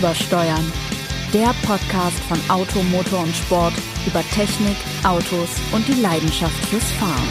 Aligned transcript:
Übersteuern. 0.00 0.72
Der 1.34 1.54
Podcast 1.66 2.18
von 2.20 2.38
Auto, 2.48 2.82
Motor 2.84 3.22
und 3.22 3.36
Sport 3.36 3.74
über 4.06 4.22
Technik, 4.30 4.76
Autos 5.04 5.50
und 5.72 5.86
die 5.86 6.00
Leidenschaft 6.00 6.56
fürs 6.68 6.90
Fahren. 6.92 7.28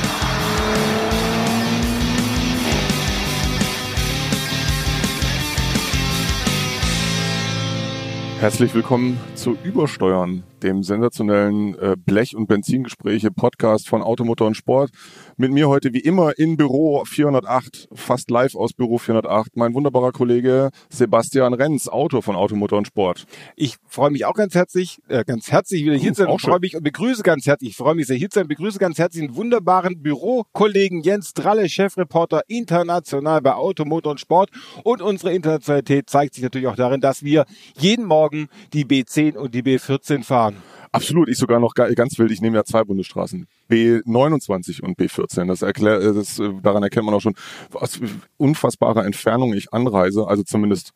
Herzlich 8.39 8.75
willkommen 8.75 9.19
zu 9.33 9.57
Übersteuern, 9.63 10.43
dem 10.63 10.83
sensationellen 10.83 11.77
äh, 11.79 11.95
Blech- 11.97 12.35
und 12.35 12.47
Benzingespräche-Podcast 12.47 13.87
von 13.87 14.01
Automotor 14.01 14.47
und 14.47 14.55
Sport. 14.55 14.91
Mit 15.37 15.51
mir 15.51 15.69
heute 15.69 15.93
wie 15.93 15.99
immer 15.99 16.37
in 16.37 16.57
Büro 16.57 17.03
408, 17.05 17.89
fast 17.93 18.29
live 18.29 18.55
aus 18.55 18.73
Büro 18.73 18.97
408, 18.97 19.55
mein 19.55 19.73
wunderbarer 19.73 20.11
Kollege 20.11 20.69
Sebastian 20.89 21.53
Renz, 21.53 21.87
Autor 21.87 22.23
von 22.23 22.35
Automotor 22.35 22.77
und 22.77 22.87
Sport. 22.87 23.25
Ich 23.55 23.77
freue 23.87 24.11
mich 24.11 24.25
auch 24.25 24.33
ganz 24.33 24.55
herzlich, 24.55 24.99
äh, 25.07 25.23
ganz 25.25 25.51
herzlich 25.51 25.83
wieder 25.83 25.95
hier 25.95 26.13
zu 26.13 26.23
sein 26.23 26.31
und 26.31 26.41
freue 26.41 26.59
mich 26.59 26.75
und 26.75 26.83
begrüße 26.83 27.23
ganz 27.23 27.45
herzlich, 27.45 27.71
ich 27.71 27.77
freue 27.77 27.95
mich 27.95 28.07
sehr 28.07 28.17
hier 28.17 28.29
zu 28.29 28.39
sein, 28.39 28.47
begrüße 28.47 28.79
ganz 28.79 28.97
herzlich 28.97 29.25
den 29.25 29.35
wunderbaren 29.35 30.01
Bürokollegen 30.01 31.01
Jens 31.01 31.33
Dralle, 31.33 31.69
Chefreporter 31.69 32.41
international 32.47 33.41
bei 33.41 33.53
Automotor 33.53 34.11
und 34.11 34.19
Sport. 34.19 34.49
Und 34.83 35.01
unsere 35.01 35.33
Internationalität 35.33 36.09
zeigt 36.09 36.35
sich 36.35 36.43
natürlich 36.43 36.67
auch 36.67 36.75
darin, 36.75 37.01
dass 37.01 37.23
wir 37.23 37.45
jeden 37.77 38.05
Morgen 38.05 38.49
die 38.73 38.85
B10 38.85 39.35
und 39.35 39.53
die 39.53 39.63
B14 39.63 40.23
fahren. 40.23 40.48
Absolut, 40.91 41.29
ich 41.29 41.37
sogar 41.37 41.59
noch 41.59 41.73
ga- 41.75 41.91
ganz 41.93 42.17
wild, 42.17 42.31
ich 42.31 42.41
nehme 42.41 42.55
ja 42.57 42.63
zwei 42.63 42.83
Bundesstraßen, 42.83 43.45
B29 43.69 44.81
und 44.81 44.97
B14. 44.97 45.47
Das 45.47 45.61
erklärt, 45.61 46.03
äh, 46.03 46.13
das, 46.13 46.39
äh, 46.39 46.49
daran 46.63 46.83
erkennt 46.83 47.05
man 47.05 47.13
auch 47.15 47.21
schon, 47.21 47.35
aus 47.73 47.99
unfassbarer 48.37 49.05
Entfernung 49.05 49.53
ich 49.53 49.73
anreise, 49.73 50.27
also 50.27 50.43
zumindest 50.43 50.91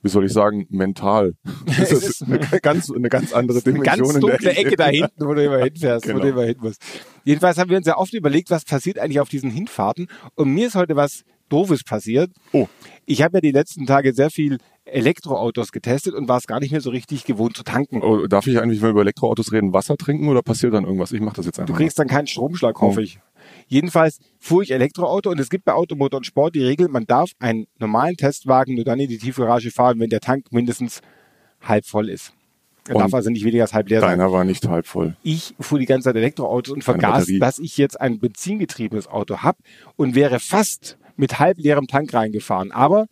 wie 0.00 0.08
soll 0.10 0.24
ich 0.26 0.32
sagen, 0.32 0.64
mental. 0.70 1.34
Das 1.66 1.90
ist 1.90 2.22
eine 2.22 2.38
ganz, 2.62 2.88
eine 2.90 3.08
ganz 3.08 3.32
andere 3.32 3.58
Eine 3.58 3.72
Dimension. 3.74 3.84
ganz 3.84 4.14
in 4.14 4.20
der 4.20 4.30
dunkle 4.30 4.50
Ecke 4.52 4.76
da 4.76 4.86
hinten, 4.86 5.26
wo 5.26 5.34
du 5.34 5.44
immer 5.44 5.58
hinfährst, 5.58 6.04
Genau. 6.04 6.18
wo 6.18 6.22
du 6.22 6.28
immer 6.28 6.44
hin 6.44 6.56
musst. 6.60 6.80
Jedenfalls 7.24 7.58
haben 7.58 7.68
wir 7.68 7.76
uns 7.78 7.86
ja 7.88 7.96
oft 7.96 8.14
überlegt, 8.14 8.48
was 8.50 8.64
passiert 8.64 9.00
eigentlich 9.00 9.18
auf 9.18 9.28
diesen 9.28 9.50
Hinfahrten. 9.50 10.06
Und 10.36 10.54
mir 10.54 10.68
ist 10.68 10.76
heute 10.76 10.94
was 10.94 11.24
Doofes 11.48 11.82
passiert. 11.84 12.30
Oh. 12.52 12.66
Ich 13.06 13.22
habe 13.22 13.38
ja 13.38 13.40
die 13.40 13.52
letzten 13.52 13.86
Tage 13.86 14.12
sehr 14.12 14.30
viel 14.30 14.58
Elektroautos 14.84 15.70
getestet 15.72 16.14
und 16.14 16.28
war 16.28 16.38
es 16.38 16.46
gar 16.46 16.60
nicht 16.60 16.70
mehr 16.72 16.80
so 16.80 16.90
richtig 16.90 17.24
gewohnt 17.24 17.56
zu 17.56 17.62
tanken. 17.62 18.02
Oh, 18.02 18.26
darf 18.26 18.46
ich 18.46 18.58
eigentlich, 18.58 18.80
wenn 18.80 18.88
wir 18.88 18.92
über 18.92 19.00
Elektroautos 19.02 19.52
reden, 19.52 19.72
Wasser 19.72 19.96
trinken 19.96 20.28
oder 20.28 20.42
passiert 20.42 20.74
dann 20.74 20.84
irgendwas? 20.84 21.12
Ich 21.12 21.20
mache 21.20 21.36
das 21.36 21.46
jetzt 21.46 21.58
einfach. 21.58 21.74
Du 21.74 21.78
kriegst 21.78 21.98
dann 21.98 22.08
keinen 22.08 22.26
Stromschlag, 22.26 22.80
hoffe 22.80 23.00
Oh. 23.00 23.02
ich. 23.02 23.18
Jedenfalls 23.66 24.18
fuhr 24.38 24.62
ich 24.62 24.70
Elektroauto 24.72 25.30
und 25.30 25.38
es 25.40 25.48
gibt 25.50 25.64
bei 25.64 25.72
Automotor 25.72 26.18
und 26.18 26.24
Sport 26.24 26.54
die 26.54 26.62
Regel, 26.62 26.88
man 26.88 27.06
darf 27.06 27.30
einen 27.38 27.66
normalen 27.78 28.16
Testwagen 28.16 28.74
nur 28.74 28.84
dann 28.84 28.98
in 29.00 29.08
die 29.08 29.18
Tiefgarage 29.18 29.70
fahren, 29.70 29.98
wenn 30.00 30.10
der 30.10 30.20
Tank 30.20 30.46
mindestens 30.52 31.00
halb 31.62 31.84
voll 31.86 32.08
ist. 32.10 32.32
Er 32.88 32.96
Und 32.96 33.02
darf 33.02 33.12
also 33.14 33.28
nicht 33.30 33.44
weniger 33.44 33.64
als 33.64 33.74
halb 33.74 33.88
leer 33.90 34.00
mal. 34.00 34.08
sein. 34.08 34.18
Deiner 34.18 34.32
war 34.32 34.44
nicht 34.44 34.66
halb 34.68 34.86
voll. 34.86 35.16
ich 35.22 35.54
fuhr 35.60 35.78
die 35.78 35.84
ganze 35.86 36.04
Zeit 36.08 36.16
Elektroautos 36.16 36.72
und 36.74 36.84
vergaß, 36.84 37.26
dass 37.38 37.58
ich 37.58 37.76
jetzt 37.76 38.00
ein 38.00 38.18
benzingetriebenes 38.18 39.06
Auto 39.06 39.38
habe 39.38 39.58
und 39.96 40.14
wäre 40.14 40.40
fast 40.40 40.98
mit 41.18 41.38
halb 41.38 41.58
leerem 41.58 41.86
Tank 41.86 42.14
reingefahren. 42.14 42.72
Aber 42.72 43.06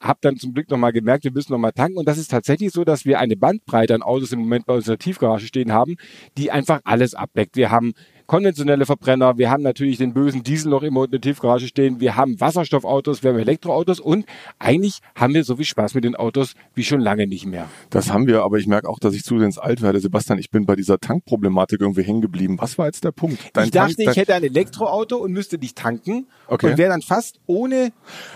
habe 0.00 0.18
dann 0.22 0.36
zum 0.36 0.52
Glück 0.52 0.70
nochmal 0.70 0.92
gemerkt, 0.92 1.24
wir 1.24 1.32
müssen 1.32 1.52
nochmal 1.52 1.72
tanken. 1.72 1.98
Und 1.98 2.06
das 2.06 2.18
ist 2.18 2.30
tatsächlich 2.30 2.72
so, 2.72 2.84
dass 2.84 3.04
wir 3.04 3.18
eine 3.18 3.36
Bandbreite 3.36 3.94
an 3.94 4.02
Autos 4.02 4.32
im 4.32 4.40
Moment 4.40 4.66
bei 4.66 4.74
unserer 4.74 4.98
Tiefgarage 4.98 5.46
stehen 5.46 5.72
haben, 5.72 5.96
die 6.36 6.50
einfach 6.50 6.80
alles 6.84 7.14
abdeckt. 7.14 7.56
Wir 7.56 7.70
haben 7.70 7.94
konventionelle 8.26 8.86
Verbrenner, 8.86 9.38
wir 9.38 9.50
haben 9.50 9.62
natürlich 9.62 9.98
den 9.98 10.12
bösen 10.14 10.42
Diesel 10.42 10.70
noch 10.70 10.82
immer 10.82 11.04
in 11.04 11.10
der 11.12 11.20
Tiefgarage 11.20 11.66
stehen, 11.68 12.00
wir 12.00 12.16
haben 12.16 12.40
Wasserstoffautos, 12.40 13.22
wir 13.22 13.30
haben 13.30 13.38
Elektroautos 13.38 14.00
und 14.00 14.26
eigentlich 14.58 15.00
haben 15.14 15.34
wir 15.34 15.44
so 15.44 15.56
viel 15.56 15.64
Spaß 15.64 15.94
mit 15.94 16.04
den 16.04 16.16
Autos 16.16 16.54
wie 16.74 16.84
schon 16.84 17.00
lange 17.00 17.26
nicht 17.26 17.46
mehr. 17.46 17.68
Das 17.90 18.12
haben 18.12 18.26
wir, 18.26 18.42
aber 18.42 18.58
ich 18.58 18.66
merke 18.66 18.88
auch, 18.88 18.98
dass 18.98 19.14
ich 19.14 19.22
zusehends 19.24 19.58
alt 19.58 19.82
werde. 19.82 20.00
Sebastian, 20.00 20.38
ich 20.38 20.50
bin 20.50 20.66
bei 20.66 20.76
dieser 20.76 20.98
Tankproblematik 20.98 21.80
irgendwie 21.80 22.02
hängen 22.02 22.20
geblieben. 22.20 22.56
Was 22.60 22.76
war 22.78 22.86
jetzt 22.86 23.04
der 23.04 23.12
Punkt? 23.12 23.38
ich 23.44 23.70
dachte, 23.70 23.94
Tank, 23.96 23.98
ich 23.98 24.16
hätte 24.16 24.34
ein 24.34 24.42
Elektroauto 24.44 25.16
und 25.16 25.32
müsste 25.32 25.58
nicht 25.58 25.76
tanken 25.76 26.26
Okay. 26.48 26.70
und 26.70 26.78
wäre 26.78 26.90
dann 26.90 27.02
fast 27.02 27.40
ohne 27.46 27.92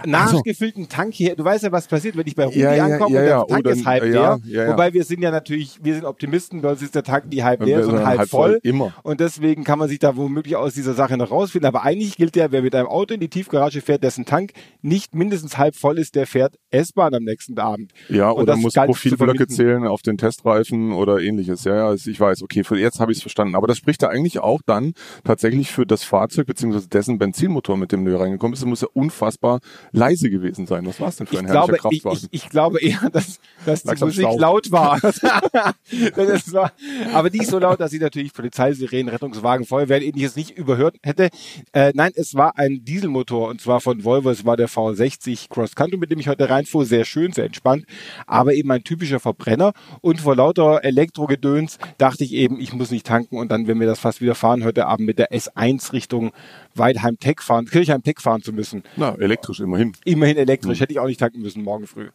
nachgefüllten 0.07 0.89
Tank 0.89 1.15
hier. 1.15 1.37
Du 1.37 1.45
weißt 1.45 1.65
ja, 1.65 1.72
was 1.72 1.87
passiert, 1.87 2.17
wenn 2.17 2.27
ich 2.27 2.34
bei 2.34 2.45
Rudi 2.45 2.61
Ja, 2.61 2.75
ja, 2.75 2.84
ankomme 2.87 3.15
ja, 3.17 3.21
und 3.21 3.27
der. 3.27 3.43
Oh, 3.43 3.47
Tank 3.47 3.65
dann- 3.65 3.72
ist 3.78 3.87
halb 3.87 4.05
leer. 4.05 4.39
Wobei 4.69 4.93
wir 4.93 5.05
sind 5.05 5.22
ja 5.22 5.31
natürlich, 5.31 5.78
wir 5.83 5.95
sind 5.95 6.05
Optimisten, 6.05 6.61
bei 6.62 6.71
uns 6.71 6.83
ist 6.83 6.95
der 6.95 7.03
Tank 7.03 7.27
nie 7.27 7.43
halb 7.43 7.62
leer, 7.65 7.83
sondern 7.84 8.07
halb, 8.07 8.19
halb 8.21 8.28
voll. 8.31 8.51
voll, 8.53 8.61
immer. 8.62 8.93
Und 9.03 9.21
deswegen 9.21 9.65
kann 9.65 9.78
man 9.81 9.89
sich 9.89 9.99
da 9.99 10.17
womöglich 10.17 10.57
aus 10.57 10.75
dieser 10.75 10.95
Sache 10.95 11.17
noch 11.17 11.31
rausfinden. 11.31 11.67
Aber 11.67 11.83
eigentlich 11.83 12.17
gilt 12.17 12.37
ja, 12.37 12.53
wer 12.53 12.63
mit 12.63 12.75
einem 12.75 12.87
Auto 12.87 13.15
in 13.15 13.21
die 13.21 13.29
Tiefgarage 13.29 13.81
fährt, 13.81 14.05
dessen 14.05 14.25
Tank 14.25 14.53
nicht 14.83 15.15
mindestens 15.15 15.59
halb 15.59 15.75
voll 15.75 15.99
ist, 15.99 16.15
der 16.15 16.27
fährt 16.27 16.55
S-Bahn 16.71 17.15
am 17.15 17.25
nächsten 17.25 17.59
Abend. 17.59 17.93
Ja, 18.09 18.31
oder 18.31 18.57
muss 18.57 18.75
Profilblöcke 18.75 19.49
zählen 19.49 19.87
auf 19.87 20.03
den 20.03 20.19
Testreifen 20.19 20.93
oder 20.93 21.21
ähnliches. 21.21 21.65
Ja, 21.65 21.77
ja, 21.77 21.89
also 21.89 22.11
ich 22.11 22.21
weiß, 22.21 22.43
okay, 22.43 22.63
jetzt 22.77 23.01
habe 23.01 23.13
ich 23.13 23.19
es 23.19 23.23
verstanden. 23.23 23.57
Aber 23.57 23.67
das 23.67 23.79
spricht 23.79 24.03
ja 24.03 24.09
eigentlich 24.09 24.39
auch 24.39 24.61
dann 24.65 24.93
tatsächlich 25.25 25.71
für 25.71 25.87
das 25.87 26.05
Fahrzeug 26.05 26.47
beziehungsweise 26.47 26.89
dessen 26.89 27.19
Benzinmotor, 27.19 27.77
mit 27.77 27.93
dem 27.93 28.05
du 28.05 28.13
hier 28.13 28.21
reingekommen 28.21 28.53
bist. 28.53 28.63
Das 28.63 28.69
muss 28.69 28.83
ja 28.83 28.89
unfassbar 28.93 29.61
leise 29.93 30.31
gewesen 30.31 30.67
sein. 30.67 30.87
Was 30.87 31.01
war 31.01 31.09
es 31.09 31.17
denn 31.17 31.27
für 31.27 31.35
Ich 31.35 31.41
ein 31.41 31.47
herrlicher 31.47 31.79
glaube, 31.79 31.95
ich, 31.95 32.03
Kraftwagen? 32.03 32.29
ich, 32.31 32.45
ich 32.45 32.51
glaube 32.51 32.81
eher, 32.81 33.11
dass, 33.11 33.41
dass 33.65 33.83
die 33.83 34.05
Musik 34.05 34.25
Schlauch. 34.25 34.39
laut 34.39 34.71
war. 34.71 35.01
war. 36.53 36.73
Aber 37.15 37.31
nicht 37.31 37.47
so 37.47 37.59
laut, 37.59 37.81
dass 37.81 37.93
ich 37.93 38.01
natürlich 38.01 38.33
Polizeisirenen, 38.33 39.09
Rettungswagen, 39.09 39.67
Feuerwehr 39.71 40.03
ähnliches 40.03 40.35
nicht 40.35 40.51
überhört 40.51 40.97
hätte. 41.05 41.31
Äh, 41.73 41.93
nein, 41.95 42.11
es 42.17 42.35
war 42.35 42.59
ein 42.59 42.85
Dieselmotor 42.85 43.49
und 43.49 43.61
zwar 43.61 43.81
von 43.81 44.05
Volvo. 44.05 44.31
Es 44.31 44.45
war 44.45 44.57
der 44.57 44.69
V60 44.69 45.49
Cross 45.49 45.77
Country, 45.77 45.97
mit 45.97 46.11
dem 46.11 46.19
ich 46.19 46.27
heute 46.27 46.51
reinfuhr. 46.51 46.85
Sehr 46.85 47.05
schön, 47.05 47.33
sehr 47.33 47.45
entspannt. 47.45 47.85
Aber 48.27 48.53
eben 48.53 48.71
ein 48.73 48.83
typischer 48.83 49.21
Verbrenner. 49.21 49.73
Und 50.01 50.21
vor 50.21 50.35
lauter 50.35 50.83
Elektrogedöns 50.83 51.79
dachte 51.99 52.25
ich 52.25 52.33
eben, 52.33 52.61
ich 52.61 52.73
muss 52.73 52.91
nicht 52.91 53.07
tanken 53.07 53.39
und 53.39 53.53
dann, 53.53 53.69
wenn 53.69 53.79
wir 53.79 53.87
das 53.87 54.01
fast 54.01 54.21
wieder 54.21 54.35
fahren, 54.35 54.65
heute 54.65 54.87
Abend 54.87 55.07
mit 55.07 55.21
der 55.21 55.31
S1 55.31 55.93
Richtung 55.93 56.33
Weidheim 56.75 57.21
Tech 57.21 57.41
fahren, 57.41 57.67
Kirchheim 57.67 58.03
Tech 58.03 58.17
fahren 58.19 58.43
zu 58.43 58.53
müssen. 58.53 58.83
Na, 58.97 59.15
elektrisch 59.21 59.61
immerhin. 59.61 59.93
Immerhin 60.05 60.37
elektrisch, 60.37 60.81
hätte 60.81 60.93
ich 60.93 60.99
auch 60.99 61.07
nicht 61.07 61.21
tanken 61.21 61.43
müssen 61.43 61.63
morgen 61.63 61.87
früh. 61.87 62.09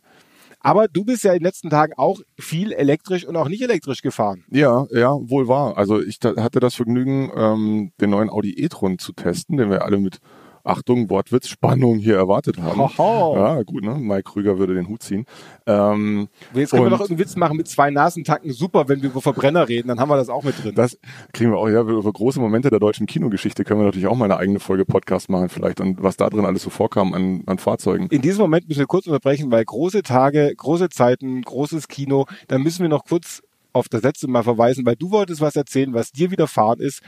Aber 0.66 0.88
du 0.88 1.06
bist 1.06 1.24
ja 1.24 1.32
in 1.34 1.40
den 1.40 1.46
letzten 1.46 1.70
Tagen 1.70 1.94
auch 1.96 2.22
viel 2.40 2.72
elektrisch 2.72 3.24
und 3.24 3.36
auch 3.36 3.48
nicht 3.48 3.62
elektrisch 3.62 4.02
gefahren. 4.02 4.44
Ja, 4.50 4.88
ja, 4.90 5.12
wohl 5.12 5.48
wahr. 5.48 5.78
Also 5.78 6.02
ich 6.02 6.18
hatte 6.24 6.60
das 6.60 6.74
Vergnügen, 6.74 7.32
ähm, 7.36 7.92
den 8.02 8.10
neuen 8.10 8.32
Audi 8.32 8.52
e-tron 8.52 8.98
zu 8.98 9.14
testen, 9.14 9.58
den 9.58 9.70
wir 9.70 9.86
alle 9.86 10.00
mit 10.00 10.18
Achtung, 10.66 11.10
Wortwitz, 11.10 11.48
Spannung 11.48 11.98
hier 11.98 12.16
erwartet 12.16 12.58
haben. 12.58 12.80
Hoho. 12.80 13.36
Ja, 13.36 13.64
gut, 13.64 13.84
ne? 13.84 13.96
Mike 13.96 14.24
Krüger 14.24 14.58
würde 14.58 14.74
den 14.74 14.88
Hut 14.88 15.04
ziehen. 15.04 15.26
Ähm, 15.66 16.28
Jetzt 16.54 16.72
können 16.72 16.84
wir 16.84 16.90
noch 16.90 17.08
einen 17.08 17.20
Witz 17.20 17.36
machen 17.36 17.58
mit 17.58 17.68
zwei 17.68 17.92
Nasen 17.92 18.24
tanken. 18.24 18.52
Super, 18.52 18.88
wenn 18.88 19.02
wir 19.02 19.10
über 19.10 19.22
Verbrenner 19.22 19.68
reden, 19.68 19.88
dann 19.90 20.00
haben 20.00 20.10
wir 20.10 20.18
das 20.18 20.30
auch 20.30 20.44
mit 20.44 20.62
drin. 20.64 20.76
Das 20.76 20.98
kriegen 21.34 21.52
wir 21.52 21.58
auch, 21.58 21.70
ja, 21.70 21.82
über 21.82 22.12
große 22.12 22.40
Momente 22.40 22.70
der 22.70 22.80
deutschen 22.80 23.06
Kinogeschichte 23.06 23.64
können 23.64 23.80
wir 23.80 23.86
natürlich 23.86 24.08
auch 24.08 24.16
mal 24.16 24.26
eine 24.26 24.38
eigene 24.38 24.60
Folge 24.60 24.86
Podcast 24.86 25.30
machen 25.30 25.50
vielleicht 25.50 25.80
und 25.82 26.02
was 26.02 26.18
da 26.18 26.30
drin 26.30 26.46
alles 26.46 26.64
so 26.64 26.70
vorkam 26.70 27.14
an, 27.14 27.44
an 27.46 27.58
Fahrzeugen. 27.58 28.08
in 28.08 28.22
diesem 28.22 28.42
Moment 28.42 28.68
müssen 28.68 28.80
wir 28.80 28.88
kurz 28.88 29.08
unterbrechen, 29.08 29.52
weil 29.52 29.64
große 29.64 30.02
Tage, 30.02 30.54
große 30.56 30.90
Zeiten, 30.90 31.42
großes 31.42 31.88
Kino, 31.88 32.26
da 32.48 32.58
müssen 32.58 32.82
wir 32.82 32.90
noch 32.90 33.06
kurz 33.06 33.42
auf 33.74 33.90
das 33.90 34.04
letzte 34.04 34.28
Mal 34.28 34.44
verweisen, 34.44 34.86
weil 34.86 34.96
du 34.96 35.12
wolltest 35.12 35.42
was 35.42 35.56
erzählen, 35.56 35.94
was 35.94 36.12
dir 36.12 36.32
widerfahren 36.32 36.80
ist, 36.80 37.02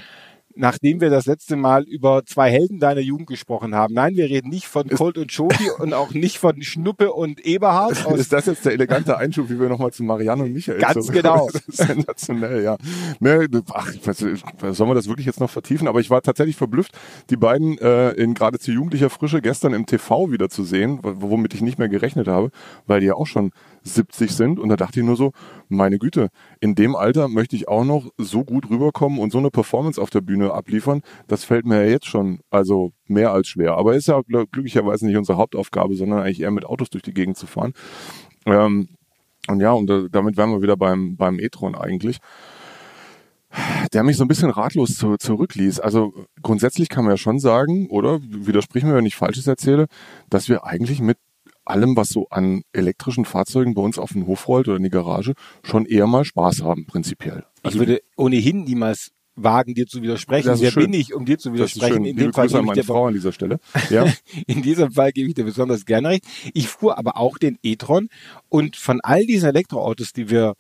nachdem 0.58 1.02
wir 1.02 1.10
das 1.10 1.26
letzte 1.26 1.56
Mal 1.56 1.84
über 1.84 2.24
zwei 2.26 2.50
Helden 2.50 2.80
deiner 2.80 3.02
Jugend 3.02 3.28
gesprochen 3.28 3.76
haben. 3.76 3.94
Nein, 3.94 4.16
wir 4.16 4.26
reden 4.26 4.50
nicht 4.50 4.68
von 4.68 4.88
Colt 4.90 5.18
und 5.18 5.32
Schofi 5.32 5.70
und 5.80 5.94
auch 5.94 6.14
nicht 6.14 6.38
von 6.38 6.62
Schnuppe 6.62 7.14
und 7.14 7.46
Eberhard 7.46 8.06
aus 8.06 8.20
Ist 8.20 8.34
das 8.34 8.46
jetzt 8.48 8.66
der 8.66 8.74
elegante 8.74 9.18
Einschub, 9.18 9.50
wie 9.50 9.60
wir 9.60 9.70
nochmal 9.70 9.92
zu 9.92 10.04
Marianne 10.04 10.44
und 10.44 10.54
Michael 10.54 10.80
Ganz 10.80 11.06
zurück- 11.06 11.22
genau. 11.22 11.50
Sensationell, 11.68 12.64
ja. 12.64 12.78
Ne, 13.20 13.48
ach, 13.74 13.92
sollen 14.72 14.90
wir 14.90 14.96
das 14.96 15.08
wirklich 15.08 15.26
jetzt 15.26 15.40
noch 15.40 15.50
vertiefen? 15.50 15.88
Aber 15.88 16.00
ich 16.00 16.10
war 16.10 16.22
tatsächlich 16.22 16.56
verblüfft, 16.56 16.92
die 17.30 17.38
beiden 17.38 17.78
äh, 17.78 18.12
in 18.12 18.34
geradezu 18.34 18.72
jugendlicher 18.72 19.10
Frische 19.10 19.42
gestern 19.42 19.74
im 19.74 19.86
TV 19.86 20.32
wieder 20.32 20.50
zu 20.50 20.64
sehen, 20.64 21.00
womit 21.02 21.54
ich 21.54 21.62
nicht 21.62 21.80
mehr 21.80 21.90
gerechnet 21.90 22.28
habe, 22.28 22.52
weil 22.86 23.00
die 23.00 23.08
ja 23.08 23.14
auch 23.14 23.28
schon 23.28 23.52
70 23.94 24.32
sind. 24.32 24.60
Und 24.60 24.70
da 24.70 24.76
dachte 24.76 25.00
ich 25.00 25.06
nur 25.06 25.16
so, 25.16 25.32
meine 25.70 25.98
Güte, 26.00 26.30
in 26.60 26.76
dem 26.76 26.96
Alter 26.96 27.28
möchte 27.28 27.56
ich 27.56 27.68
auch 27.68 27.84
noch 27.84 28.10
so 28.18 28.44
gut 28.44 28.70
rüberkommen 28.70 29.20
und 29.20 29.32
so 29.32 29.38
eine 29.38 29.50
Performance 29.50 30.02
auf 30.02 30.10
der 30.10 30.22
Bühne 30.22 30.54
abliefern. 30.54 31.02
Das 31.28 31.44
fällt 31.44 31.66
mir 31.66 31.84
ja 31.84 31.90
jetzt 31.90 32.06
schon, 32.08 32.40
also 32.50 32.92
mehr 33.08 33.32
als 33.32 33.48
schwer. 33.48 33.76
Aber 33.78 33.96
ist 33.96 34.08
ja 34.08 34.18
gl- 34.20 34.48
glücklicherweise 34.52 35.06
nicht 35.06 35.18
unsere 35.18 35.38
Hauptaufgabe, 35.38 35.96
sondern 35.96 36.20
eigentlich 36.20 36.42
eher 36.42 36.52
mit 36.52 36.66
Autos 36.66 36.90
durch 36.90 37.04
die 37.04 37.14
Gegend 37.14 37.38
zu 37.38 37.48
fahren. 37.48 37.74
Ähm, 38.46 38.90
und 39.48 39.60
ja, 39.62 39.72
und 39.72 39.88
damit 40.12 40.38
wären 40.38 40.52
wir 40.52 40.62
wieder 40.62 40.76
beim, 40.78 41.16
beim 41.16 41.40
e-tron 41.40 41.76
eigentlich. 41.76 42.18
Der 43.94 44.04
mich 44.04 44.18
so 44.18 44.26
ein 44.26 44.28
bisschen 44.28 44.50
ratlos 44.50 44.98
zu, 44.98 45.16
zurückließ. 45.16 45.80
Also 45.80 46.14
grundsätzlich 46.42 46.90
kann 46.90 47.06
man 47.06 47.14
ja 47.14 47.18
schon 47.18 47.40
sagen, 47.40 47.88
oder 47.90 48.20
widersprich 48.22 48.84
mir, 48.84 48.94
wenn 48.94 49.06
ich 49.06 49.16
Falsches 49.16 49.48
erzähle, 49.48 49.88
dass 50.30 50.50
wir 50.50 50.66
eigentlich 50.66 51.00
mit 51.00 51.18
allem, 51.70 51.96
was 51.96 52.10
so 52.10 52.28
an 52.30 52.64
elektrischen 52.74 53.26
Fahrzeugen 53.26 53.74
bei 53.74 53.82
uns 53.82 53.98
auf 53.98 54.14
den 54.14 54.28
Hof 54.28 54.48
rollt 54.48 54.68
oder 54.68 54.78
in 54.78 54.84
die 54.84 54.90
Garage, 54.90 55.34
schon 55.64 55.86
eher 55.86 56.08
mal 56.08 56.26
Spaß 56.26 56.64
haben, 56.64 56.86
prinzipiell. 56.86 57.46
Ich 57.64 57.78
würde 57.78 58.02
ohnehin 58.16 58.64
niemals 58.64 59.12
wagen, 59.38 59.76
dir 59.76 59.86
zu 59.86 60.02
widersprechen. 60.02 60.52
Wer 60.60 60.72
schön. 60.72 60.92
bin 60.92 61.00
ich, 61.00 61.14
um 61.14 61.26
dir 61.26 61.38
zu 61.38 61.54
widersprechen? 61.54 62.04
In 62.06 62.18
dem 62.18 62.34
Fall 62.34 62.48
Grüße 62.48 62.58
an 62.58 62.64
gebe 62.64 62.66
ich 62.66 62.68
meine 62.68 62.82
dir 62.82 62.88
Frau 62.88 63.08
an 63.08 63.14
dieser 63.14 63.32
Stelle. 63.32 63.60
Ja. 63.90 64.06
in 64.48 64.62
diesem 64.62 64.92
Fall 64.92 65.12
gebe 65.12 65.30
ich 65.30 65.36
dir 65.36 65.46
besonders 65.46 65.86
gerne 65.86 66.10
recht. 66.10 66.26
Ich 66.54 66.68
fuhr 66.68 66.98
aber 66.98 67.18
auch 67.18 67.38
den 67.38 67.58
e-tron 67.64 68.10
und 68.50 68.76
von 68.76 69.00
all 69.02 69.26
diesen 69.26 69.50
Elektroautos, 69.50 70.12
die 70.12 70.30
wir 70.30 70.56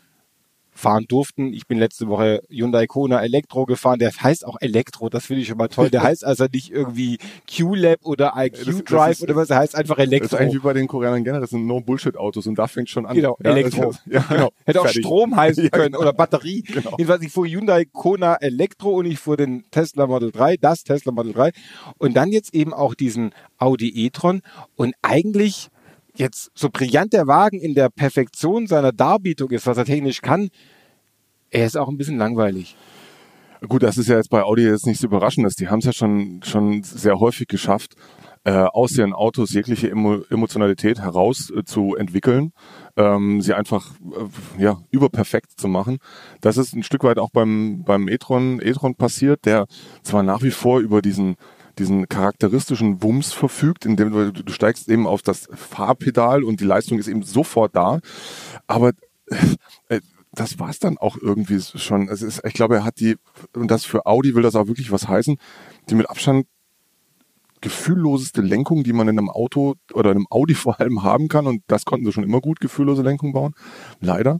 fahren 0.77 1.05
durften. 1.07 1.53
Ich 1.53 1.67
bin 1.67 1.79
letzte 1.79 2.07
Woche 2.07 2.41
Hyundai 2.49 2.85
Kona 2.87 3.21
Elektro 3.23 3.65
gefahren. 3.65 3.99
Der 3.99 4.11
heißt 4.11 4.45
auch 4.45 4.57
Elektro, 4.61 5.09
das 5.09 5.25
finde 5.25 5.41
ich 5.41 5.47
schon 5.47 5.57
mal 5.57 5.67
toll. 5.67 5.89
Der 5.89 6.03
heißt 6.03 6.23
also 6.23 6.45
nicht 6.53 6.71
irgendwie 6.71 7.17
Q-Lab 7.53 7.99
oder 8.05 8.33
IQ 8.37 8.85
Drive 8.85 9.21
oder 9.21 9.35
was, 9.35 9.47
der 9.47 9.57
heißt 9.57 9.75
einfach 9.75 9.95
Das 9.95 10.05
ist 10.05 10.11
Elektro. 10.11 10.37
eigentlich 10.37 10.53
wie 10.55 10.59
bei 10.59 10.73
den 10.73 10.87
Koreanern 10.87 11.23
generell, 11.23 11.41
das 11.41 11.49
sind 11.49 11.65
No-Bullshit-Autos 11.65 12.45
und 12.47 12.55
da 12.59 12.67
fängt 12.67 12.89
schon 12.89 13.05
an. 13.05 13.15
Genau, 13.15 13.37
ja, 13.43 13.51
Elektro. 13.51 13.91
das- 13.91 14.01
Ja, 14.05 14.19
genau. 14.29 14.49
Hätte 14.65 14.81
auch 14.81 14.85
Fertig. 14.85 15.03
Strom 15.03 15.35
heißen 15.35 15.63
Ja, 15.63 15.69
können 15.69 15.85
genau. 15.93 15.99
oder 16.01 16.13
Batterie. 16.13 16.61
Genau. 16.61 16.91
Jedenfalls, 16.97 17.23
ich 17.23 17.31
fuhr 17.31 17.47
Hyundai 17.47 17.85
Kona 17.85 18.35
Elektro 18.35 18.91
und 18.91 19.05
ich 19.07 19.17
fuhr 19.19 19.35
den 19.37 19.63
Tesla 19.71 20.05
Model 20.07 20.31
3, 20.31 20.57
das 20.57 20.83
Tesla 20.83 21.11
Model 21.11 21.33
3 21.33 21.51
und 21.97 22.15
dann 22.15 22.31
jetzt 22.31 22.53
eben 22.53 22.73
auch 22.73 22.93
diesen 22.93 23.31
Audi 23.57 24.05
e-tron 24.05 24.41
und 24.75 24.93
eigentlich 25.01 25.69
jetzt 26.17 26.51
so 26.53 26.69
brillant 26.69 27.13
der 27.13 27.27
Wagen 27.27 27.59
in 27.59 27.73
der 27.73 27.89
Perfektion 27.89 28.67
seiner 28.67 28.91
Darbietung 28.91 29.51
ist, 29.51 29.67
was 29.67 29.77
er 29.77 29.85
technisch 29.85 30.21
kann, 30.21 30.49
er 31.49 31.65
ist 31.65 31.77
auch 31.77 31.87
ein 31.87 31.97
bisschen 31.97 32.17
langweilig. 32.17 32.75
Gut, 33.67 33.81
das 33.81 33.97
ist 33.97 34.07
ja 34.07 34.17
jetzt 34.17 34.29
bei 34.29 34.43
Audi 34.43 34.63
jetzt 34.63 34.85
nichts 34.85 35.03
Überraschendes. 35.03 35.55
Die 35.55 35.67
haben 35.67 35.79
es 35.79 35.85
ja 35.85 35.93
schon, 35.93 36.41
schon 36.43 36.83
sehr 36.83 37.19
häufig 37.19 37.47
geschafft, 37.47 37.95
äh, 38.43 38.51
aus 38.51 38.97
ihren 38.97 39.13
Autos 39.13 39.51
jegliche 39.51 39.89
Emo 39.89 40.21
Emotionalität 40.29 40.99
heraus 40.99 41.51
äh, 41.51 41.63
zu 41.63 41.95
entwickeln, 41.95 42.53
ähm, 42.95 43.41
sie 43.41 43.53
einfach 43.53 43.91
äh, 44.57 44.61
ja 44.61 44.79
überperfekt 44.91 45.59
zu 45.59 45.67
machen. 45.67 45.97
Das 46.39 46.57
ist 46.57 46.73
ein 46.73 46.83
Stück 46.83 47.03
weit 47.03 47.17
auch 47.17 47.31
beim 47.31 47.83
beim 47.83 48.07
e-tron 48.07 48.61
e-tron 48.61 48.95
passiert, 48.95 49.45
der 49.45 49.65
zwar 50.03 50.23
nach 50.23 50.43
wie 50.43 50.51
vor 50.51 50.79
über 50.79 51.01
diesen 51.01 51.35
diesen 51.79 52.07
charakteristischen 52.07 53.01
Wumms 53.03 53.33
verfügt, 53.33 53.85
indem 53.85 54.11
du, 54.11 54.31
du 54.31 54.53
steigst 54.53 54.89
eben 54.89 55.07
auf 55.07 55.21
das 55.21 55.47
Fahrpedal 55.53 56.43
und 56.43 56.59
die 56.59 56.65
Leistung 56.65 56.99
ist 56.99 57.07
eben 57.07 57.23
sofort 57.23 57.75
da, 57.75 57.99
aber 58.67 58.91
äh, 59.89 60.01
das 60.33 60.59
war's 60.59 60.79
dann 60.79 60.97
auch 60.97 61.17
irgendwie 61.19 61.59
schon. 61.59 62.09
Es 62.09 62.21
ist, 62.21 62.41
ich 62.45 62.53
glaube, 62.53 62.75
er 62.75 62.83
hat 62.83 62.99
die, 62.99 63.15
und 63.55 63.71
das 63.71 63.85
für 63.85 64.05
Audi 64.05 64.35
will 64.35 64.43
das 64.43 64.55
auch 64.55 64.67
wirklich 64.67 64.91
was 64.91 65.07
heißen, 65.07 65.37
die 65.89 65.95
mit 65.95 66.09
Abstand 66.09 66.47
gefühlloseste 67.61 68.41
Lenkung, 68.41 68.83
die 68.83 68.93
man 68.93 69.07
in 69.07 69.17
einem 69.17 69.29
Auto 69.29 69.75
oder 69.93 70.11
in 70.11 70.17
einem 70.17 70.27
Audi 70.29 70.53
vor 70.55 70.79
allem 70.79 71.03
haben 71.03 71.27
kann. 71.27 71.47
Und 71.47 71.63
das 71.67 71.85
konnten 71.85 72.05
sie 72.05 72.11
schon 72.11 72.23
immer 72.23 72.41
gut, 72.41 72.59
gefühllose 72.59 73.01
Lenkung 73.01 73.33
bauen. 73.33 73.53
Leider. 73.99 74.39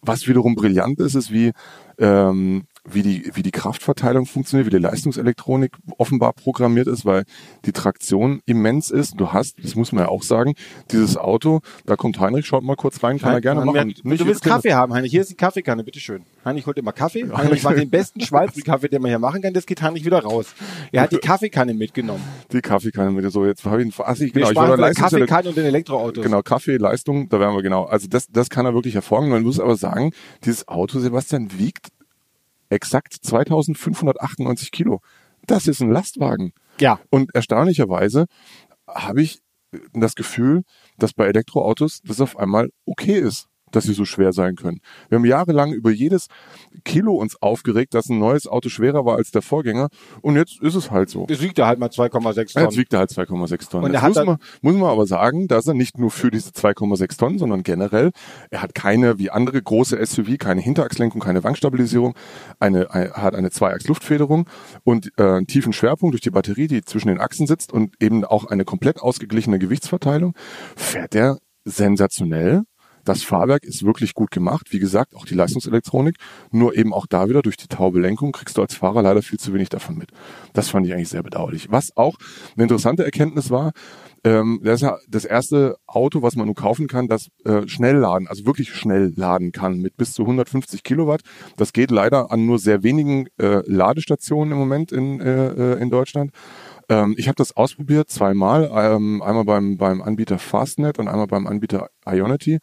Was 0.00 0.26
wiederum 0.26 0.54
brillant 0.54 0.98
ist, 0.98 1.14
ist, 1.14 1.32
wie, 1.32 1.52
ähm, 1.98 2.64
wie, 2.84 3.02
die, 3.02 3.30
wie 3.34 3.42
die 3.42 3.50
Kraftverteilung 3.50 4.26
funktioniert, 4.26 4.66
wie 4.66 4.76
die 4.76 4.82
Leistungselektronik 4.82 5.72
offenbar 5.98 6.32
programmiert 6.32 6.88
ist, 6.88 7.04
weil 7.04 7.24
die 7.64 7.72
Traktion 7.72 8.40
immens 8.46 8.90
ist. 8.90 9.14
Du 9.20 9.32
hast, 9.32 9.56
das 9.62 9.76
muss 9.76 9.92
man 9.92 10.04
ja 10.04 10.10
auch 10.10 10.22
sagen, 10.22 10.54
dieses 10.90 11.16
Auto, 11.16 11.60
da 11.86 11.96
kommt 11.96 12.18
Heinrich, 12.18 12.46
schaut 12.46 12.64
mal 12.64 12.76
kurz 12.76 13.02
rein, 13.02 13.18
kann 13.18 13.34
er 13.34 13.40
gerne 13.40 13.64
machen. 13.64 13.94
merkt, 14.02 14.20
du 14.20 14.26
willst 14.26 14.42
Kaffee 14.42 14.74
haben, 14.74 14.92
Heinrich. 14.92 15.12
Hier 15.12 15.20
ist 15.20 15.30
die 15.30 15.36
Kaffeekanne, 15.36 15.84
bitteschön. 15.84 16.24
Heinrich 16.44 16.66
holt 16.66 16.76
immer 16.78 16.92
Kaffee. 16.92 17.28
Heinrich 17.32 17.62
macht 17.62 17.78
den 17.78 17.90
besten 17.90 18.20
Schweizenkaffee, 18.20 18.88
den 18.88 19.00
man 19.02 19.10
hier 19.10 19.18
machen 19.18 19.42
kann. 19.42 19.54
Das 19.54 19.66
geht 19.66 19.80
Heinrich 19.80 20.04
wieder 20.04 20.20
raus. 20.22 20.46
Er 20.90 21.02
hat 21.02 21.12
die 21.12 21.18
Kaffeekanne 21.18 21.74
mitgenommen. 21.74 22.22
Die 22.52 22.60
Kaffeekanne 22.60 23.10
mit 23.12 23.30
so, 23.30 23.46
jetzt 23.46 23.64
habe 23.64 23.80
ich 23.80 23.86
ihn, 23.86 23.94
ach, 24.04 24.18
ich, 24.18 24.32
genau, 24.32 24.50
ich 24.50 24.56
wollte 24.56 24.82
Leistungsele- 24.82 24.94
Kaffeekanne 24.94 25.48
und 25.50 25.56
den 25.56 25.66
Elektroautos. 25.66 26.24
Genau, 26.24 26.42
Kaffee, 26.42 26.76
Leistung, 26.76 27.28
da 27.28 27.38
wären 27.38 27.54
wir 27.54 27.62
genau. 27.62 27.84
Also 27.84 28.08
das, 28.08 28.26
das 28.28 28.50
kann 28.50 28.66
er 28.66 28.74
wirklich 28.74 28.94
hervorragend. 28.94 29.30
Man 29.30 29.42
muss 29.44 29.60
aber 29.60 29.76
sagen, 29.76 30.12
dieses 30.44 30.66
Auto, 30.66 30.98
Sebastian, 30.98 31.50
wiegt 31.58 31.88
exakt 32.72 33.14
2598 33.22 34.70
Kilo. 34.70 35.00
Das 35.46 35.66
ist 35.66 35.80
ein 35.80 35.90
Lastwagen. 35.90 36.52
Ja. 36.80 37.00
Und 37.10 37.34
erstaunlicherweise 37.34 38.26
habe 38.88 39.22
ich 39.22 39.40
das 39.92 40.14
Gefühl, 40.14 40.62
dass 40.98 41.12
bei 41.14 41.26
Elektroautos 41.26 42.00
das 42.04 42.20
auf 42.20 42.36
einmal 42.38 42.70
okay 42.84 43.18
ist, 43.18 43.48
dass 43.76 43.84
sie 43.84 43.94
so 43.94 44.04
schwer 44.04 44.32
sein 44.32 44.56
können. 44.56 44.80
Wir 45.08 45.16
haben 45.16 45.24
jahrelang 45.24 45.72
über 45.72 45.90
jedes 45.90 46.26
Kilo 46.84 47.14
uns 47.14 47.40
aufgeregt, 47.40 47.94
dass 47.94 48.08
ein 48.08 48.18
neues 48.18 48.46
Auto 48.46 48.68
schwerer 48.68 49.04
war 49.04 49.16
als 49.16 49.30
der 49.30 49.42
Vorgänger. 49.42 49.88
Und 50.20 50.36
jetzt 50.36 50.60
ist 50.60 50.74
es 50.74 50.90
halt 50.90 51.10
so. 51.10 51.26
Das 51.26 51.40
wiegt 51.40 51.58
er 51.58 51.66
halt 51.66 51.78
mal 51.78 51.88
2,6 51.88 52.36
Jetzt 52.38 52.52
Tonnen. 52.54 52.76
wiegt 52.76 52.92
er 52.92 53.00
halt 53.00 53.10
2,6 53.10 53.70
Tonnen. 53.70 53.84
Und 53.84 53.92
Jetzt 53.92 54.00
er 54.00 54.02
hat 54.02 54.08
muss, 54.14 54.26
man, 54.26 54.38
muss 54.60 54.74
man 54.74 54.90
aber 54.90 55.06
sagen, 55.06 55.48
dass 55.48 55.66
er 55.66 55.74
nicht 55.74 55.98
nur 55.98 56.10
für 56.10 56.30
diese 56.30 56.50
2,6 56.50 57.18
Tonnen, 57.18 57.38
sondern 57.38 57.62
generell, 57.62 58.10
er 58.50 58.62
hat 58.62 58.74
keine, 58.74 59.18
wie 59.18 59.30
andere 59.30 59.62
große 59.62 60.04
SUV, 60.04 60.38
keine 60.38 60.60
Hinterachslenkung, 60.60 61.20
keine 61.20 61.44
Wankstabilisierung, 61.44 62.14
eine, 62.58 62.84
er 62.90 63.12
hat 63.22 63.34
eine 63.34 63.50
Zweiachs-Luftfederung 63.50 64.48
und 64.84 65.12
äh, 65.16 65.22
einen 65.22 65.46
tiefen 65.46 65.72
Schwerpunkt 65.72 66.14
durch 66.14 66.20
die 66.22 66.30
Batterie, 66.30 66.66
die 66.66 66.82
zwischen 66.82 67.08
den 67.08 67.20
Achsen 67.20 67.46
sitzt 67.46 67.72
und 67.72 67.94
eben 68.00 68.24
auch 68.24 68.46
eine 68.46 68.64
komplett 68.64 69.00
ausgeglichene 69.00 69.58
Gewichtsverteilung, 69.58 70.34
fährt 70.76 71.14
er 71.14 71.38
sensationell. 71.64 72.62
Das 73.04 73.22
Fahrwerk 73.22 73.64
ist 73.64 73.84
wirklich 73.84 74.14
gut 74.14 74.30
gemacht. 74.30 74.68
Wie 74.70 74.78
gesagt, 74.78 75.14
auch 75.14 75.24
die 75.24 75.34
Leistungselektronik. 75.34 76.16
Nur 76.50 76.76
eben 76.76 76.92
auch 76.92 77.06
da 77.06 77.28
wieder 77.28 77.42
durch 77.42 77.56
die 77.56 77.68
taube 77.68 78.00
Lenkung 78.00 78.32
kriegst 78.32 78.56
du 78.56 78.62
als 78.62 78.74
Fahrer 78.74 79.02
leider 79.02 79.22
viel 79.22 79.38
zu 79.38 79.52
wenig 79.52 79.68
davon 79.68 79.96
mit. 79.96 80.10
Das 80.52 80.68
fand 80.68 80.86
ich 80.86 80.92
eigentlich 80.92 81.08
sehr 81.08 81.22
bedauerlich. 81.22 81.70
Was 81.70 81.96
auch 81.96 82.16
eine 82.54 82.64
interessante 82.64 83.04
Erkenntnis 83.04 83.50
war, 83.50 83.72
ähm, 84.24 84.60
das 84.62 84.76
ist 84.76 84.82
ja 84.82 84.98
das 85.08 85.24
erste 85.24 85.76
Auto, 85.86 86.22
was 86.22 86.36
man 86.36 86.46
nun 86.46 86.54
kaufen 86.54 86.86
kann, 86.86 87.08
das 87.08 87.28
äh, 87.44 87.66
schnell 87.66 87.96
laden, 87.96 88.28
also 88.28 88.46
wirklich 88.46 88.72
schnell 88.72 89.12
laden 89.16 89.50
kann 89.50 89.78
mit 89.78 89.96
bis 89.96 90.12
zu 90.12 90.22
150 90.22 90.84
Kilowatt. 90.84 91.22
Das 91.56 91.72
geht 91.72 91.90
leider 91.90 92.30
an 92.30 92.46
nur 92.46 92.60
sehr 92.60 92.84
wenigen 92.84 93.26
äh, 93.38 93.62
Ladestationen 93.66 94.52
im 94.52 94.58
Moment 94.58 94.92
in, 94.92 95.20
äh, 95.20 95.74
äh, 95.74 95.82
in 95.82 95.90
Deutschland. 95.90 96.30
Ähm, 96.88 97.14
ich 97.16 97.28
habe 97.28 97.36
das 97.36 97.56
ausprobiert 97.56 98.10
zweimal, 98.10 98.70
ähm, 98.74 99.22
einmal 99.22 99.44
beim, 99.44 99.76
beim 99.76 100.02
Anbieter 100.02 100.38
Fastnet 100.38 100.98
und 100.98 101.08
einmal 101.08 101.26
beim 101.26 101.46
Anbieter 101.46 101.88
Ionity. 102.06 102.58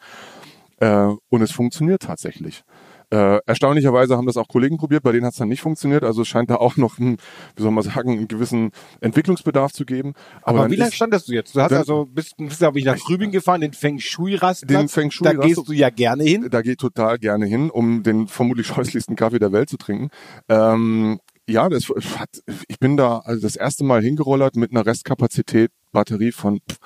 Äh, 0.78 1.10
und 1.30 1.42
es 1.42 1.52
funktioniert 1.52 2.02
tatsächlich. 2.04 2.64
Äh, 3.12 3.40
erstaunlicherweise 3.48 4.16
haben 4.16 4.28
das 4.28 4.38
auch 4.38 4.48
Kollegen 4.48 4.78
probiert, 4.78 5.02
bei 5.02 5.12
denen 5.12 5.26
hat 5.26 5.32
es 5.32 5.40
dann 5.40 5.50
nicht 5.50 5.62
funktioniert. 5.62 6.04
Also 6.04 6.22
es 6.22 6.28
scheint 6.28 6.52
da 6.52 6.56
auch 6.56 6.78
noch, 6.78 7.00
einen, 7.00 7.18
wie 7.56 7.64
soll 7.64 7.72
man 7.72 7.84
sagen, 7.84 8.12
einen 8.12 8.28
gewissen 8.28 8.70
Entwicklungsbedarf 9.02 9.72
zu 9.72 9.84
geben. 9.86 10.14
Aber, 10.44 10.60
Aber 10.60 10.72
wie 10.72 10.76
lange 10.76 10.92
standest 10.92 11.28
du 11.28 11.34
jetzt? 11.34 11.56
Du 11.56 11.62
hast 11.62 11.74
also 11.74 12.06
bist, 12.06 12.38
bist 12.38 12.60
glaube 12.60 12.78
ich 12.78 12.86
nach 12.86 12.98
Rübing 13.10 13.32
gefahren, 13.32 13.62
den 13.62 13.74
Feng 13.74 13.98
Shui 14.00 14.36
Rastplatz. 14.36 14.80
Den 14.80 14.90
Feng 14.90 15.10
Shui 15.10 15.26
Da 15.26 15.34
gehst 15.34 15.68
du 15.68 15.74
ja 15.74 15.90
gerne 15.90 16.24
hin. 16.24 16.48
da 16.52 16.62
gehe 16.62 16.74
ich 16.74 16.78
total 16.78 17.18
gerne 17.18 17.48
hin, 17.48 17.72
um 17.72 18.04
den 18.04 18.28
vermutlich 18.28 18.68
scheußlichsten 18.68 19.16
Kaffee 19.16 19.40
der 19.40 19.52
Welt 19.52 19.70
zu 19.70 19.78
trinken. 19.78 20.10
Ähm, 20.48 21.20
ja, 21.50 21.68
das 21.70 21.90
hat, 22.18 22.30
ich 22.68 22.80
bin 22.80 22.98
da 22.98 23.20
also 23.20 23.42
das 23.42 23.56
erste 23.56 23.84
Mal 23.84 24.02
hingerollert 24.02 24.56
mit 24.56 24.72
einer 24.72 24.86
Restkapazität 24.86 25.72
Batterie 25.92 26.32
von, 26.32 26.60
pff, 26.60 26.78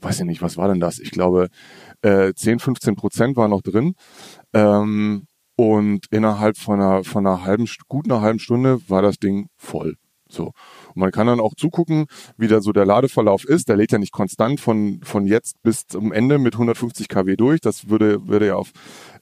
weiß 0.00 0.20
ich 0.20 0.26
nicht, 0.26 0.42
was 0.42 0.56
war 0.56 0.68
denn 0.68 0.80
das? 0.80 0.98
Ich 0.98 1.10
glaube, 1.10 1.48
äh, 2.02 2.32
10, 2.32 2.60
15 2.60 2.94
Prozent 2.94 3.36
war 3.36 3.48
noch 3.48 3.62
drin. 3.62 3.94
Ähm, 4.52 5.26
und 5.56 6.06
innerhalb 6.10 6.56
von 6.56 6.80
einer, 6.80 7.04
von 7.04 7.26
einer 7.26 7.44
halben, 7.44 7.68
gut 7.88 8.06
einer 8.06 8.20
halben 8.20 8.38
Stunde 8.38 8.80
war 8.88 9.02
das 9.02 9.16
Ding 9.18 9.48
voll. 9.56 9.96
So. 10.28 10.52
Und 10.94 11.00
man 11.00 11.10
kann 11.10 11.26
dann 11.26 11.40
auch 11.40 11.54
zugucken, 11.54 12.06
wie 12.36 12.48
da 12.48 12.60
so 12.60 12.72
der 12.72 12.86
Ladeverlauf 12.86 13.44
ist. 13.44 13.68
Der 13.68 13.76
lädt 13.76 13.92
ja 13.92 13.98
nicht 13.98 14.12
konstant 14.12 14.60
von, 14.60 15.00
von 15.02 15.26
jetzt 15.26 15.62
bis 15.62 15.86
zum 15.86 16.12
Ende 16.12 16.38
mit 16.38 16.54
150 16.54 17.08
kW 17.08 17.36
durch. 17.36 17.60
Das 17.60 17.88
würde, 17.88 18.26
würde 18.26 18.48
ja 18.48 18.56
auf 18.56 18.72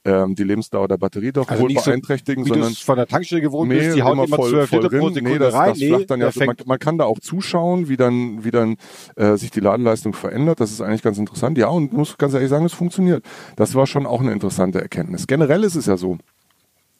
ähm, 0.04 0.34
die 0.34 0.44
Lebensdauer 0.44 0.88
der 0.88 0.96
Batterie 0.96 1.32
doch 1.32 1.48
Also 1.48 1.62
wohl 1.62 1.68
nicht 1.68 1.80
so, 1.80 1.90
beeinträchtigen, 1.90 2.44
du 2.44 2.54
sondern 2.54 2.72
von 2.72 2.96
der 2.96 3.06
Tankstelle 3.06 3.42
gewohnt 3.42 3.68
Nee, 3.68 3.78
bist, 3.78 3.96
die 3.96 4.02
haut 4.02 4.12
immer, 4.14 4.36
zwölf 4.36 4.70
Liter 4.70 4.82
pro 4.82 4.88
drin. 4.88 5.14
Sekunde 5.14 5.22
nee, 5.22 5.38
das, 5.38 5.54
rein. 5.54 5.68
Das 5.70 5.82
flacht 5.82 6.10
dann 6.10 6.20
ja, 6.20 6.32
so, 6.32 6.44
man, 6.44 6.56
man 6.64 6.78
kann 6.78 6.98
da 6.98 7.04
auch 7.04 7.18
zuschauen, 7.20 7.88
wie 7.88 7.96
dann, 7.96 8.44
wie 8.44 8.50
dann 8.50 8.76
äh, 9.16 9.36
sich 9.36 9.50
die 9.50 9.60
Ladeleistung 9.60 10.14
verändert. 10.14 10.60
Das 10.60 10.70
ist 10.70 10.80
eigentlich 10.80 11.02
ganz 11.02 11.18
interessant. 11.18 11.58
Ja, 11.58 11.68
und 11.68 11.92
muss 11.92 12.16
ganz 12.18 12.34
ehrlich 12.34 12.48
sagen, 12.48 12.64
es 12.64 12.72
funktioniert. 12.72 13.24
Das 13.56 13.74
war 13.74 13.86
schon 13.86 14.06
auch 14.06 14.20
eine 14.20 14.32
interessante 14.32 14.80
Erkenntnis. 14.80 15.26
Generell 15.26 15.64
ist 15.64 15.74
es 15.74 15.86
ja 15.86 15.96
so, 15.96 16.18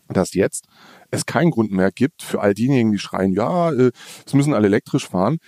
dass 0.08 0.34
jetzt 0.34 0.66
es 1.10 1.26
keinen 1.26 1.50
Grund 1.50 1.72
mehr 1.72 1.90
gibt 1.90 2.22
für 2.22 2.40
all 2.40 2.54
diejenigen, 2.54 2.92
die 2.92 2.98
schreien, 2.98 3.32
ja, 3.32 3.72
äh, 3.72 3.92
es 4.26 4.34
müssen 4.34 4.54
alle 4.54 4.66
elektrisch 4.66 5.08
fahren, 5.08 5.38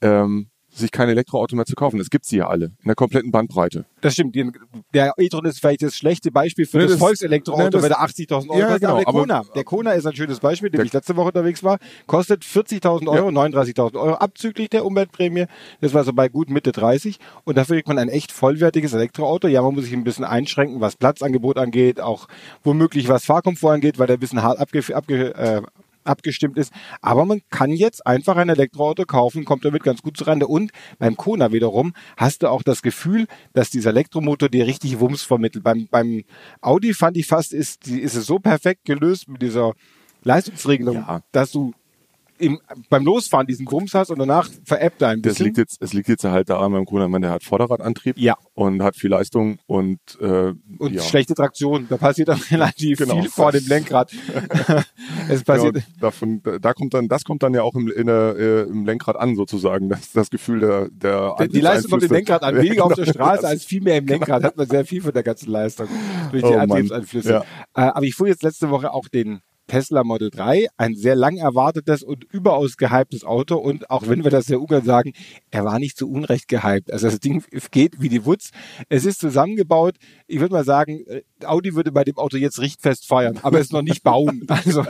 ähm, 0.00 0.50
sich 0.72 0.90
kein 0.92 1.08
Elektroauto 1.08 1.56
mehr 1.56 1.66
zu 1.66 1.74
kaufen. 1.74 1.98
Es 2.00 2.10
gibt 2.10 2.24
sie 2.24 2.36
ja 2.38 2.46
alle 2.48 2.66
in 2.66 2.86
der 2.86 2.94
kompletten 2.94 3.30
Bandbreite. 3.30 3.84
Das 4.00 4.14
stimmt. 4.14 4.34
Den- 4.34 4.52
Der 4.94 5.12
e-tron 5.18 5.44
ist 5.44 5.58
vielleicht 5.60 5.82
das 5.82 5.96
schlechte 5.96 6.30
Beispiel 6.30 6.64
für 6.66 6.78
Nee, 6.78 6.84
das, 6.84 6.92
das- 6.92 7.00
Volkselektroauto, 7.00 7.70
das- 7.70 7.82
weil 7.82 7.88
der 7.90 8.00
80.000 8.00 8.50
Euro 8.50 8.58
Ja, 8.60 8.66
kostet. 8.66 8.80
genau, 8.82 8.92
aber 8.92 9.00
der 9.00 9.08
aber- 9.08 9.20
Kona, 9.20 9.42
der 9.54 9.64
Kona 9.64 9.92
ist 9.92 10.06
ein 10.06 10.14
schönes 10.16 10.40
Beispiel, 10.40 10.70
dem 10.70 10.80
ich 10.84 10.92
letzte 10.92 11.16
Woche 11.16 11.28
unterwegs 11.28 11.62
war, 11.64 11.78
kostet 12.06 12.44
40.000 12.44 13.08
Euro, 13.08 13.30
39.000 13.30 13.96
Euro 14.00 14.14
abzüglich 14.14 14.68
der 14.70 14.84
Umweltprämie. 14.86 15.46
Das 15.80 15.92
war 15.94 16.04
so 16.04 16.12
bei 16.12 16.28
gut 16.28 16.50
Mitte 16.50 16.72
30 16.72 17.18
und 17.44 17.56
dafür 17.58 17.76
kriegt 17.76 17.88
man 17.88 17.98
ein 17.98 18.08
echt 18.08 18.32
vollwertiges 18.32 18.92
Elektroauto. 18.92 19.48
Ja, 19.48 19.62
man 19.62 19.74
muss 19.74 19.84
sich 19.84 19.92
ein 19.92 20.04
bisschen 20.04 20.24
einschränken, 20.24 20.80
was 20.80 20.96
Platzangebot 20.96 21.58
angeht, 21.58 22.00
auch 22.00 22.26
womöglich 22.62 23.08
was 23.08 23.24
Fahrkomfort 23.24 23.72
angeht, 23.74 23.98
weil 23.98 24.06
der 24.06 24.16
ein 24.16 24.20
bisschen 24.20 24.42
hart 24.42 24.58
abge, 24.58 24.82
abge, 24.94 25.34
äh, 25.34 25.62
abgestimmt 26.04 26.58
ist. 26.58 26.72
Aber 27.00 27.24
man 27.24 27.40
kann 27.50 27.70
jetzt 27.70 28.06
einfach 28.06 28.36
ein 28.36 28.48
Elektroauto 28.48 29.04
kaufen, 29.04 29.44
kommt 29.44 29.64
damit 29.64 29.82
ganz 29.82 30.02
gut 30.02 30.16
zurande. 30.16 30.46
Und 30.46 30.70
beim 30.98 31.16
Kona 31.16 31.52
wiederum 31.52 31.92
hast 32.16 32.42
du 32.42 32.48
auch 32.48 32.62
das 32.62 32.82
Gefühl, 32.82 33.26
dass 33.52 33.70
dieser 33.70 33.90
Elektromotor 33.90 34.48
dir 34.48 34.66
richtig 34.66 35.00
Wumms 35.00 35.22
vermittelt. 35.22 35.64
Beim, 35.64 35.88
beim 35.90 36.24
Audi 36.60 36.94
fand 36.94 37.16
ich 37.16 37.26
fast, 37.26 37.52
ist, 37.52 37.86
die, 37.86 38.00
ist 38.00 38.14
es 38.14 38.26
so 38.26 38.38
perfekt 38.38 38.84
gelöst 38.84 39.28
mit 39.28 39.42
dieser 39.42 39.72
Leistungsregelung, 40.22 40.96
Ja. 40.96 41.22
dass 41.32 41.50
du 41.52 41.72
im, 42.40 42.58
beim 42.88 43.04
Losfahren 43.04 43.46
diesen 43.46 43.64
Grums 43.66 43.94
hast 43.94 44.10
und 44.10 44.18
danach 44.18 44.48
veräppt 44.64 45.02
er 45.02 45.08
ein 45.08 45.22
Das 45.22 45.32
bisschen. 45.32 45.46
liegt 45.46 45.58
jetzt, 45.58 45.80
es 45.80 45.92
liegt 45.92 46.08
jetzt 46.08 46.24
halt 46.24 46.48
daran 46.50 46.72
beim 46.72 46.84
Kunden, 46.84 47.20
der 47.22 47.30
hat 47.30 47.44
Vorderradantrieb 47.44 48.16
Ja. 48.18 48.36
und 48.54 48.82
hat 48.82 48.96
viel 48.96 49.10
Leistung 49.10 49.58
und, 49.66 49.98
äh, 50.20 50.52
und 50.78 50.92
ja. 50.92 51.02
schlechte 51.02 51.34
Traktion. 51.34 51.86
Da 51.88 51.96
passiert 51.96 52.28
dann 52.28 52.40
relativ 52.50 52.98
Genau. 52.98 53.20
viel 53.20 53.30
vor 53.30 53.52
dem 53.52 53.66
Lenkrad. 53.66 54.12
es 55.28 55.40
Ja, 55.40 55.44
passiert. 55.44 55.76
und 55.76 55.84
davon, 56.00 56.42
da- 56.60 56.72
kommt 56.72 56.94
dann, 56.94 57.08
das 57.08 57.24
kommt 57.24 57.42
dann 57.42 57.54
ja 57.54 57.62
auch 57.62 57.74
im, 57.74 57.86
der, 57.86 58.36
äh, 58.38 58.60
im 58.62 58.84
Lenkrad 58.86 59.16
an 59.16 59.36
sozusagen, 59.36 59.88
das, 59.88 60.12
das 60.12 60.30
Gefühl 60.30 60.60
der, 60.60 60.88
der 60.90 61.34
Die- 61.42 61.48
Die 61.48 61.60
Leistung 61.60 61.90
kommt 61.90 62.02
im. 62.04 62.10
Lenkrad 62.12 62.42
an, 62.42 62.54
Ja, 62.56 62.62
weniger 62.62 62.84
auf 62.84 62.94
genau, 62.94 63.04
der 63.04 63.12
Straße 63.12 63.42
das- 63.42 63.50
als 63.50 63.64
viel 63.64 63.80
mehr 63.82 63.98
im 63.98 64.06
Lenkrad. 64.06 64.42
Hat 64.44 64.56
man 64.56 64.68
sehr 64.68 64.84
viel 64.84 65.02
von 65.02 65.12
der 65.12 65.22
ganzen 65.22 65.50
Leistung 65.50 65.88
durch 66.30 66.42
die 66.42 66.48
Oh. 66.48 66.58
Antriebseinflüsse. 66.58 67.30
Ja. 67.32 67.40
Äh, 67.74 67.90
aber 67.92 68.02
ich 68.04 68.14
fuhr 68.14 68.28
jetzt 68.28 68.42
letzte 68.42 68.70
Woche 68.70 68.92
auch 68.92 69.08
den 69.08 69.40
Tesla 69.70 70.02
Model 70.02 70.30
3, 70.30 70.66
ein 70.76 70.96
sehr 70.96 71.14
lang 71.14 71.36
erwartetes 71.36 72.02
und 72.02 72.24
überaus 72.24 72.76
gehyptes 72.76 73.24
Auto. 73.24 73.56
Und 73.56 73.88
auch 73.88 74.08
wenn 74.08 74.24
wir 74.24 74.30
das 74.32 74.46
sehr 74.46 74.60
ungern 74.60 74.84
sagen, 74.84 75.12
er 75.52 75.64
war 75.64 75.78
nicht 75.78 75.96
zu 75.96 76.10
Unrecht 76.10 76.48
gehypt. 76.48 76.92
Also 76.92 77.06
das 77.08 77.20
Ding 77.20 77.44
geht 77.70 78.00
wie 78.00 78.08
die 78.08 78.24
Wutz. 78.26 78.50
Es 78.88 79.04
ist 79.04 79.20
zusammengebaut. 79.20 79.94
Ich 80.26 80.40
würde 80.40 80.54
mal 80.54 80.64
sagen, 80.64 81.04
äh, 81.06 81.22
Audi 81.44 81.76
würde 81.76 81.92
bei 81.92 82.02
dem 82.02 82.18
Auto 82.18 82.36
jetzt 82.36 82.58
richtfest 82.60 83.06
feiern, 83.06 83.38
aber 83.42 83.60
es 83.60 83.70
noch 83.70 83.82
nicht 83.82 84.02
bauen. 84.02 84.46
Also 84.66 84.84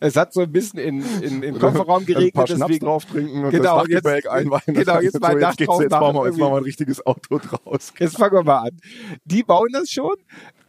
es 0.00 0.16
hat 0.16 0.32
so 0.32 0.40
ein 0.42 0.52
bisschen 0.52 0.78
in, 0.78 1.02
in, 1.22 1.40
den 1.40 1.58
Kofferraum 1.58 2.04
geregnet. 2.04 2.34
Ein 2.34 2.38
paar 2.38 2.46
Schnaps 2.46 2.60
deswegen- 2.66 2.84
drauf 2.86 3.04
trinken 3.04 3.44
und 3.44 3.50
Genau, 3.50 3.78
das 3.80 3.88
jetzt- 3.88 4.04
Dachgebälk 4.04 4.30
einweihen. 4.30 4.62
genau, 4.66 5.00
jetzt 5.00 5.20
mal 5.20 5.32
so, 5.32 5.38
jetzt, 5.38 5.60
drauf 5.60 5.80
jetzt, 5.80 5.90
machen, 5.92 6.14
wir, 6.16 6.26
jetzt 6.26 6.38
machen 6.38 6.52
wir 6.52 6.56
ein 6.58 6.62
richtiges 6.64 7.06
Auto 7.06 7.38
draus. 7.38 7.92
Jetzt 7.98 8.16
fangen 8.18 8.34
wir 8.34 8.42
mal 8.42 8.58
an. 8.68 8.78
Die 9.24 9.42
bauen 9.42 9.68
das 9.72 9.90
schon. 9.90 10.14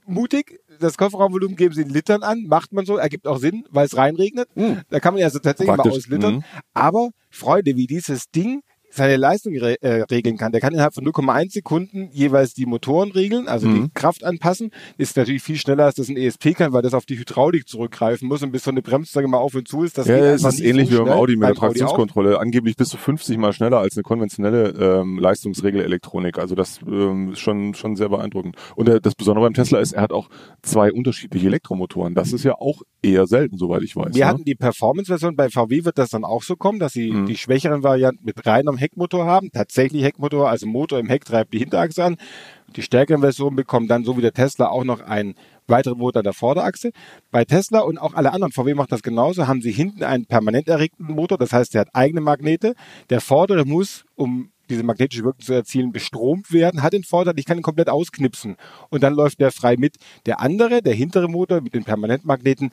Mutig. 0.06 0.60
Das 0.80 0.98
Kofferraumvolumen 0.98 1.56
geben 1.56 1.74
sie 1.74 1.82
in 1.82 1.90
Litern 1.90 2.24
an. 2.24 2.44
Macht 2.48 2.74
man 2.74 2.86
so. 2.86 2.98
Ergibt 2.98 3.28
auch 3.28 3.38
Sinn, 3.38 3.66
weil 3.72 3.86
es 3.86 3.96
reinregnet. 3.98 4.50
Da 4.90 5.00
kann 5.00 5.14
man 5.14 5.22
ja 5.22 5.30
so 5.30 5.40
tatsächlich 5.40 5.68
mal 5.76 5.82
Praktisch. 5.84 6.04
auslittern. 6.06 6.36
Mhm. 6.36 6.44
Aber 6.74 7.10
Freude, 7.30 7.76
wie 7.76 7.88
dieses 7.88 8.30
Ding 8.32 8.62
seine 8.96 9.18
Leistung 9.18 9.56
re 9.58 9.82
äh, 9.82 10.04
regeln 10.04 10.38
kann. 10.38 10.52
Der 10.52 10.62
kann 10.62 10.74
innerhalb 10.74 10.94
von 10.94 11.04
0,1 11.06 11.52
Sekunden 11.52 12.10
jeweils 12.12 12.54
die 12.54 12.66
Motoren 12.66 13.12
regeln, 13.12 13.48
also 13.48 13.68
die 13.68 13.90
Kraft 13.94 14.24
anpassen. 14.24 14.72
Ist 14.98 15.18
natürlich 15.18 15.42
viel 15.42 15.56
schneller, 15.58 15.86
als 15.86 15.96
das 15.96 16.10
ein 16.10 16.18
ESP 16.18 16.54
kann, 16.56 16.74
weil 16.74 16.82
das 16.82 16.94
auf 16.94 17.06
die 17.06 17.18
Hydraulik 17.18 17.68
zurückgreifen 17.68 18.28
muss 18.28 18.44
und 18.44 18.52
bis 18.52 18.64
so 18.64 18.72
eine 18.72 18.82
Bremszange 18.82 19.28
mal 19.28 19.38
auf 19.38 19.56
und 19.56 19.68
zu 19.68 19.84
ist. 19.84 19.98
Das 19.98 20.08
Ja, 20.08 20.18
es 20.18 20.44
ist 20.44 20.60
ähnlich 20.60 20.90
so 20.90 21.00
wie 21.00 21.10
beim. 21.10 21.18
Audi 21.18 21.36
mit 21.36 21.44
der 21.44 21.54
Beim. 21.54 21.56
Traktionskontrolle. 21.58 22.40
Angeblich 22.40 22.76
bis 22.76 22.90
zu 22.90 22.98
50 22.98 23.38
mal 23.38 23.54
schneller 23.54 23.80
als 23.80 23.96
eine 23.98 24.04
konventionelle 24.04 24.70
ähm, 25.02 25.18
Leistungsregelelektronik. 25.64 26.38
Also 26.38 26.56
das 26.56 26.80
ähm, 26.88 27.32
ist 27.34 27.40
schon, 27.40 27.74
schon 27.74 27.96
sehr 27.96 28.10
beeindruckend. 28.10 28.56
Und 28.76 28.90
äh, 28.90 29.00
das 29.02 29.16
Besondere 29.16 29.46
beim 29.46 29.54
Tesla 29.54 29.80
ist, 29.80 29.94
er 29.94 30.02
hat 30.02 30.12
auch 30.12 30.30
zwei 30.62 30.92
unterschiedliche 30.92 31.48
Elektromotoren. 31.48 32.16
Das 32.16 32.34
ist 32.34 32.44
ja 32.44 32.56
auch 32.56 32.82
eher 33.02 33.28
selten, 33.28 33.58
soweit 33.58 33.84
ich 33.84 33.96
weiß. 33.96 34.14
Wir 34.14 34.26
ne? 34.26 34.30
hatten 34.30 34.44
die 34.46 34.56
Performance-Version, 34.56 35.36
bei 35.36 35.50
VW 35.50 35.86
wird 35.86 35.98
das 35.98 36.10
dann 36.10 36.24
auch 36.24 36.44
so 36.44 36.56
kommen, 36.56 36.80
dass 36.80 36.94
sie 36.94 37.12
Mhm. 37.12 37.26
die 37.28 37.38
schwächeren 37.38 37.84
Varianten 37.84 38.24
mit 38.26 38.46
reinem 38.46 38.78
Heckmotor 38.84 39.26
haben, 39.26 39.52
tatsächlich 39.52 40.04
Heckmotor, 40.04 40.50
also 40.50 40.68
Motor 40.68 41.00
im 41.00 41.08
Heck 41.08 41.26
treibt 41.26 41.54
die 41.54 41.60
Hinterachse 41.60 42.04
an. 42.04 42.18
Die 42.76 42.82
stärkeren 42.82 43.22
Versionen 43.22 43.56
bekommen 43.56 43.88
dann, 43.88 44.04
so 44.04 44.18
wie 44.18 44.22
der 44.22 44.34
Tesla, 44.34 44.68
auch 44.68 44.84
noch 44.84 45.02
einen 45.02 45.36
weiteren 45.68 45.98
Motor 45.98 46.20
an 46.20 46.26
der 46.26 46.34
Vorderachse. 46.34 46.92
Bei 47.32 47.46
Tesla 47.46 47.80
und 47.80 47.98
auch 47.98 48.14
alle 48.14 48.34
anderen, 48.34 48.52
VW 48.52 48.74
macht 48.74 48.92
das 48.92 49.02
genauso, 49.02 49.48
haben 49.48 49.62
sie 49.62 49.72
hinten 49.72 50.04
einen 50.04 50.26
permanent 50.26 50.68
erregten 50.68 51.06
Motor, 51.06 51.38
das 51.38 51.54
heißt, 51.54 51.74
der 51.74 51.82
hat 51.82 51.90
eigene 51.94 52.22
Magnete. 52.22 52.76
Der 53.10 53.22
vordere 53.22 53.66
muss, 53.66 54.06
um 54.16 54.52
diese 54.70 54.84
magnetische 54.84 55.24
Wirkung 55.24 55.42
zu 55.42 55.54
erzielen, 55.54 55.92
bestromt 55.92 56.52
werden, 56.52 56.84
hat 56.84 56.94
den 56.94 57.04
Vorteil, 57.04 57.34
ich 57.38 57.46
kann 57.46 57.58
ihn 57.58 57.64
komplett 57.64 57.90
ausknipsen 57.90 58.56
und 58.90 59.04
dann 59.04 59.14
läuft 59.14 59.40
der 59.40 59.52
frei 59.52 59.76
mit. 59.78 59.98
Der 60.26 60.40
andere, 60.40 60.82
der 60.82 60.94
hintere 60.94 61.28
Motor 61.28 61.62
mit 61.62 61.74
den 61.74 61.84
Permanentmagneten, 61.84 62.70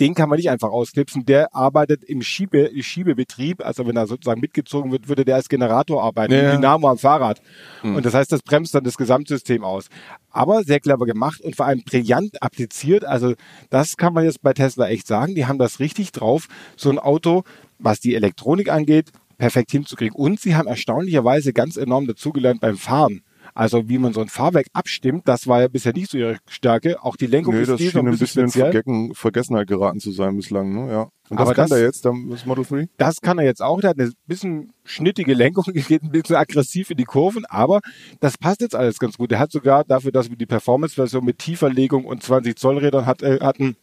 den 0.00 0.14
kann 0.14 0.28
man 0.28 0.38
nicht 0.38 0.50
einfach 0.50 0.70
ausknipsen. 0.70 1.26
Der 1.26 1.54
arbeitet 1.54 2.02
im 2.04 2.22
Schiebe, 2.22 2.70
Schiebebetrieb. 2.80 3.64
Also 3.64 3.86
wenn 3.86 3.96
er 3.96 4.06
sozusagen 4.06 4.40
mitgezogen 4.40 4.90
wird, 4.90 5.08
würde 5.08 5.24
der 5.24 5.36
als 5.36 5.48
Generator 5.48 6.02
arbeiten. 6.02 6.32
Ja. 6.32 6.56
Dynamo 6.56 6.88
am 6.88 6.98
Fahrrad. 6.98 7.42
Und 7.82 8.04
das 8.04 8.14
heißt, 8.14 8.32
das 8.32 8.42
bremst 8.42 8.74
dann 8.74 8.84
das 8.84 8.96
Gesamtsystem 8.96 9.62
aus. 9.62 9.88
Aber 10.30 10.64
sehr 10.64 10.80
clever 10.80 11.04
gemacht 11.04 11.40
und 11.40 11.54
vor 11.54 11.66
allem 11.66 11.82
brillant 11.84 12.42
appliziert. 12.42 13.04
Also 13.04 13.34
das 13.68 13.96
kann 13.96 14.14
man 14.14 14.24
jetzt 14.24 14.42
bei 14.42 14.54
Tesla 14.54 14.88
echt 14.88 15.06
sagen. 15.06 15.34
Die 15.34 15.46
haben 15.46 15.58
das 15.58 15.80
richtig 15.80 16.12
drauf, 16.12 16.48
so 16.76 16.90
ein 16.90 16.98
Auto, 16.98 17.44
was 17.78 18.00
die 18.00 18.14
Elektronik 18.14 18.70
angeht, 18.70 19.10
perfekt 19.36 19.70
hinzukriegen. 19.70 20.16
Und 20.16 20.40
sie 20.40 20.56
haben 20.56 20.68
erstaunlicherweise 20.68 21.52
ganz 21.52 21.76
enorm 21.76 22.06
dazugelernt 22.06 22.60
beim 22.60 22.76
Fahren. 22.76 23.22
Also 23.54 23.88
wie 23.88 23.98
man 23.98 24.12
so 24.12 24.20
ein 24.20 24.28
Fahrwerk 24.28 24.66
abstimmt, 24.72 25.26
das 25.26 25.46
war 25.46 25.60
ja 25.60 25.68
bisher 25.68 25.92
nicht 25.92 26.10
so 26.10 26.18
ihre 26.18 26.38
Stärke. 26.48 27.02
Auch 27.02 27.16
die 27.16 27.26
Lenkung 27.26 27.54
Nee, 27.54 27.62
ist 27.62 27.68
das 27.68 27.80
schien 27.80 27.98
ein 27.98 28.18
bisschen 28.18 28.44
in 28.44 28.48
speziell. 28.50 28.72
Vergessen, 28.72 29.14
Vergessenheit 29.14 29.66
geraten 29.68 30.00
zu 30.00 30.12
sein 30.12 30.36
bislang. 30.36 30.72
Ne? 30.72 30.92
Ja. 30.92 31.02
Und 31.28 31.38
das 31.38 31.40
Aber 31.40 31.54
kann 31.54 31.68
das- 31.68 31.78
der 31.78 31.82
jetzt, 31.86 32.04
das 32.04 32.46
Model 32.46 32.64
3? 32.64 32.88
Das 32.96 33.20
kann 33.20 33.38
er 33.38 33.44
jetzt 33.44 33.62
auch. 33.62 33.80
Der 33.80 33.90
hat 33.90 33.98
eine 33.98 34.12
bisschen 34.26 34.72
schnittige 34.84 35.34
Lenkung, 35.34 35.64
geht 35.74 36.02
ein 36.02 36.10
bisschen 36.10 36.36
aggressiv 36.36 36.90
in 36.90 36.96
die 36.96 37.04
Kurven, 37.04 37.44
aber 37.46 37.80
das 38.20 38.38
passt 38.38 38.60
jetzt 38.60 38.74
alles 38.74 38.98
ganz 38.98 39.16
gut. 39.18 39.30
Er 39.32 39.38
hat 39.38 39.52
sogar 39.52 39.84
dafür, 39.84 40.12
dass 40.12 40.30
wir 40.30 40.36
die 40.36 40.46
Performance-Version 40.46 41.24
mit 41.24 41.38
tiefer 41.38 41.70
Legung 41.70 42.04
und 42.04 42.22
20 42.22 42.56
Zoll 42.58 42.78
Rädern 42.78 43.06
hat, 43.06 43.22
äh, 43.22 43.38
hatten, 43.40 43.76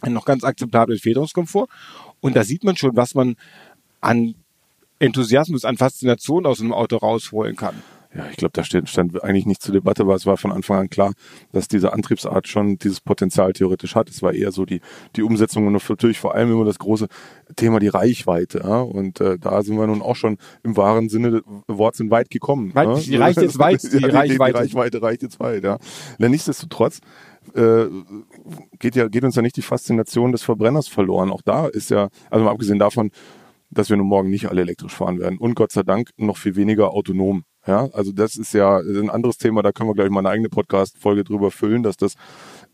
einen 0.00 0.14
noch 0.14 0.24
ganz 0.24 0.42
akzeptablen 0.44 0.98
Federungskomfort. 0.98 1.68
Und 2.20 2.34
da 2.36 2.42
sieht 2.44 2.64
man 2.64 2.76
schon, 2.76 2.96
was 2.96 3.14
man 3.14 3.36
an 4.00 4.34
Enthusiasmus, 4.98 5.64
an 5.64 5.76
Faszination 5.76 6.46
aus 6.46 6.60
einem 6.60 6.72
Auto 6.72 6.96
rausholen 6.96 7.56
kann. 7.56 7.74
Ja, 8.14 8.26
ich 8.30 8.36
glaube, 8.36 8.52
da 8.52 8.62
steht, 8.62 8.88
stand 8.90 9.22
eigentlich 9.24 9.46
nicht 9.46 9.62
zur 9.62 9.72
Debatte, 9.72 10.06
weil 10.06 10.16
es 10.16 10.26
war 10.26 10.36
von 10.36 10.52
Anfang 10.52 10.78
an 10.78 10.90
klar, 10.90 11.12
dass 11.52 11.66
diese 11.66 11.94
Antriebsart 11.94 12.46
schon 12.46 12.76
dieses 12.76 13.00
Potenzial 13.00 13.54
theoretisch 13.54 13.94
hat. 13.94 14.10
Es 14.10 14.22
war 14.22 14.34
eher 14.34 14.52
so 14.52 14.66
die, 14.66 14.80
die 15.16 15.22
Umsetzung 15.22 15.66
und 15.66 15.72
natürlich 15.72 16.18
vor 16.18 16.34
allem 16.34 16.52
immer 16.52 16.66
das 16.66 16.78
große 16.78 17.06
Thema, 17.56 17.78
die 17.78 17.88
Reichweite. 17.88 18.60
Ja? 18.64 18.80
Und 18.80 19.20
äh, 19.20 19.38
da 19.38 19.62
sind 19.62 19.78
wir 19.78 19.86
nun 19.86 20.02
auch 20.02 20.16
schon 20.16 20.36
im 20.62 20.76
wahren 20.76 21.08
Sinne 21.08 21.42
Wortes 21.66 21.98
sind 21.98 22.10
weit 22.10 22.28
gekommen. 22.28 22.74
Weit- 22.74 22.88
ne? 22.88 23.00
die 23.00 23.16
reicht 23.16 23.40
jetzt 23.40 23.58
weit, 23.58 23.82
die 23.82 23.98
ja, 24.00 24.08
Reichweite. 24.08 24.52
Die 24.52 24.58
Reichweite 24.58 25.02
reicht 25.02 25.22
jetzt 25.22 25.40
weit, 25.40 25.64
ja. 25.64 25.78
Nichtsdestotrotz 26.18 27.00
äh, 27.54 27.86
geht 28.78 28.94
ja 28.94 29.08
geht 29.08 29.24
uns 29.24 29.36
ja 29.36 29.42
nicht 29.42 29.56
die 29.56 29.62
Faszination 29.62 30.32
des 30.32 30.42
Verbrenners 30.42 30.86
verloren. 30.88 31.30
Auch 31.30 31.42
da 31.42 31.66
ist 31.66 31.90
ja, 31.90 32.08
also 32.30 32.44
mal 32.44 32.50
abgesehen 32.50 32.78
davon, 32.78 33.10
dass 33.70 33.88
wir 33.88 33.96
nun 33.96 34.06
morgen 34.06 34.28
nicht 34.28 34.50
alle 34.50 34.60
elektrisch 34.60 34.92
fahren 34.92 35.18
werden 35.18 35.38
und 35.38 35.54
Gott 35.54 35.72
sei 35.72 35.82
Dank 35.82 36.10
noch 36.18 36.36
viel 36.36 36.56
weniger 36.56 36.92
autonom. 36.92 37.44
Ja, 37.66 37.88
also 37.92 38.10
das 38.10 38.36
ist 38.36 38.54
ja 38.54 38.78
ein 38.78 39.08
anderes 39.08 39.38
Thema, 39.38 39.62
da 39.62 39.70
können 39.70 39.88
wir 39.88 39.94
gleich 39.94 40.10
mal 40.10 40.18
eine 40.18 40.30
eigene 40.30 40.48
Podcast-Folge 40.48 41.22
drüber 41.22 41.52
füllen, 41.52 41.84
dass 41.84 41.96
das 41.96 42.14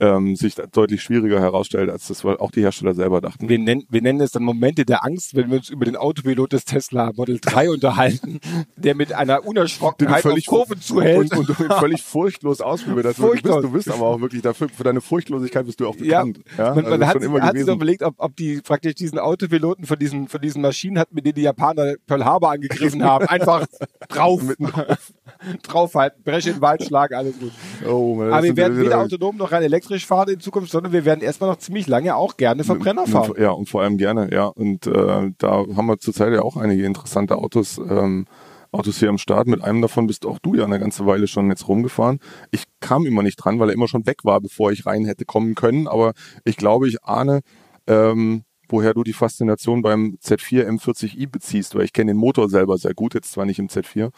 ähm, 0.00 0.36
sich 0.36 0.54
deutlich 0.54 1.02
schwieriger 1.02 1.40
herausstellt, 1.40 1.90
als 1.90 2.08
das 2.08 2.24
auch 2.24 2.50
die 2.50 2.62
Hersteller 2.62 2.94
selber 2.94 3.20
dachten. 3.20 3.48
Wir 3.48 3.58
nennen, 3.58 3.84
wir 3.88 4.02
nennen 4.02 4.20
es 4.20 4.30
dann 4.30 4.42
Momente 4.42 4.84
der 4.84 5.04
Angst, 5.04 5.34
wenn 5.34 5.50
wir 5.50 5.58
uns 5.58 5.70
über 5.70 5.84
den 5.84 5.96
Autopilot 5.96 6.52
des 6.52 6.64
Tesla 6.64 7.12
Model 7.16 7.38
3 7.40 7.70
unterhalten, 7.74 8.40
der 8.76 8.94
mit 8.94 9.12
einer 9.12 9.44
Unerschrockenheit 9.46 10.24
auf 10.24 10.38
Kurven 10.46 10.80
zuhält. 10.80 11.36
und, 11.36 11.48
und 11.48 11.72
völlig 11.74 12.02
furchtlos 12.02 12.60
ausprobiert. 12.60 13.06
Das 13.06 13.16
du, 13.16 13.30
bist, 13.30 13.44
du 13.44 13.70
bist 13.70 13.90
aber 13.90 14.06
auch 14.06 14.20
wirklich 14.20 14.42
dafür, 14.42 14.68
für 14.68 14.84
deine 14.84 15.00
Furchtlosigkeit 15.00 15.66
bist 15.66 15.80
du 15.80 15.88
auch 15.88 15.96
Ja, 15.96 16.24
bekannt. 16.24 16.40
Ja, 16.56 16.74
man, 16.74 16.84
also 16.84 16.90
man 16.90 17.06
hat, 17.06 17.12
schon 17.14 17.22
immer 17.22 17.42
hat 17.42 17.58
sich 17.58 17.66
überlegt, 17.66 18.02
ob, 18.02 18.14
ob 18.18 18.36
die 18.36 18.60
praktisch 18.60 18.94
diesen 18.94 19.18
Autopiloten 19.18 19.84
von 19.84 19.98
diesen, 19.98 20.28
von 20.28 20.40
diesen 20.40 20.62
Maschinen 20.62 20.98
hat, 20.98 21.12
mit 21.12 21.26
denen 21.26 21.34
die 21.34 21.42
Japaner 21.42 21.94
Pearl 22.06 22.24
Harbor 22.24 22.52
angegriffen 22.52 23.02
haben. 23.02 23.26
Einfach 23.26 23.66
drauf, 24.08 24.42
draufhalten, 25.62 26.22
Bresche 26.22 26.50
in 26.50 26.56
den 26.56 26.62
Wald 26.62 26.82
schlagen, 26.82 27.14
alles 27.14 27.38
gut. 27.38 27.52
Oh, 27.86 28.22
Aber 28.22 28.42
wir 28.42 28.56
werden 28.56 28.78
weder 28.78 29.00
autonom 29.00 29.36
noch 29.36 29.52
rein 29.52 29.62
elektrisch 29.62 30.06
fahren 30.06 30.30
in 30.30 30.40
Zukunft, 30.40 30.70
sondern 30.70 30.92
wir 30.92 31.04
werden 31.04 31.20
erstmal 31.20 31.50
noch 31.50 31.58
ziemlich 31.58 31.86
lange 31.86 32.16
auch 32.16 32.36
gerne 32.36 32.64
Verbrenner 32.64 33.06
fahren. 33.06 33.34
Ja, 33.38 33.50
und 33.50 33.68
vor 33.68 33.82
allem 33.82 33.98
gerne, 33.98 34.32
ja. 34.32 34.46
Und 34.46 34.86
äh, 34.86 35.32
da 35.38 35.50
haben 35.50 35.86
wir 35.86 35.98
zurzeit 35.98 36.32
ja 36.32 36.42
auch 36.42 36.56
einige 36.56 36.84
interessante 36.84 37.36
Autos, 37.36 37.78
ähm, 37.78 38.26
Autos 38.70 38.98
hier 38.98 39.08
am 39.08 39.18
Start. 39.18 39.46
Mit 39.46 39.62
einem 39.62 39.80
davon 39.80 40.06
bist 40.06 40.26
auch 40.26 40.38
du 40.38 40.54
ja 40.54 40.64
eine 40.64 40.78
ganze 40.78 41.06
Weile 41.06 41.26
schon 41.26 41.48
jetzt 41.48 41.68
rumgefahren. 41.68 42.20
Ich 42.50 42.64
kam 42.80 43.06
immer 43.06 43.22
nicht 43.22 43.36
dran, 43.36 43.58
weil 43.58 43.70
er 43.70 43.74
immer 43.74 43.88
schon 43.88 44.06
weg 44.06 44.24
war, 44.24 44.40
bevor 44.40 44.72
ich 44.72 44.86
rein 44.86 45.06
hätte 45.06 45.24
kommen 45.24 45.54
können. 45.54 45.88
Aber 45.88 46.12
ich 46.44 46.56
glaube, 46.56 46.88
ich 46.88 47.02
ahne, 47.04 47.40
ähm, 47.86 48.42
woher 48.68 48.94
du 48.94 49.02
die 49.02 49.12
Faszination 49.12 49.82
beim 49.82 50.18
Z4 50.22 50.66
M40i 50.66 51.28
beziehst, 51.30 51.74
weil 51.74 51.84
ich 51.84 51.92
kenne 51.92 52.12
den 52.12 52.18
Motor 52.18 52.48
selber 52.48 52.76
sehr 52.78 52.94
gut, 52.94 53.14
jetzt 53.14 53.32
zwar 53.32 53.46
nicht 53.46 53.58
im 53.58 53.68
Z4, 53.68 54.10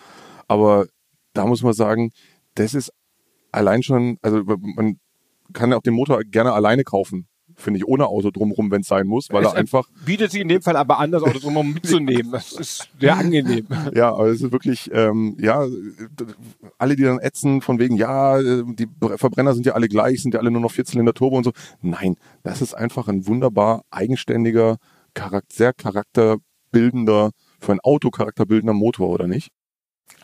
aber 0.48 0.86
da 1.32 1.46
muss 1.46 1.62
man 1.62 1.72
sagen, 1.72 2.10
das 2.54 2.74
ist 2.74 2.92
allein 3.52 3.82
schon, 3.82 4.18
also 4.22 4.42
man 4.44 4.98
kann 5.52 5.70
ja 5.70 5.76
auch 5.76 5.82
den 5.82 5.94
Motor 5.94 6.22
gerne 6.24 6.52
alleine 6.52 6.84
kaufen, 6.84 7.26
finde 7.56 7.78
ich, 7.78 7.86
ohne 7.86 8.06
Auto 8.06 8.30
drumherum, 8.30 8.70
wenn 8.70 8.80
es 8.82 8.88
sein 8.88 9.06
muss, 9.06 9.28
weil 9.30 9.44
er 9.44 9.50
Es 9.50 9.54
einfach, 9.54 9.88
bietet 10.04 10.30
sich 10.30 10.40
in 10.40 10.48
dem 10.48 10.62
Fall 10.62 10.76
aber 10.76 10.98
an, 10.98 11.10
das 11.10 11.22
Auto 11.22 11.50
mal 11.50 11.64
mitzunehmen. 11.64 12.32
Das 12.32 12.52
ist 12.52 12.88
sehr 12.98 13.16
angenehm. 13.16 13.66
ja, 13.94 14.12
aber 14.12 14.28
es 14.28 14.40
ist 14.40 14.52
wirklich, 14.52 14.90
ähm, 14.92 15.36
ja, 15.40 15.66
alle, 16.78 16.96
die 16.96 17.02
dann 17.02 17.18
ätzen 17.18 17.60
von 17.60 17.78
wegen, 17.78 17.96
ja, 17.96 18.38
äh, 18.38 18.64
die 18.66 18.88
Verbrenner 19.16 19.54
sind 19.54 19.66
ja 19.66 19.74
alle 19.74 19.88
gleich, 19.88 20.22
sind 20.22 20.34
ja 20.34 20.40
alle 20.40 20.50
nur 20.50 20.62
noch 20.62 20.72
Vierzylinder 20.72 21.14
Turbo 21.14 21.36
und 21.36 21.44
so. 21.44 21.52
Nein, 21.82 22.16
das 22.42 22.62
ist 22.62 22.74
einfach 22.74 23.08
ein 23.08 23.26
wunderbar 23.26 23.82
eigenständiger, 23.90 24.76
charakter, 25.14 25.54
sehr 25.54 25.72
charakterbildender, 25.72 27.30
für 27.58 27.72
ein 27.72 27.80
Auto 27.80 28.10
charakterbildender 28.10 28.74
Motor, 28.74 29.08
oder 29.08 29.26
nicht? 29.26 29.50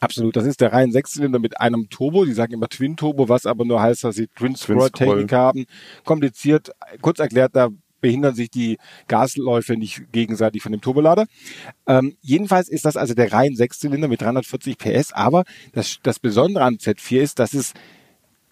Absolut. 0.01 0.37
Das 0.37 0.45
ist 0.45 0.61
der 0.61 0.73
rein 0.73 0.93
Sechszylinder 0.93 1.39
mit 1.39 1.61
einem 1.61 1.89
Turbo. 1.89 2.25
Die 2.25 2.33
sagen 2.33 2.53
immer 2.53 2.69
Twin 2.69 2.97
Turbo, 2.97 3.29
was 3.29 3.47
aber 3.47 3.65
nur 3.65 3.81
heißt, 3.81 4.05
dass 4.05 4.17
sie 4.17 4.29
Twin 4.29 4.57
Scroll 4.57 4.91
Technik 4.91 5.33
haben. 5.33 5.67
Kompliziert. 6.05 6.73
Kurz 7.01 7.19
erklärt, 7.19 7.57
da 7.57 7.71
behindern 8.01 8.35
sich 8.35 8.51
die 8.51 8.79
Gasläufe 9.09 9.77
nicht 9.77 10.13
gegenseitig 10.13 10.63
von 10.63 10.73
dem 10.73 10.81
Turbolader. 10.81 11.27
Ähm, 11.87 12.17
jedenfalls 12.21 12.69
ist 12.69 12.85
das 12.85 12.97
also 12.97 13.15
der 13.15 13.33
rein 13.33 13.57
Sechszylinder 13.57 14.09
mit 14.09 14.21
340 14.21 14.79
PS, 14.79 15.13
aber 15.13 15.45
das, 15.73 15.99
das 16.03 16.19
Besondere 16.19 16.65
an 16.65 16.77
Z4 16.77 17.21
ist, 17.21 17.39
dass 17.39 17.55
es 17.55 17.73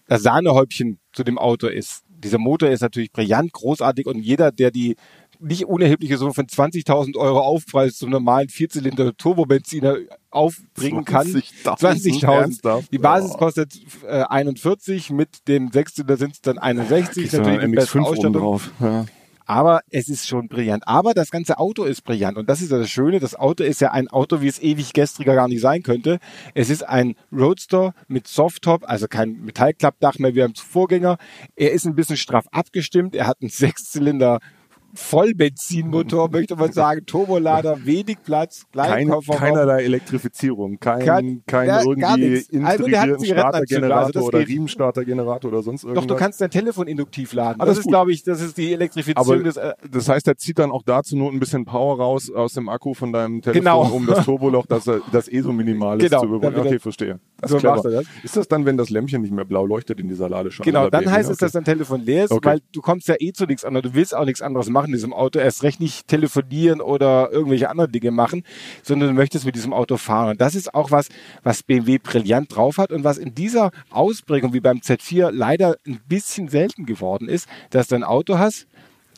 das 0.07 0.23
Sahnehäubchen 0.23 0.99
zu 1.13 1.23
dem 1.23 1.37
Auto 1.37 1.67
ist. 1.67 2.03
Dieser 2.09 2.37
Motor 2.37 2.69
ist 2.69 2.81
natürlich 2.81 3.11
brillant, 3.11 3.53
großartig 3.53 4.07
und 4.07 4.19
jeder, 4.19 4.51
der 4.51 4.71
die 4.71 4.95
nicht 5.39 5.65
unerhebliche 5.65 6.17
Summe 6.17 6.33
von 6.33 6.45
20.000 6.45 7.17
Euro 7.17 7.39
Aufpreis 7.39 7.97
zum 7.97 8.09
normalen 8.09 8.49
Vierzylinder 8.49 9.15
Turbobenziner 9.17 9.97
aufbringen 10.29 11.05
kann. 11.05 11.27
20.000. 11.27 12.23
20.000. 12.23 12.83
Die 12.91 12.97
Basis 12.97 13.33
kostet 13.33 13.73
äh, 14.07 14.23
41, 14.23 15.11
mit 15.11 15.47
dem 15.47 15.71
Sechszylinder 15.71 16.17
sind 16.17 16.33
es 16.33 16.41
dann 16.41 16.57
61. 16.57 17.31
Natürlich 17.31 17.59
die 17.59 17.67
beste 17.67 17.97
MX5 17.97 17.99
oben 17.99 18.05
Ausstattung. 18.05 18.33
drauf. 18.33 18.71
Ja. 18.79 19.05
Aber 19.45 19.81
es 19.91 20.09
ist 20.09 20.27
schon 20.27 20.47
brillant. 20.47 20.87
Aber 20.87 21.13
das 21.13 21.29
ganze 21.29 21.59
Auto 21.59 21.83
ist 21.83 22.03
brillant. 22.03 22.37
Und 22.37 22.49
das 22.49 22.61
ist 22.61 22.71
ja 22.71 22.79
das 22.79 22.89
Schöne. 22.89 23.19
Das 23.19 23.35
Auto 23.35 23.63
ist 23.63 23.79
ja 23.79 23.91
ein 23.91 24.07
Auto, 24.07 24.41
wie 24.41 24.47
es 24.47 24.59
ewig 24.59 24.93
gestriger 24.93 25.35
gar 25.35 25.47
nicht 25.47 25.61
sein 25.61 25.83
könnte. 25.83 26.19
Es 26.55 26.69
ist 26.69 26.81
ein 26.83 27.15
Roadster 27.31 27.93
mit 28.07 28.27
Softtop, 28.27 28.89
also 28.89 29.07
kein 29.07 29.43
Metallklappdach 29.43 30.17
mehr 30.17 30.33
wie 30.33 30.39
beim 30.39 30.55
Vorgänger. 30.55 31.17
Er 31.55 31.71
ist 31.73 31.85
ein 31.85 31.95
bisschen 31.95 32.17
straff 32.17 32.45
abgestimmt. 32.51 33.15
Er 33.15 33.27
hat 33.27 33.37
einen 33.41 33.49
Sechszylinder 33.51 34.39
Vollbenzinmotor, 34.95 36.29
möchte 36.31 36.55
man 36.55 36.71
sagen, 36.71 37.05
Turbolader, 37.05 37.77
wenig 37.85 38.17
Platz, 38.23 38.65
Kein, 38.73 39.09
keinerlei 39.31 39.83
Elektrifizierung, 39.83 40.79
kein, 40.79 41.05
Kein- 41.05 41.43
kein 41.45 41.67
ja, 41.67 41.81
irgendwie. 41.81 42.03
Also 42.63 42.85
integrierten 42.85 43.11
also 43.13 43.25
Startergenerator 43.25 44.11
das 44.11 44.23
oder 44.23 44.39
geht. 44.39 44.47
Riemenstartergenerator 44.49 45.51
oder 45.51 45.63
sonst 45.63 45.83
irgendwas. 45.83 46.03
Doch, 46.07 46.15
du 46.15 46.19
kannst 46.19 46.41
dein 46.41 46.49
Telefon 46.51 46.87
induktiv 46.87 47.33
laden. 47.33 47.59
Ah, 47.61 47.65
das 47.65 47.75
das 47.75 47.85
ist 47.85 47.89
glaube 47.89 48.11
ich, 48.11 48.23
das 48.23 48.41
ist 48.41 48.57
die 48.57 48.73
Elektrifizierung 48.73 49.43
des, 49.43 49.57
äh, 49.57 49.73
das 49.91 50.07
heißt, 50.09 50.27
er 50.27 50.37
zieht 50.37 50.59
dann 50.59 50.71
auch 50.71 50.83
dazu 50.83 51.15
nur 51.17 51.31
ein 51.31 51.39
bisschen 51.39 51.65
Power 51.65 51.97
raus 51.97 52.31
aus 52.31 52.53
dem 52.53 52.69
Akku 52.69 52.93
von 52.93 53.11
deinem 53.11 53.41
Telefon, 53.41 53.61
Genau. 53.61 53.83
um 53.93 54.05
das 54.05 54.23
Turboloch, 54.25 54.65
das, 54.65 54.87
er- 54.87 55.01
das 55.11 55.27
eh 55.31 55.41
so 55.41 55.51
minimal 55.51 56.01
ist, 56.01 56.09
Genau, 56.09 56.21
zu 56.21 56.27
überbrücken. 56.27 56.55
er- 56.57 56.65
Okay, 56.65 56.79
verstehe. 56.79 57.19
Das 57.41 57.51
so 57.51 57.57
ist 57.57 57.61
clever. 57.61 57.75
macht 57.75 57.85
er 57.85 57.91
das. 57.91 58.05
Ist 58.23 58.37
das 58.37 58.47
dann, 58.47 58.65
wenn 58.65 58.77
das 58.77 58.89
Lämpchen 58.89 59.21
nicht 59.21 59.33
mehr 59.33 59.43
blau 59.45 59.65
leuchtet 59.65 59.99
in 59.99 60.07
dieser 60.07 60.29
Ladeschale? 60.29 60.65
Genau, 60.65 60.89
dann 60.89 61.09
heißt 61.11 61.29
es, 61.29 61.35
Okay. 61.37 61.45
dass 61.45 61.51
dein 61.51 61.65
Telefon 61.65 62.01
leer 62.01 62.25
ist, 62.25 62.31
Okay. 62.31 62.47
weil 62.49 62.61
du 62.71 62.81
kommst 62.81 63.07
ja 63.07 63.15
eh 63.19 63.33
zu 63.33 63.45
nichts 63.45 63.65
anderes. 63.65 63.91
Du 63.91 63.95
willst 63.95 64.15
auch 64.15 64.25
nichts 64.25 64.41
anderes 64.41 64.69
machen 64.69 64.87
in 64.87 64.93
diesem 64.93 65.13
Auto. 65.13 65.39
Erst 65.39 65.63
recht 65.63 65.79
nicht 65.79 66.07
telefonieren 66.07 66.79
oder 66.81 67.29
irgendwelche 67.31 67.69
anderen 67.69 67.91
Dinge 67.91 68.11
machen, 68.11 68.43
sondern 68.83 69.09
du 69.09 69.15
möchtest 69.15 69.45
mit 69.45 69.55
diesem 69.55 69.73
Auto 69.73 69.97
fahren. 69.97 70.29
Und 70.31 70.41
das 70.41 70.55
ist 70.55 70.73
auch 70.73 70.91
was, 70.91 71.09
was 71.43 71.61
BMW 71.63 71.97
brillant 71.97 72.55
drauf 72.55 72.77
hat 72.77 72.91
und 72.91 73.03
was 73.03 73.17
in 73.17 73.35
dieser 73.35 73.71
Ausprägung 73.89 74.53
wie 74.53 74.61
beim 74.61 74.77
Z4 74.77 75.31
leider 75.31 75.75
ein 75.85 75.99
bisschen 76.07 76.47
selten 76.47 76.85
geworden 76.85 77.27
ist, 77.27 77.47
dass 77.69 77.87
du 77.87 77.95
ein 77.95 78.03
Auto 78.03 78.37
hast, 78.37 78.65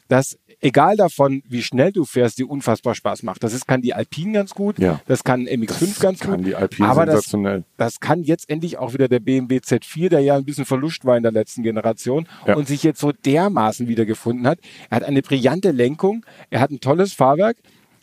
das 0.07 0.37
egal 0.61 0.95
davon, 0.97 1.43
wie 1.47 1.61
schnell 1.61 1.91
du 1.91 2.05
fährst, 2.05 2.39
dir 2.39 2.49
unfassbar 2.49 2.95
Spaß 2.95 3.23
macht. 3.23 3.43
Das 3.43 3.53
ist, 3.53 3.67
kann 3.67 3.81
die 3.81 3.93
Alpine 3.93 4.33
ganz 4.33 4.53
gut, 4.53 4.79
Ja. 4.79 5.01
das 5.07 5.23
kann 5.23 5.45
MX5 5.47 5.99
ganz 6.01 6.19
kann 6.19 6.37
gut. 6.37 6.47
die 6.47 6.55
Alpine 6.55 6.87
aber 6.89 7.05
das, 7.05 7.35
das 7.77 7.99
kann 7.99 8.23
jetzt 8.23 8.49
endlich 8.49 8.77
auch 8.77 8.93
wieder 8.93 9.07
der 9.07 9.19
BMW 9.19 9.57
Z4, 9.57 10.09
der 10.09 10.19
ja 10.21 10.35
ein 10.35 10.45
bisschen 10.45 10.65
Verlust 10.65 11.05
war 11.05 11.17
in 11.17 11.23
der 11.23 11.31
letzten 11.31 11.63
Generation 11.63 12.27
Ja. 12.45 12.55
und 12.55 12.67
sich 12.67 12.83
jetzt 12.83 12.99
so 12.99 13.11
dermaßen 13.11 13.87
wiedergefunden 13.87 14.47
hat. 14.47 14.59
Er 14.89 14.97
hat 14.97 15.03
eine 15.03 15.21
brillante 15.21 15.71
Lenkung, 15.71 16.25
er 16.49 16.59
hat 16.61 16.71
ein 16.71 16.79
tolles 16.79 17.13
Fahrwerk. 17.13 17.57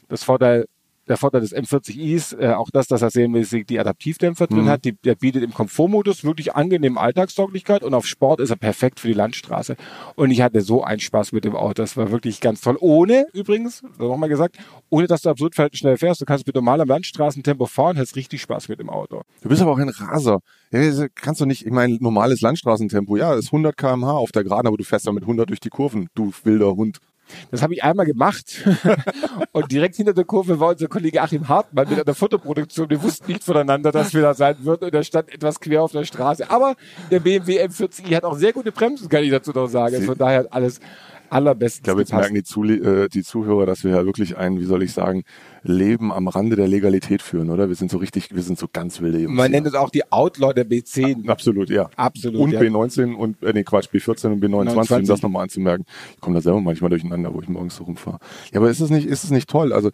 Das 0.09 0.23
Vorteil, 0.23 0.67
der 1.09 1.17
Vorteil 1.17 1.41
des 1.43 1.55
M40i 1.55 2.15
ist 2.15 2.33
äh, 2.33 2.49
auch 2.55 2.71
das, 2.73 2.87
dass 2.87 3.03
er 3.03 3.11
serienmäßig 3.11 3.67
die 3.67 3.79
Adaptivdämpfer 3.79 4.47
Mhm. 4.51 4.55
drin 4.55 4.69
hat. 4.69 4.85
Die, 4.85 4.93
der 4.93 5.15
bietet 5.15 5.43
im 5.43 5.53
Komfortmodus 5.53 6.25
wirklich 6.25 6.55
angenehme 6.55 6.99
Alltagstauglichkeit 7.01 7.83
und 7.83 7.95
auf 7.95 8.07
Sport 8.07 8.41
ist 8.41 8.51
er 8.51 8.57
perfekt 8.57 9.01
für 9.01 9.09
die 9.09 9.15
Landstraße. 9.15 9.77
Und 10.17 10.31
ich 10.31 10.41
hatte 10.41 10.61
so 10.61 10.83
einen 10.85 11.01
Spaß 11.01 11.33
mit 11.33 11.45
dem 11.45 11.57
Auto. 11.57 11.75
Das 11.83 11.97
war 11.97 12.11
wirklich 12.11 12.41
ganz 12.41 12.61
toll. 12.61 12.77
Ohne, 12.81 13.27
übrigens, 13.33 13.83
nochmal 13.99 14.29
gesagt, 14.29 14.57
ohne 14.91 15.07
dass 15.07 15.23
du 15.23 15.31
absurd 15.31 15.55
schnell 15.73 15.97
fährst. 15.97 16.21
Du 16.21 16.25
kannst 16.25 16.47
mit 16.47 16.55
normalem 16.55 16.89
Landstraßentempo 16.89 17.67
fahren, 17.67 17.99
hast 17.99 18.17
richtig 18.17 18.43
Spaß 18.43 18.69
mit 18.69 18.81
dem 18.81 18.91
Auto. 18.91 19.23
Du 19.43 19.49
bist 19.49 19.61
aber 19.63 19.73
auch 19.73 19.79
ein 19.79 19.89
Raser. 19.89 20.41
Ja, 20.71 21.07
kannst 21.15 21.41
du 21.41 21.47
nicht, 21.47 21.65
ich 21.67 21.73
meine, 21.73 21.97
normales 22.01 22.41
Landstraßentempo, 22.41 23.17
ja, 23.17 23.35
ist 23.35 23.47
100 23.47 23.77
km/h 23.77 24.13
auf 24.13 24.33
der 24.33 24.45
Geraden, 24.45 24.67
aber 24.67 24.77
du 24.77 24.85
fährst 24.85 25.07
da 25.07 25.13
mit 25.13 25.23
100 25.25 25.49
durch 25.49 25.61
die 25.61 25.69
Kurven, 25.71 26.09
du 26.15 26.33
wilder 26.45 26.75
Hund. 26.75 26.99
Das 27.51 27.63
habe 27.63 27.75
ich 27.75 27.83
einmal 27.83 28.07
gemacht. 28.07 28.67
und 29.53 29.71
direkt 29.71 29.97
hinter 29.97 30.13
der 30.13 30.25
Kurve 30.25 30.59
war 30.61 30.71
unser 30.71 30.89
Kollege 30.89 31.23
Achim 31.23 31.49
Hartmann 31.49 31.89
mit 31.89 32.01
einer 32.01 32.15
Fotoproduktion. 32.15 32.91
Wir 32.91 33.03
wussten 33.03 33.31
nicht 33.31 33.45
voneinander, 33.45 33.93
dass 33.93 34.15
wir 34.15 34.23
da 34.23 34.35
sein 34.35 34.57
würden. 34.61 34.85
Und 34.85 34.95
er 34.95 35.03
stand 35.03 35.33
etwas 35.33 35.61
quer 35.61 35.83
auf 35.83 35.93
der 35.93 36.05
Straße. 36.05 36.51
Aber 36.51 36.75
der 37.11 37.21
BMW 37.21 37.65
M40i 37.65 38.15
hat 38.17 38.25
auch 38.25 38.37
sehr 38.37 38.53
gute 38.53 38.73
Bremsen, 38.73 39.09
kann 39.09 39.25
ich 39.25 39.31
dazu 39.31 39.53
noch 39.53 39.69
sagen. 39.69 40.03
Von 40.03 40.19
daher 40.19 40.41
hat 40.41 40.53
alles 40.53 40.81
allerbestens 41.35 41.79
Ich 41.79 41.83
glaube, 41.85 42.01
jetzt 42.01 42.11
gepasst. 42.11 42.31
merken 42.31 42.35
die, 42.37 42.43
Zule 42.45 43.05
äh, 43.05 43.09
die 43.09 43.23
Zuhörer, 43.23 43.67
dass 43.67 43.85
wir 43.85 43.91
ja 43.93 44.05
wirklich 44.05 44.37
ein, 44.37 44.59
wie 44.61 44.65
soll 44.65 44.83
ich 44.83 44.93
sagen, 44.93 45.25
Leben 45.63 46.13
am 46.13 46.29
Rande 46.29 46.57
der 46.57 46.69
Legalität 46.69 47.23
führen, 47.23 47.51
oder? 47.51 47.69
Wir 47.69 47.75
sind 47.75 47.91
so 47.91 47.99
richtig, 47.99 48.35
wir 48.35 48.43
sind 48.43 48.59
so 48.59 48.67
ganz 48.73 49.01
wilde 49.01 49.19
Jungs. 49.19 49.35
Man 49.37 49.47
hier. 49.47 49.57
nennt 49.57 49.67
es 49.67 49.75
auch 49.75 49.91
die 49.91 50.11
Outlaw 50.13 50.53
der 50.53 50.67
B10. 50.67 51.29
Absolut, 51.29 51.71
ja. 51.71 51.91
Absolut, 51.97 52.41
Und 52.41 52.53
ja. 52.53 52.61
B19 52.61 53.15
und, 53.15 53.43
äh, 53.43 53.53
nee, 53.53 53.65
Quatsch, 53.65 53.89
B14 53.93 54.33
und 54.33 54.45
B29, 54.45 54.47
um 54.47 54.65
29. 54.65 55.09
das 55.09 55.23
nochmal 55.23 55.45
anzumerken. 55.45 55.85
Ich 56.15 56.21
komme 56.21 56.37
da 56.37 56.41
selber 56.43 56.61
manchmal 56.61 56.91
durcheinander, 56.91 57.35
wo 57.35 57.41
ich 57.41 57.49
morgens 57.49 57.77
so 57.77 57.85
rumfahre. 57.85 58.19
Ja, 58.53 58.61
aber 58.61 58.71
ist 58.71 58.81
es 58.81 58.91
nicht, 58.91 59.07
ist 59.07 59.25
es 59.25 59.31
nicht 59.31 59.49
toll? 59.49 59.73
Also, 59.73 59.91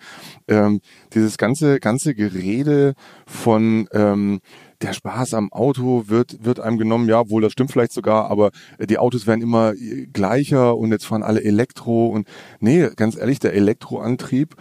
ähm, 0.48 0.81
dieses 1.14 1.38
ganze, 1.38 1.81
ganze 1.81 2.14
Gerede 2.14 2.94
von, 3.26 3.88
ähm, 3.92 4.40
der 4.82 4.92
Spaß 4.92 5.34
am 5.34 5.52
Auto 5.52 6.04
wird, 6.06 6.44
wird 6.44 6.60
einem 6.60 6.78
genommen, 6.78 7.08
ja, 7.08 7.28
wohl, 7.28 7.42
das 7.42 7.52
stimmt 7.52 7.70
vielleicht 7.70 7.92
sogar, 7.92 8.30
aber 8.30 8.50
äh, 8.78 8.86
die 8.86 8.98
Autos 8.98 9.26
werden 9.26 9.42
immer 9.42 9.74
äh, 9.74 10.06
gleicher 10.06 10.76
und 10.76 10.90
jetzt 10.90 11.06
fahren 11.06 11.22
alle 11.22 11.42
Elektro 11.42 12.08
und, 12.08 12.26
nee, 12.60 12.88
ganz 12.96 13.16
ehrlich, 13.16 13.38
der 13.38 13.54
Elektroantrieb 13.54 14.56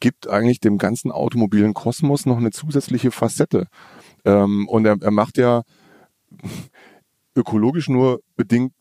gibt 0.00 0.28
eigentlich 0.28 0.60
dem 0.60 0.78
ganzen 0.78 1.12
automobilen 1.12 1.74
Kosmos 1.74 2.26
noch 2.26 2.38
eine 2.38 2.50
zusätzliche 2.50 3.10
Facette. 3.10 3.66
Ähm, 4.24 4.66
und 4.68 4.86
er, 4.86 4.96
er 5.00 5.10
macht 5.10 5.36
ja 5.36 5.62
ökologisch 7.36 7.88
nur 7.88 8.20
bedingt, 8.36 8.72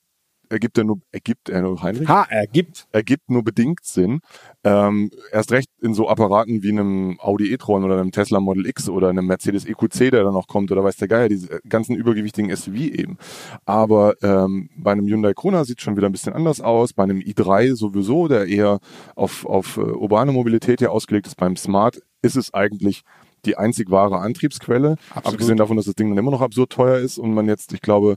ergibt 0.50 0.78
er 0.78 0.84
nur, 0.84 1.00
ergibt 1.12 1.50
er 1.50 1.62
nur 1.62 1.82
Heinrich? 1.82 2.08
Ha, 2.08 2.26
er 2.30 2.48
gibt. 2.48 2.88
ergibt 2.92 3.30
nur 3.30 3.44
bedingt 3.44 3.84
Sinn. 3.84 4.20
Ähm, 4.64 5.12
erst 5.32 5.52
recht 5.52 5.70
in 5.82 5.94
so 5.94 6.10
Apparaten 6.10 6.64
wie 6.64 6.72
einem 6.72 7.20
Audi 7.20 7.54
e-tron 7.54 7.84
oder 7.84 8.00
einem 8.00 8.12
Tesla 8.12 8.40
Model 8.40 8.66
X 8.66 8.90
oder 8.90 9.10
einem 9.10 9.28
Mercedes 9.28 9.66
EQC, 9.66 10.12
der 10.12 10.24
dann 10.24 10.34
noch 10.34 10.48
kommt 10.48 10.72
oder 10.72 10.84
weiß 10.84 10.98
der 10.98 11.08
Geier, 11.08 11.30
diese 11.30 11.62
ganzen 11.68 11.96
übergewichtigen 11.96 12.56
SUV 12.56 12.76
eben. 12.76 13.18
Aber 13.66 14.16
ähm, 14.22 14.70
bei 14.76 14.92
einem 14.92 15.08
Hyundai 15.08 15.34
Kona 15.34 15.64
sieht 15.64 15.82
schon 15.82 15.96
wieder 15.96 16.08
ein 16.08 16.12
bisschen 16.12 16.34
anders 16.34 16.62
aus. 16.62 16.94
Bei 16.94 17.04
einem 17.04 17.20
i3 17.20 17.76
sowieso, 17.76 18.28
der 18.28 18.48
eher 18.48 18.80
auf, 19.16 19.46
auf 19.46 19.78
äh, 19.78 19.82
urbane 19.82 20.32
Mobilität 20.32 20.82
ja 20.82 20.90
ausgelegt 20.90 21.28
ist. 21.28 21.36
Beim 21.36 21.56
Smart 21.56 22.02
ist 22.22 22.36
es 22.36 22.54
eigentlich 22.54 23.04
die 23.46 23.58
einzig 23.58 23.90
wahre 23.90 24.20
Antriebsquelle. 24.20 24.96
Absolut. 25.12 25.28
Abgesehen 25.28 25.58
davon, 25.58 25.78
dass 25.78 25.86
das 25.86 25.96
Ding 25.96 26.10
dann 26.10 26.18
immer 26.18 26.32
noch 26.32 26.42
absurd 26.42 26.72
teuer 26.72 26.98
ist 26.98 27.18
und 27.18 27.34
man 27.34 27.48
jetzt, 27.48 27.74
ich 27.74 27.82
glaube, 27.82 28.16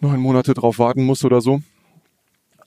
neun 0.00 0.20
Monate 0.20 0.54
drauf 0.54 0.78
warten 0.78 1.04
muss 1.04 1.24
oder 1.24 1.40
so. 1.40 1.60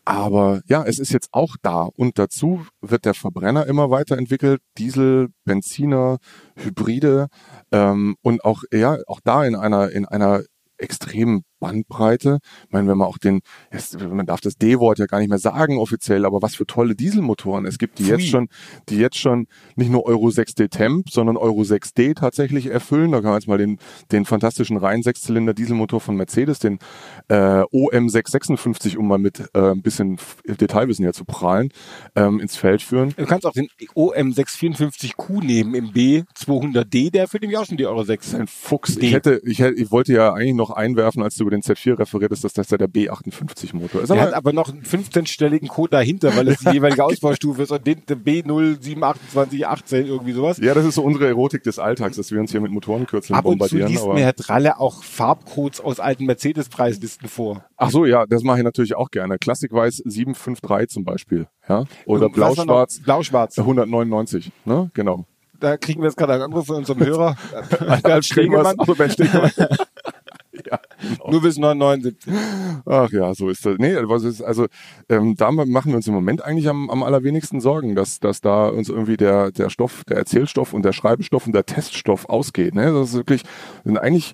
Aber 0.05 0.61
ja, 0.67 0.83
es 0.83 0.99
ist 0.99 1.13
jetzt 1.13 1.29
auch 1.31 1.55
da. 1.61 1.87
Und 1.95 2.19
dazu 2.19 2.65
wird 2.81 3.05
der 3.05 3.13
Verbrenner 3.13 3.67
immer 3.67 3.89
weiterentwickelt. 3.89 4.61
Diesel, 4.77 5.29
Benziner, 5.45 6.17
Hybride 6.55 7.27
ähm, 7.71 8.15
und 8.21 8.43
auch 8.43 8.63
ja 8.73 8.97
auch 9.07 9.21
da 9.23 9.45
in 9.45 9.55
einer 9.55 9.91
in 9.91 10.05
einer 10.05 10.43
extremen 10.77 11.43
Bandbreite. 11.63 12.39
Ich 12.65 12.73
meine, 12.73 12.89
wenn 12.89 12.97
man 12.97 13.07
auch 13.07 13.17
den, 13.17 13.39
jetzt, 13.71 13.97
man 13.97 14.25
darf 14.25 14.41
das 14.41 14.55
D-Wort 14.55 14.99
ja 14.99 15.05
gar 15.05 15.19
nicht 15.19 15.29
mehr 15.29 15.39
sagen 15.39 15.77
offiziell, 15.77 16.25
aber 16.25 16.41
was 16.41 16.55
für 16.55 16.65
tolle 16.65 16.93
Dieselmotoren 16.93 17.65
es 17.65 17.77
gibt, 17.77 17.99
die 17.99 18.03
Pfui. 18.03 18.11
jetzt 18.11 18.27
schon, 18.27 18.49
die 18.89 18.97
jetzt 18.97 19.17
schon 19.17 19.47
nicht 19.77 19.89
nur 19.89 20.05
Euro 20.05 20.27
6D 20.27 20.69
Temp, 20.69 21.09
sondern 21.09 21.37
Euro 21.37 21.61
6D 21.61 22.15
tatsächlich 22.15 22.65
erfüllen. 22.65 23.13
Da 23.13 23.21
kann 23.21 23.31
man 23.31 23.39
jetzt 23.39 23.47
mal 23.47 23.57
den, 23.57 23.79
den 24.11 24.25
fantastischen 24.25 24.75
rein 24.75 25.03
Sechszylinder 25.03 25.53
Dieselmotor 25.53 26.01
von 26.01 26.17
Mercedes, 26.17 26.59
den 26.59 26.79
äh, 27.29 27.35
OM656, 27.35 28.97
um 28.97 29.07
mal 29.07 29.17
mit 29.17 29.49
äh, 29.53 29.71
ein 29.71 29.81
bisschen 29.81 30.17
Detailwissen 30.45 31.05
ja 31.05 31.13
zu 31.13 31.23
prahlen, 31.23 31.69
ähm, 32.15 32.41
ins 32.41 32.57
Feld 32.57 32.81
führen. 32.81 33.13
Du 33.15 33.25
kannst 33.25 33.45
auch 33.45 33.53
den 33.53 33.69
OM654Q 33.95 35.45
nehmen 35.45 35.75
im 35.75 35.91
B200D, 35.91 37.09
der 37.09 37.29
für 37.29 37.39
den 37.39 37.55
auch 37.55 37.65
schon 37.65 37.77
die 37.77 37.85
Euro 37.85 38.03
6. 38.03 38.35
Ein 38.35 38.47
Fuchs. 38.47 38.95
D. 38.95 39.07
Ich 39.07 39.13
hätte, 39.13 39.41
ich 39.45 39.59
hätte, 39.59 39.79
ich 39.79 39.91
wollte 39.91 40.11
ja 40.11 40.33
eigentlich 40.33 40.55
noch 40.55 40.71
einwerfen, 40.71 41.23
als 41.23 41.35
du 41.35 41.43
über 41.43 41.52
den 41.53 41.61
Z4 41.61 41.99
referiertest, 41.99 42.43
dass 42.43 42.53
das 42.53 42.69
ja 42.69 42.77
der 42.77 42.89
B58 42.89 43.75
Motor 43.75 44.01
ist. 44.01 44.09
Er 44.09 44.17
Aber 44.17 44.25
hat 44.27 44.33
aber 44.33 44.53
noch 44.53 44.69
einen 44.69 44.83
15-stelligen 44.83 45.67
Code 45.67 45.91
dahinter, 45.91 46.35
weil 46.35 46.47
es 46.49 46.59
die 46.59 46.69
jeweilige 46.73 47.03
Ausbaustufe 47.03 47.63
ist 47.63 47.71
und 47.71 47.85
den 47.87 48.03
der 48.07 48.17
B072818 48.17 50.05
irgendwie 50.05 50.33
sowas. 50.33 50.57
ja, 50.57 50.73
das 50.73 50.85
ist 50.85 50.95
so 50.95 51.03
unsere 51.03 51.27
Erotik 51.27 51.63
des 51.63 51.79
Alltags, 51.79 52.17
dass 52.17 52.31
wir 52.31 52.39
uns 52.39 52.51
hier 52.51 52.61
mit 52.61 52.71
Motorenkürzeln 52.71 53.37
Ab 53.37 53.45
und 53.45 53.53
zu 53.53 53.57
bombardieren. 53.59 53.91
liest 53.91 54.03
aber 54.03 54.13
mir 54.15 54.23
Herr 54.25 54.35
Tralle 54.35 54.79
auch 54.79 55.03
Farbcodes 55.03 55.81
aus 55.81 55.99
alten 55.99 56.25
Mercedes-Preislisten 56.25 57.27
vor. 57.29 57.63
Ach 57.77 57.89
so, 57.91 58.05
ja, 58.05 58.25
das 58.25 58.43
mache 58.43 58.59
ich 58.59 58.63
natürlich 58.63 58.95
auch 58.95 59.11
gerne. 59.11 59.37
Classic-Weiß 59.37 59.97
753 60.05 60.89
zum 60.89 61.03
Beispiel, 61.03 61.47
ja, 61.67 61.85
oder? 62.05 62.29
Blau-Schwarz 62.29 63.01
Blau-Schwarz. 63.03 63.59
199, 63.59 64.51
ne, 64.65 64.89
genau. 64.93 65.25
Da 65.59 65.77
kriegen 65.77 66.01
wir 66.01 66.07
jetzt 66.07 66.17
gerade 66.17 66.33
einen 66.33 66.43
Anruf 66.43 66.65
von 66.65 66.77
unserem 66.77 67.05
Hörer, 67.05 67.37
Bernd 68.03 68.25
Stegemann. 68.25 68.75
Also 68.77 68.95
Bernd 68.95 69.13
Stegemann. 69.13 69.51
Ja, 70.73 70.79
genau. 71.01 71.31
Nur 71.31 71.41
bis 71.41 71.57
979. 71.57 72.33
Ach 72.85 73.09
ja, 73.11 73.33
so 73.33 73.49
ist 73.49 73.65
das. 73.65 73.77
Nee, 73.77 73.95
was 74.03 74.23
ist, 74.23 74.41
also 74.41 74.67
ähm, 75.09 75.35
da 75.35 75.51
machen 75.51 75.91
wir 75.91 75.95
uns 75.95 76.07
im 76.07 76.13
Moment 76.13 76.43
eigentlich 76.43 76.67
am, 76.67 76.89
am 76.89 77.03
allerwenigsten 77.03 77.61
Sorgen, 77.61 77.95
dass, 77.95 78.19
dass 78.19 78.41
da 78.41 78.67
uns 78.67 78.89
irgendwie 78.89 79.17
der, 79.17 79.51
der 79.51 79.69
Stoff, 79.69 80.03
der 80.05 80.17
Erzählstoff 80.17 80.73
und 80.73 80.83
der 80.83 80.93
Schreibestoff 80.93 81.45
und 81.45 81.53
der 81.53 81.65
Teststoff 81.65 82.27
ausgeht. 82.29 82.75
Ne? 82.75 82.91
Das 82.91 83.09
ist 83.09 83.15
wirklich, 83.15 83.43
sind 83.83 83.97
eigentlich 83.97 84.33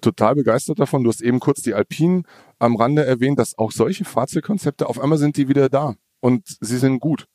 total 0.00 0.34
begeistert 0.34 0.78
davon. 0.78 1.04
Du 1.04 1.10
hast 1.10 1.20
eben 1.20 1.40
kurz 1.40 1.62
die 1.62 1.74
Alpinen 1.74 2.24
am 2.58 2.76
Rande 2.76 3.04
erwähnt, 3.04 3.38
dass 3.38 3.58
auch 3.58 3.72
solche 3.72 4.04
Fahrzeugkonzepte 4.04 4.88
auf 4.88 5.00
einmal 5.00 5.18
sind 5.18 5.36
die 5.36 5.48
wieder 5.48 5.68
da 5.68 5.94
und 6.20 6.42
sie 6.60 6.78
sind 6.78 7.00
gut. 7.00 7.26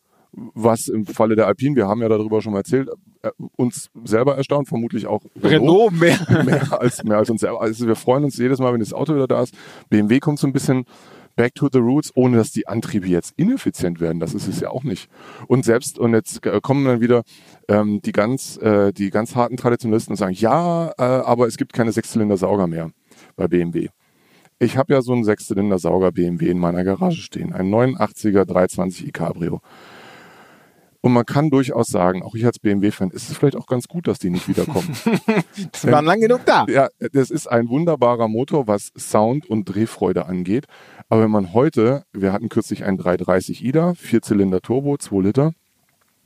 Was 0.54 0.88
im 0.88 1.06
Falle 1.06 1.36
der 1.36 1.48
Alpine, 1.48 1.76
wir 1.76 1.88
haben 1.88 2.02
ja 2.02 2.10
darüber 2.10 2.42
schon 2.42 2.54
mal 2.54 2.60
erzählt, 2.60 2.90
äh, 3.24 3.32
uns 3.56 3.90
selber 4.04 4.38
erstaunt, 4.38 4.68
vermutlich 4.68 5.08
auch 5.08 5.22
Renault 5.42 5.94
mehr. 5.94 6.18
mehr 6.46 6.80
als 6.80 7.04
mehr 7.04 7.18
als 7.18 7.30
uns 7.30 7.42
selber. 7.42 7.62
Also 7.62 7.88
wir 7.88 7.96
freuen 7.96 8.24
uns 8.24 8.38
jedes 8.38 8.60
Mal, 8.60 8.72
wenn 8.72 8.80
das 8.80 8.94
Auto 8.94 9.16
wieder 9.16 9.28
da 9.28 9.42
ist. 9.42 9.56
BMW 9.90 10.20
kommt 10.20 10.40
so 10.40 10.46
ein 10.46 10.54
bisschen 10.54 10.86
back 11.38 11.56
to 11.56 11.70
the 11.72 11.80
roots, 11.80 12.12
ohne 12.16 12.38
dass 12.38 12.52
die 12.52 12.68
Antriebe 12.68 13.08
jetzt 13.08 13.34
ineffizient 13.38 14.02
werden. 14.02 14.20
Das 14.20 14.34
ist 14.34 14.48
es 14.48 14.60
ja 14.60 14.70
auch 14.70 14.84
nicht. 14.84 15.10
Und 15.48 15.64
selbst 15.64 15.98
und 15.98 16.14
jetzt 16.14 16.46
äh, 16.46 16.60
kommen 16.62 16.86
dann 16.86 17.00
wieder 17.00 17.24
ähm, 17.70 18.02
die 18.04 18.12
ganz 18.12 18.58
äh, 18.58 18.92
die 18.92 19.10
ganz 19.10 19.36
harten 19.36 19.56
Traditionalisten 19.56 20.14
und 20.14 20.18
sagen, 20.18 20.34
ja, 20.34 20.92
äh, 20.98 21.02
aber 21.02 21.48
es 21.48 21.58
gibt 21.58 21.74
keine 21.74 21.92
Sechszylinder-Sauger 21.92 22.68
mehr 22.68 22.92
bei 23.36 23.48
BMW. 23.48 23.88
Ich 24.60 24.76
habe 24.76 24.94
ja 24.94 25.02
so 25.02 25.14
einen 25.14 25.24
Sechszylinder-Sauger 25.24 26.12
BMW 26.12 26.50
in 26.50 26.58
meiner 26.58 26.84
Garage 26.84 27.22
stehen, 27.22 27.54
ein 27.54 27.70
89er 27.70 28.44
320i 28.44 29.12
Cabrio. 29.12 29.62
Und 31.02 31.14
man 31.14 31.26
kann 31.26 31.50
durchaus 31.50 31.88
sagen, 31.88 32.24
auch 32.24 32.36
ich 32.36 32.46
als 32.46 32.60
BMW-Fan, 32.60 33.12
ist 33.12 33.30
es 33.30 33.38
vielleicht 33.38 33.56
auch 33.56 33.68
ganz 33.68 33.88
gut, 33.88 34.08
dass 34.08 34.20
die 34.20 34.30
nicht 34.30 34.48
wiederkommen. 34.48 34.90
das 35.72 35.86
waren 35.86 36.06
lang 36.06 36.20
genug 36.20 36.46
da. 36.46 36.66
Ja, 36.68 36.90
das 37.12 37.30
ist 37.30 37.48
ein 37.48 37.70
wunderbarer 37.70 38.28
Motor, 38.28 38.68
was 38.68 38.92
Sound 38.98 39.50
und 39.50 39.66
Drehfreude 39.66 40.26
angeht. 40.26 40.66
Aber 41.10 41.24
wenn 41.24 41.32
man 41.32 41.54
heute, 41.54 42.04
wir 42.14 42.34
hatten 42.34 42.50
kürzlich 42.50 42.84
einen 42.84 42.98
330 42.98 43.64
IDA, 43.64 43.94
Vierzylinder 43.94 44.62
Turbo, 44.62 44.98
2 44.98 45.22
Liter, 45.22 45.54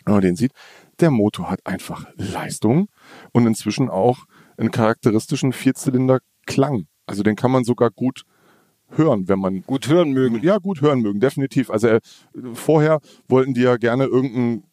wenn 0.05 0.13
man 0.13 0.21
den 0.21 0.35
sieht, 0.35 0.53
der 0.99 1.11
Motor 1.11 1.49
hat 1.49 1.65
einfach 1.65 2.07
Leistung 2.15 2.87
und 3.31 3.45
inzwischen 3.45 3.89
auch 3.89 4.25
einen 4.57 4.71
charakteristischen 4.71 5.53
Vierzylinder 5.53 6.19
Klang. 6.45 6.87
Also 7.05 7.23
den 7.23 7.35
kann 7.35 7.51
man 7.51 7.63
sogar 7.63 7.91
gut 7.91 8.23
hören, 8.95 9.27
wenn 9.27 9.39
man 9.39 9.61
gut 9.63 9.87
hören 9.87 10.11
mögen. 10.11 10.41
Ja, 10.43 10.57
gut 10.57 10.81
hören 10.81 11.01
mögen, 11.01 11.19
definitiv. 11.19 11.69
Also 11.69 11.87
äh, 11.87 12.01
vorher 12.53 12.99
wollten 13.27 13.53
die 13.53 13.61
ja 13.61 13.77
gerne 13.77 14.05
irgendeinen 14.05 14.63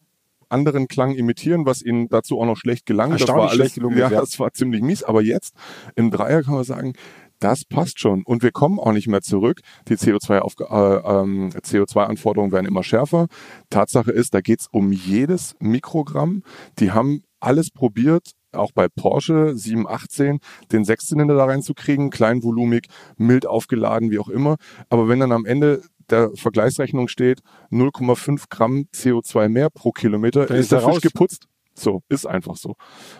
anderen 0.48 0.88
Klang 0.88 1.14
imitieren, 1.14 1.66
was 1.66 1.82
ihnen 1.82 2.08
dazu 2.08 2.40
auch 2.40 2.46
noch 2.46 2.56
schlecht 2.56 2.86
gelang. 2.86 3.10
Das 3.10 3.28
war 3.28 3.50
alles, 3.50 3.74
gelungen, 3.74 3.98
ja, 3.98 4.10
ja, 4.10 4.20
das 4.20 4.38
war 4.38 4.52
ziemlich 4.52 4.82
mies. 4.82 5.02
Aber 5.02 5.22
jetzt 5.22 5.54
im 5.94 6.10
Dreier 6.10 6.42
kann 6.42 6.54
man 6.54 6.64
sagen, 6.64 6.94
das 7.38 7.64
passt 7.64 8.00
schon. 8.00 8.22
Und 8.24 8.42
wir 8.42 8.50
kommen 8.50 8.78
auch 8.78 8.92
nicht 8.92 9.06
mehr 9.06 9.22
zurück. 9.22 9.60
Die 9.88 9.96
CO2-Anforderungen 9.96 11.02
äh, 11.04 11.48
ähm, 11.48 11.50
CO2 11.50 12.52
werden 12.52 12.66
immer 12.66 12.82
schärfer. 12.82 13.26
Tatsache 13.70 14.10
ist, 14.10 14.34
da 14.34 14.40
geht's 14.40 14.66
um 14.70 14.92
jedes 14.92 15.54
Mikrogramm. 15.60 16.42
Die 16.78 16.90
haben 16.90 17.22
alles 17.40 17.70
probiert, 17.70 18.32
auch 18.52 18.72
bei 18.72 18.88
Porsche 18.88 19.56
718 19.56 20.40
den 20.72 20.84
Sechszylinder 20.84 21.36
da 21.36 21.44
reinzukriegen, 21.44 22.10
kleinvolumig, 22.10 22.86
mild 23.16 23.46
aufgeladen, 23.46 24.10
wie 24.10 24.18
auch 24.18 24.28
immer. 24.28 24.56
Aber 24.88 25.08
wenn 25.08 25.20
dann 25.20 25.32
am 25.32 25.44
Ende 25.44 25.82
der 26.10 26.30
Vergleichsrechnung 26.34 27.08
steht 27.08 27.40
0,5 27.70 28.44
Gramm 28.48 28.86
CO2 28.94 29.48
mehr 29.48 29.70
pro 29.70 29.92
Kilometer, 29.92 30.46
dann 30.46 30.56
ist 30.56 30.72
der 30.72 30.80
Fisch 30.80 31.00
geputzt. 31.00 31.46
So, 31.74 32.02
ist 32.08 32.26
einfach 32.26 32.56
so. 32.56 32.74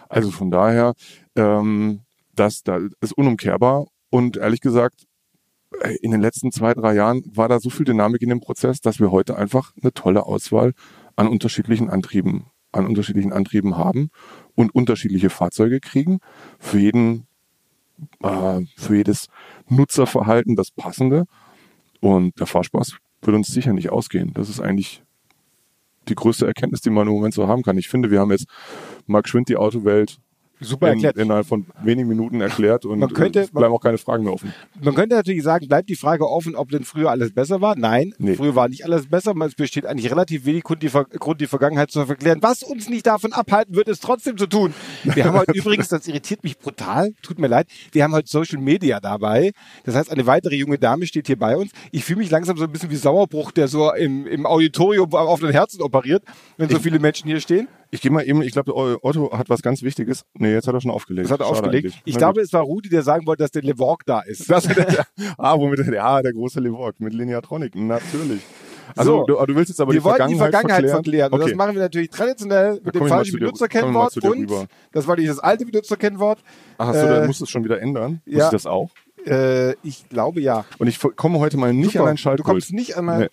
Also 0.09 0.31
von 0.31 0.51
daher, 0.51 0.95
ähm, 1.37 2.01
das 2.35 2.63
da 2.63 2.81
ist 3.01 3.13
unumkehrbar. 3.13 3.87
Und 4.11 4.37
ehrlich 4.37 4.61
gesagt, 4.61 5.05
in 6.01 6.11
den 6.11 6.21
letzten 6.21 6.51
zwei, 6.51 6.73
drei 6.75 6.95
Jahren 6.95 7.23
war 7.27 7.49
da 7.49 7.61
so 7.61 7.71
viel 7.71 7.85
Dynamik 7.85 8.23
in 8.23 8.31
dem 8.31 8.41
Prozess, 8.41 8.81
dass 8.81 9.01
wir 9.01 9.13
heute 9.13 9.37
einfach 9.37 9.73
eine 9.81 9.93
tolle 9.93 10.25
Auswahl 10.25 10.73
an 11.15 11.29
unterschiedlichen 11.29 11.91
Antrieben, 11.91 12.47
an 12.73 12.87
unterschiedlichen 12.87 13.33
Antrieben 13.33 13.77
haben 13.77 14.11
und 14.59 14.75
unterschiedliche 14.75 15.31
Fahrzeuge 15.31 15.79
kriegen. 15.79 16.19
Für 16.59 16.81
jeden, 16.81 17.29
äh, 18.25 18.63
für 18.77 18.97
jedes 18.97 19.29
Nutzerverhalten 19.69 20.57
das 20.57 20.73
passende. 20.73 21.27
Und 22.01 22.39
der 22.41 22.49
Fahrspaß 22.49 22.97
wird 23.23 23.37
uns 23.37 23.47
sicher 23.47 23.73
nicht 23.73 23.91
ausgehen. 23.91 24.33
Das 24.35 24.49
ist 24.49 24.59
eigentlich 24.59 25.05
die 26.09 26.17
größte 26.17 26.45
Erkenntnis, 26.45 26.81
die 26.81 26.91
man 26.91 27.07
im 27.07 27.15
Moment 27.15 27.35
so 27.35 27.47
haben 27.47 27.63
kann. 27.63 27.79
Ich 27.79 27.89
finde, 27.89 28.11
wir 28.11 28.19
haben 28.19 28.33
jetzt 28.33 28.49
mal 29.07 29.23
geschwind 29.23 29.49
die 29.49 29.57
Autowelt 29.57 30.19
Super 30.61 30.89
erklärt. 30.89 31.17
In, 31.17 31.23
innerhalb 31.23 31.47
von 31.47 31.67
wenigen 31.83 32.09
Minuten 32.09 32.41
erklärt 32.41 32.85
und 32.85 32.99
man 32.99 33.13
könnte, 33.13 33.41
es 33.41 33.51
bleiben 33.51 33.73
auch 33.73 33.81
keine 33.81 33.99
Fragen 33.99 34.25
mehr 34.25 34.33
offen. 34.33 34.53
Man 34.81 34.95
könnte 34.95 35.17
natürlich 35.17 35.43
sagen, 35.43 35.69
bleibt 35.69 35.89
die 35.89 35.97
Frage 35.97 36.29
offen, 36.29 36.57
ob 36.57 36.71
denn 36.71 36.85
früher 36.85 37.11
alles 37.11 37.33
besser 37.33 37.61
war. 37.61 37.77
Nein, 37.77 38.15
nee. 38.19 38.35
früher 38.35 38.55
war 38.55 38.69
nicht 38.69 38.85
alles 38.85 39.07
besser. 39.07 39.35
Es 39.47 39.55
besteht 39.55 39.87
eigentlich 39.87 40.11
relativ 40.11 40.45
wenig 40.45 40.65
Grund, 40.65 40.83
die, 40.83 40.89
Grund, 40.89 41.41
die 41.41 41.47
Vergangenheit 41.47 41.91
zu 41.91 42.05
verklären. 42.07 42.39
Was 42.43 42.63
uns 42.63 42.89
nicht 42.89 43.07
davon 43.07 43.33
abhalten 43.33 43.77
wird, 43.77 43.89
es 43.89 44.01
trotzdem 44.01 44.37
zu 44.37 44.47
tun. 44.47 44.75
Wir 45.05 45.25
haben 45.25 45.39
heute 45.39 45.53
übrigens, 45.55 45.89
das 45.89 46.07
irritiert 46.09 46.43
mich 46.43 46.59
brutal, 46.59 47.13
tut 47.23 47.39
mir 47.39 47.49
leid, 47.49 47.69
wir 47.93 48.03
haben 48.05 48.13
heute 48.13 48.29
Social 48.29 48.61
Media 48.61 49.01
dabei. 49.01 49.53
Das 49.85 49.95
heißt, 49.95 50.11
eine 50.11 50.27
weitere 50.27 50.57
junge 50.57 50.79
Dame 50.79 51.07
steht 51.07 51.27
hier 51.27 51.39
bei 51.39 51.57
uns. 51.57 51.73
Ich 51.93 52.05
fühle 52.05 52.19
mich 52.19 52.31
langsam 52.31 52.57
so 52.57 52.65
ein 52.65 52.73
bisschen 52.73 52.91
wie 52.91 52.97
Sauerbruch, 52.97 53.53
der 53.53 53.69
so 53.69 53.93
im, 53.93 54.27
im 54.27 54.47
Auditorium 54.47 55.13
auf 55.13 55.41
den 55.41 55.51
Herzen 55.51 55.83
operiert, 55.83 56.23
wenn 56.57 56.69
so 56.69 56.79
viele 56.79 56.99
Menschen 56.99 57.29
hier 57.29 57.41
stehen. 57.41 57.69
Ich 57.91 58.03
gehe 58.03 58.11
mal 58.11 58.27
eben, 58.27 58.43
ich 58.43 58.53
glaube, 58.53 58.75
Otto 58.77 59.33
hat 59.33 59.49
was 59.49 59.63
ganz 59.63 59.83
Wichtiges. 59.83 60.25
Nee, 60.35 60.48
jetzt 60.53 60.69
hat 60.69 60.75
er 60.75 60.81
schon 60.81 60.91
aufgelegt. 60.91 61.27
Das 61.27 61.33
hat 61.33 61.41
er 61.41 61.47
Schade 61.47 61.59
aufgelegt. 61.59 61.87
Eigentlich. 61.87 62.03
Ich 62.05 62.15
Na 62.15 62.19
glaube, 62.19 62.41
gut. 62.41 62.45
es 62.45 62.53
war 62.53 62.63
Rudi, 62.63 62.89
der 62.89 63.03
sagen 63.03 63.27
wollte, 63.27 63.43
dass 63.43 63.51
der 63.51 63.63
Levorg 63.63 64.05
da 64.07 64.21
ist. 64.21 64.51
Das, 64.51 64.65
der, 64.65 65.07
ah, 65.39 65.59
womit 65.59 65.81
der, 65.81 65.95
ja, 65.95 66.23
der 66.23 66.33
große 66.33 66.61
Levorg 66.61 67.01
mit 67.01 67.13
Lineatronic, 67.13 67.75
natürlich. 67.75 68.43
Also 68.97 69.19
so, 69.19 69.25
du, 69.27 69.47
du, 69.47 69.55
willst 69.55 69.69
jetzt 69.69 69.81
aber 69.81 69.93
die 69.93 70.01
Vergangenheit, 70.01 70.31
die 70.31 70.39
Vergangenheit 70.39 70.91
verklären. 70.91 71.05
verklären. 71.05 71.33
Okay. 71.33 71.43
Und 71.43 71.51
das 71.51 71.57
machen 71.57 71.75
wir 71.75 71.83
natürlich 71.83 72.11
traditionell 72.11 72.81
mit 72.83 72.95
dem 72.95 73.07
falschen 73.07 73.39
Benutzerkennwort 73.39 74.17
und 74.25 74.69
das 74.93 75.07
war 75.07 75.17
nicht 75.17 75.29
das 75.29 75.39
alte 75.39 75.67
Benutzerkennwort. 75.67 76.39
Ach 76.79 76.95
so, 76.95 77.01
äh, 77.01 77.09
dann 77.09 77.27
musst 77.27 77.41
du 77.41 77.45
es 77.45 77.51
schon 77.51 77.65
wieder 77.65 77.81
ändern. 77.81 78.23
Ja. 78.25 78.37
Muss 78.37 78.45
ich 78.45 78.51
das 78.51 78.67
auch? 78.67 78.91
Äh, 79.27 79.73
ich 79.83 80.09
glaube 80.09 80.41
ja. 80.41 80.65
Und 80.79 80.87
ich 80.87 80.99
komme 81.17 81.39
heute 81.39 81.57
mal 81.57 81.73
nicht 81.75 81.93
Super. 81.93 82.01
an 82.01 82.07
dein 82.07 82.17
Schaltpult. 82.17 82.47
Du 82.47 82.53
kommst 82.53 82.73
nicht 82.73 82.97
an 82.97 83.05
mein... 83.05 83.21
Nee. 83.21 83.29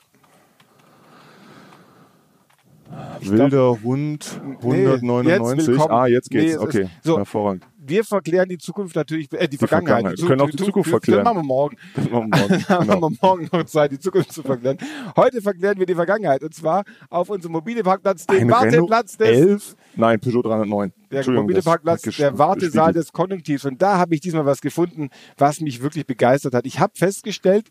Wilder 3.21 3.49
glaub, 3.49 3.83
Hund 3.83 4.41
199. 4.61 5.67
Nee, 5.67 5.73
jetzt 5.73 5.89
ah, 5.89 6.07
jetzt 6.07 6.29
geht's. 6.29 6.53
Nee, 6.53 6.57
okay, 6.57 6.89
so, 7.03 7.17
hervorragend. 7.17 7.65
Wir 7.87 8.03
verklären 8.03 8.49
die 8.49 8.57
Zukunft 8.57 8.95
natürlich, 8.95 9.31
äh, 9.33 9.43
die, 9.43 9.49
die 9.49 9.57
Vergangenheit. 9.57 9.87
Vergangenheit. 9.87 10.19
Wir 10.19 10.27
können 10.27 10.41
auch 10.41 10.49
die, 10.49 10.57
Zukunft 10.57 10.89
verklären. 10.89 11.23
Das 11.23 11.33
machen 11.33 11.43
wir 11.43 11.47
morgen. 11.47 11.77
Das 11.95 12.09
machen 12.09 12.31
wir 12.31 12.39
morgen. 12.39 12.63
genau. 12.67 12.87
haben 12.87 13.01
wir 13.01 13.17
morgen 13.21 13.49
noch 13.51 13.63
Zeit, 13.65 13.91
die 13.91 13.99
Zukunft 13.99 14.31
zu 14.31 14.41
verklären. 14.41 14.77
Heute 15.15 15.41
verklären 15.41 15.77
wir 15.77 15.85
die 15.85 15.93
Vergangenheit 15.93 16.43
und 16.43 16.53
zwar 16.53 16.83
auf 17.09 17.29
unserem 17.29 17.53
mobile 17.53 17.83
Parkplatz, 17.83 18.25
den 18.25 18.49
Warteplatz 18.49 19.17
des 19.17 19.27
11? 19.27 19.75
Nein, 19.95 20.19
Peugeot 20.19 20.41
309. 20.41 20.93
Der 21.11 21.29
mobile 21.31 21.61
Parkplatz, 21.61 22.01
der 22.01 22.37
Wartesaal 22.37 22.93
des 22.93 23.11
Konjunktivs. 23.11 23.65
Und 23.65 23.81
da 23.81 23.97
habe 23.97 24.15
ich 24.15 24.21
diesmal 24.21 24.45
was 24.45 24.61
gefunden, 24.61 25.09
was 25.37 25.61
mich 25.61 25.81
wirklich 25.81 26.07
begeistert 26.07 26.53
hat. 26.53 26.65
Ich 26.65 26.79
habe 26.79 26.93
festgestellt, 26.95 27.69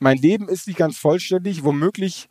mein 0.00 0.16
Leben 0.16 0.48
ist 0.48 0.66
nicht 0.66 0.78
ganz 0.78 0.96
vollständig, 0.96 1.62
womöglich 1.62 2.28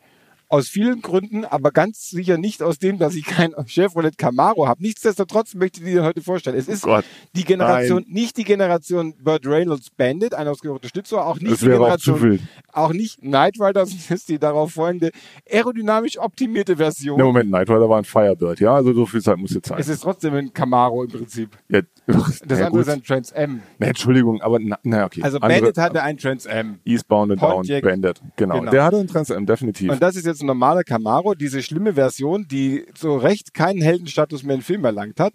aus 0.52 0.68
vielen 0.68 1.00
Gründen, 1.00 1.46
aber 1.46 1.70
ganz 1.70 2.10
sicher 2.10 2.36
nicht 2.36 2.62
aus 2.62 2.78
dem, 2.78 2.98
dass 2.98 3.14
ich 3.14 3.24
kein 3.24 3.54
Chevrolet 3.66 4.18
Camaro 4.18 4.68
habe. 4.68 4.82
Nichtsdestotrotz 4.82 5.54
möchte 5.54 5.80
ich 5.80 5.86
dir 5.86 6.04
heute 6.04 6.20
vorstellen. 6.20 6.58
Es 6.58 6.68
ist 6.68 6.86
oh 6.86 7.00
die 7.34 7.44
Generation, 7.44 8.02
Nein. 8.02 8.12
nicht 8.12 8.36
die 8.36 8.44
Generation 8.44 9.14
Burt 9.16 9.46
Reynolds 9.46 9.88
Bandit, 9.88 10.34
ein 10.34 10.46
ausgeführter 10.46 10.88
Stützer, 10.88 11.26
auch 11.26 11.40
nicht 11.40 11.62
die 11.62 11.66
Generation, 11.68 12.38
auch, 12.70 12.88
auch, 12.88 12.92
nicht 12.92 13.22
Knight 13.22 13.58
Rider, 13.58 13.72
das 13.80 13.94
ist 14.10 14.28
die 14.28 14.38
darauf 14.38 14.72
folgende 14.72 15.10
aerodynamisch 15.50 16.18
optimierte 16.18 16.76
Version. 16.76 17.16
Ne, 17.16 17.24
Moment, 17.24 17.48
Knight 17.48 17.70
Rider 17.70 17.88
war 17.88 17.96
ein 17.96 18.04
Firebird, 18.04 18.60
ja, 18.60 18.74
also 18.74 18.92
so 18.92 19.06
viel 19.06 19.22
Zeit 19.22 19.38
muss 19.38 19.54
jetzt 19.54 19.68
sein. 19.68 19.78
Es 19.80 19.88
ist 19.88 20.02
trotzdem 20.02 20.34
ein 20.34 20.52
Camaro 20.52 21.02
im 21.04 21.10
Prinzip. 21.10 21.56
Ja, 21.70 21.80
das 22.06 22.42
na, 22.46 22.66
andere 22.66 22.80
ist 22.82 22.90
ein 22.90 23.02
Trans 23.02 23.32
M. 23.32 23.62
Ne, 23.78 23.86
Entschuldigung, 23.86 24.42
aber 24.42 24.58
na, 24.60 24.78
na 24.82 25.06
okay. 25.06 25.22
Also 25.22 25.40
Bandit 25.40 25.78
andere, 25.78 25.82
hatte 25.82 26.02
ein 26.02 26.18
Trans 26.18 26.44
M. 26.44 26.78
Eastbound 26.84 27.32
and 27.32 27.40
Pontiac. 27.40 27.82
Down, 27.82 27.90
Bandit, 27.90 28.20
genau. 28.36 28.58
genau. 28.58 28.70
Der 28.70 28.84
hatte 28.84 28.98
ein 28.98 29.06
Trans 29.06 29.30
M, 29.30 29.46
definitiv. 29.46 29.90
Und 29.90 30.02
das 30.02 30.14
ist 30.14 30.26
jetzt 30.26 30.41
ein 30.42 30.46
normaler 30.46 30.84
Camaro, 30.84 31.34
diese 31.34 31.62
schlimme 31.62 31.94
Version, 31.94 32.46
die 32.48 32.86
so 32.96 33.16
recht 33.16 33.54
keinen 33.54 33.80
Heldenstatus 33.80 34.42
mehr 34.42 34.56
im 34.56 34.62
Film 34.62 34.84
erlangt 34.84 35.20
hat. 35.20 35.34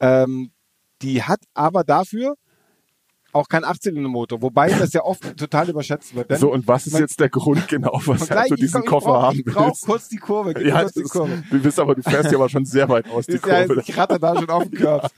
Ähm, 0.00 0.52
die 1.02 1.22
hat 1.22 1.40
aber 1.54 1.84
dafür 1.84 2.34
auch 3.32 3.48
kein 3.48 3.64
18-Motor, 3.64 4.42
wobei 4.42 4.68
das 4.78 4.92
ja 4.92 5.02
oft 5.02 5.36
total 5.36 5.68
überschätzt 5.70 6.14
wird. 6.14 6.36
So, 6.38 6.52
und 6.52 6.66
was 6.66 6.86
ist 6.86 6.94
man, 6.94 7.02
jetzt 7.02 7.20
der 7.20 7.28
Grund 7.28 7.68
genau, 7.68 8.00
was 8.04 8.28
du 8.28 8.54
diesen 8.54 8.84
Koffer 8.84 9.10
brauch, 9.10 9.22
haben 9.22 9.36
willst? 9.38 9.48
Ich 9.48 9.54
brauch 9.54 9.80
kurz 9.80 10.08
die 10.08 10.16
Kurve. 10.16 10.64
Ja, 10.64 10.82
kurz 10.82 10.92
die 10.94 11.02
Kurve. 11.02 11.42
du 11.50 11.60
bist 11.60 11.78
aber, 11.78 11.94
du 11.94 12.02
fährst 12.02 12.30
ja 12.30 12.38
aber 12.38 12.48
schon 12.48 12.64
sehr 12.64 12.88
weit 12.88 13.08
aus, 13.10 13.26
die 13.26 13.38
Kurve. 13.38 13.74
Ja, 13.74 13.82
ich 13.84 13.96
ratter 13.96 14.18
da 14.18 14.36
schon 14.36 14.50
auf 14.50 14.64
den 14.64 14.72
Körper. 14.72 15.10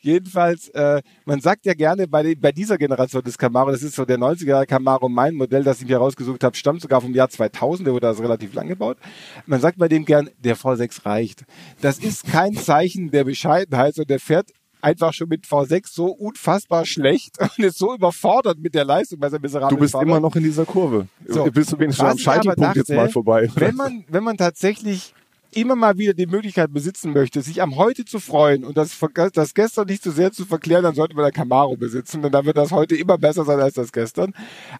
Jedenfalls, 0.00 0.68
äh, 0.70 1.02
man 1.24 1.40
sagt 1.40 1.64
ja 1.66 1.74
gerne 1.74 2.06
bei, 2.06 2.34
bei 2.34 2.52
dieser 2.52 2.76
Generation 2.76 3.22
des 3.22 3.38
Camaro, 3.38 3.70
das 3.70 3.82
ist 3.82 3.94
so 3.94 4.04
der 4.04 4.18
90er 4.18 4.66
Camaro, 4.66 5.08
mein 5.08 5.34
Modell, 5.34 5.64
das 5.64 5.80
ich 5.80 5.88
mir 5.88 5.96
rausgesucht 5.96 6.44
habe, 6.44 6.56
stammt 6.56 6.82
sogar 6.82 7.00
vom 7.00 7.14
Jahr 7.14 7.30
2000, 7.30 7.86
der 7.86 7.94
wurde 7.94 8.08
also 8.08 8.22
relativ 8.22 8.52
lang 8.54 8.68
gebaut. 8.68 8.98
Man 9.46 9.60
sagt 9.60 9.78
bei 9.78 9.88
dem 9.88 10.04
gern, 10.04 10.28
der 10.42 10.56
V6 10.56 11.06
reicht. 11.06 11.44
Das 11.80 11.98
ist 11.98 12.26
kein 12.26 12.54
Zeichen 12.54 13.10
der 13.10 13.24
Bescheidenheit, 13.24 13.94
sondern 13.94 14.08
der 14.08 14.20
fährt 14.20 14.50
einfach 14.84 15.12
schon 15.12 15.28
mit 15.28 15.46
V6 15.46 15.86
so 15.90 16.06
unfassbar 16.06 16.84
schlecht 16.84 17.38
und 17.40 17.64
ist 17.64 17.78
so 17.78 17.94
überfordert 17.94 18.58
mit 18.58 18.74
der 18.74 18.84
Leistung 18.84 19.18
bei 19.18 19.28
seinem 19.28 19.42
miserablen 19.42 19.76
Du 19.76 19.80
bist 19.80 19.92
Fahrrad. 19.92 20.06
immer 20.06 20.20
noch 20.20 20.36
in 20.36 20.42
dieser 20.42 20.64
Kurve. 20.64 21.08
So. 21.26 21.44
Bist 21.44 21.72
du 21.72 21.78
wenigstens 21.78 22.08
am 22.08 22.18
Scheitelpunkt 22.18 22.76
jetzt 22.76 22.90
dachte, 22.90 23.00
mal 23.00 23.08
vorbei. 23.08 23.50
Wenn 23.54 23.74
man, 23.74 24.04
wenn 24.08 24.22
man 24.22 24.36
tatsächlich 24.36 25.14
immer 25.56 25.76
mal 25.76 25.96
wieder 25.98 26.14
die 26.14 26.26
Möglichkeit 26.26 26.72
besitzen 26.72 27.12
möchte, 27.12 27.40
sich 27.40 27.62
am 27.62 27.76
Heute 27.76 28.04
zu 28.04 28.18
freuen 28.18 28.64
und 28.64 28.76
das, 28.76 28.98
das 29.32 29.54
gestern 29.54 29.86
nicht 29.86 30.02
zu 30.02 30.10
sehr 30.10 30.32
zu 30.32 30.44
verklären, 30.44 30.82
dann 30.82 30.94
sollte 30.94 31.14
man 31.14 31.24
der 31.24 31.32
Camaro 31.32 31.76
besitzen, 31.76 32.22
denn 32.22 32.32
dann 32.32 32.44
wird 32.44 32.56
das 32.56 32.72
heute 32.72 32.96
immer 32.96 33.18
besser 33.18 33.44
sein 33.44 33.60
als 33.60 33.74
das 33.74 33.92
gestern. 33.92 34.34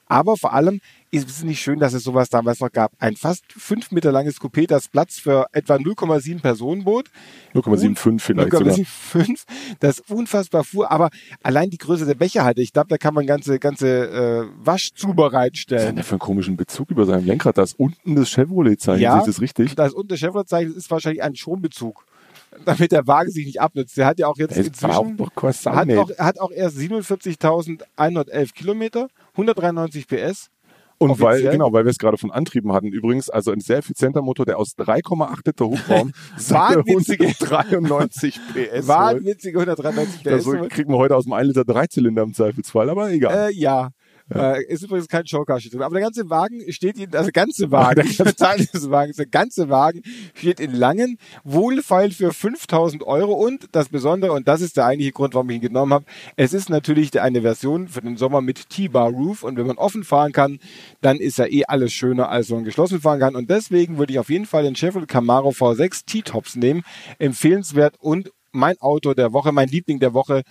Aber 0.07 0.37
vor 0.37 0.53
allem 0.53 0.81
ist 1.15 1.31
es 1.31 1.45
nicht 1.45 1.61
schön, 1.61 1.79
dass 1.79 1.93
es 1.93 2.03
sowas 2.03 2.29
damals 2.29 2.59
noch 2.59 2.73
gab. 2.73 2.93
Ein 2.99 3.15
fast 3.15 3.45
fünf 3.53 3.93
Meter 3.93 4.11
langes 4.11 4.41
Coupé, 4.41 4.67
das 4.67 4.89
Platz 4.89 5.19
für 5.19 5.47
etwa 5.53 5.77
0,7 5.77 6.41
Personen 6.41 6.83
bot. 6.83 7.09
0,75 7.55 8.21
vielleicht 8.21 8.51
sogar. 8.51 8.75
0,75, 8.75 9.45
das 9.79 10.01
unfassbar 10.01 10.65
fuhr, 10.65 10.91
aber 10.91 11.11
allein 11.43 11.71
die 11.71 11.79
Größe 11.79 12.05
der 12.05 12.15
Becherhalter, 12.15 12.61
ich 12.61 12.73
glaube, 12.73 12.89
da 12.89 12.99
kann 12.99 13.15
man 13.15 13.27
ganze, 13.27 13.61
ganze 13.61 13.89
äh, 13.89 14.67
Waschzuber 14.67 15.27
Was 15.27 15.33
hat 15.33 15.41
reinstellen. 15.41 15.87
denn 15.87 15.97
der 15.97 16.05
für 16.05 16.13
einen 16.13 16.19
komischen 16.19 16.57
Bezug 16.57 16.91
über 16.91 17.07
seinem 17.07 17.27
Lenkrad? 17.27 17.59
Da 17.59 17.63
ist 17.63 17.79
unten 17.79 18.17
das 18.17 18.31
Chevrolet-Zeichen. 18.31 19.01
Ja. 19.01 19.13
Sehe 19.13 19.21
ich 19.21 19.27
das 19.27 19.41
richtig? 19.41 19.75
Das 19.77 19.93
unter 19.93 20.17
Chevrolet-Zeichen 20.17 20.75
ist 20.75 20.91
wahrscheinlich 20.91 21.23
ein 21.23 21.37
Schonbezug, 21.37 22.05
damit 22.65 22.91
der 22.91 23.07
Wagen 23.07 23.31
sich 23.31 23.47
nicht 23.47 23.61
abnutzt. 23.61 23.97
Der 23.97 24.07
hat 24.07 24.19
ja 24.19 24.27
auch 24.27 24.39
jetzt 24.39 24.59
auch 24.59 24.65
inzwischen, 24.65 25.17
doch 25.17 25.31
hat 25.37 25.89
auch, 25.97 26.11
hat 26.19 26.41
auch 26.41 26.51
erst 26.51 26.77
47.111 26.77 28.53
Kilometer, 28.53 29.09
193 29.35 30.09
PS. 30.09 30.51
Und 30.99 31.21
weil, 31.21 31.43
genau, 31.43 31.73
weil 31.73 31.85
wir 31.85 31.91
es 31.91 31.99
gerade 31.99 32.17
von 32.17 32.31
Antrieben 32.31 32.73
hatten. 32.73 32.89
Übrigens, 32.89 33.29
also 33.29 33.51
ein 33.51 33.61
sehr 33.61 33.79
effizienter 33.79 34.23
Motor, 34.23 34.47
der 34.47 34.59
aus 34.59 34.75
3,8 34.77 35.47
Liter 35.47 35.67
Hubraum 35.67 36.13
Wahnwitzige- 36.37 37.27
193 37.27 38.41
PS. 38.55 38.89
Wahnwitzige 38.89 39.59
193 39.59 40.23
Das 40.23 40.39
PS. 40.39 40.45
so 40.45 40.53
kriegen 40.69 40.91
wir 40.93 40.99
heute 40.99 41.17
aus 41.17 41.25
dem 41.25 41.33
1 41.33 41.49
Liter 41.49 41.65
Dreizylinder 41.65 42.23
im 42.23 42.35
Zweifelsfall, 42.35 42.91
aber 42.91 43.11
egal. 43.11 43.49
Äh, 43.51 43.55
ja. 43.55 43.91
Äh, 44.33 44.65
ist 44.65 44.83
übrigens 44.83 45.09
kein 45.09 45.27
Showcasting 45.27 45.73
drin. 45.73 45.83
Aber 45.83 45.95
der 45.95 46.03
ganze 46.03 46.31
Wagen 46.31 46.73
steht 46.73 46.97
in, 46.99 47.15
also 47.15 47.31
der 47.31 47.33
ganze 47.33 47.71
Wagen, 47.71 48.09
der 48.19 48.35
Teil 48.35 48.65
des 48.65 48.91
Wagens, 48.91 49.17
der 49.17 49.27
ganze 49.27 49.69
Wagen 49.69 50.01
steht 50.35 50.61
in 50.61 50.73
Langen, 50.73 51.19
wohlfeil 51.45 52.11
für 52.11 52.33
5000 52.33 53.03
Euro 53.03 53.35
und 53.35 53.69
das 53.73 53.91
Besondere, 53.91 54.33
und 54.33 54.49
das 54.49 54.63
ist 54.63 54.79
der 54.79 54.87
eigentliche 54.87 55.13
Grund, 55.13 55.35
warum 55.35 55.51
ich 55.51 55.57
ihn 55.57 55.63
genommen 55.63 55.93
habe, 55.93 56.07
es 56.37 56.55
ist 56.55 56.71
natürlich 56.71 57.21
eine 57.21 57.43
Version 57.43 57.89
für 57.89 58.01
den 58.01 58.17
Sommer 58.17 58.41
mit 58.41 58.71
T-Bar 58.71 59.11
Roof 59.11 59.43
und 59.43 59.59
wenn 59.59 59.67
man 59.67 59.77
offen 59.77 60.05
fahren 60.05 60.33
kann, 60.33 60.59
dann 61.03 61.19
ist 61.19 61.37
ja 61.37 61.47
eh 61.47 61.65
alles 61.67 61.93
schöner, 61.93 62.31
als 62.31 62.49
wenn 62.49 62.59
man 62.59 62.65
geschlossen 62.65 63.01
fahren 63.01 63.21
kann 63.21 63.37
und 63.37 63.51
deswegen 63.51 63.99
würde 63.99 64.15
ich 64.15 64.19
auf 64.19 64.31
jeden 64.31 64.47
Fall 64.47 64.63
den 64.63 64.75
Chevrolet 64.75 65.07
Camaro 65.07 65.51
V6 65.51 66.07
T-Tops 66.07 66.57
nehmen, 66.57 66.83
empfehlenswert 67.19 67.97
und 68.01 68.31
mein 68.55 68.81
Auto 68.81 69.15
der 69.15 69.33
Woche, 69.33 69.53
mein 69.53 69.69
Liebling 69.69 69.99
der 69.99 70.15
Woche, 70.15 70.43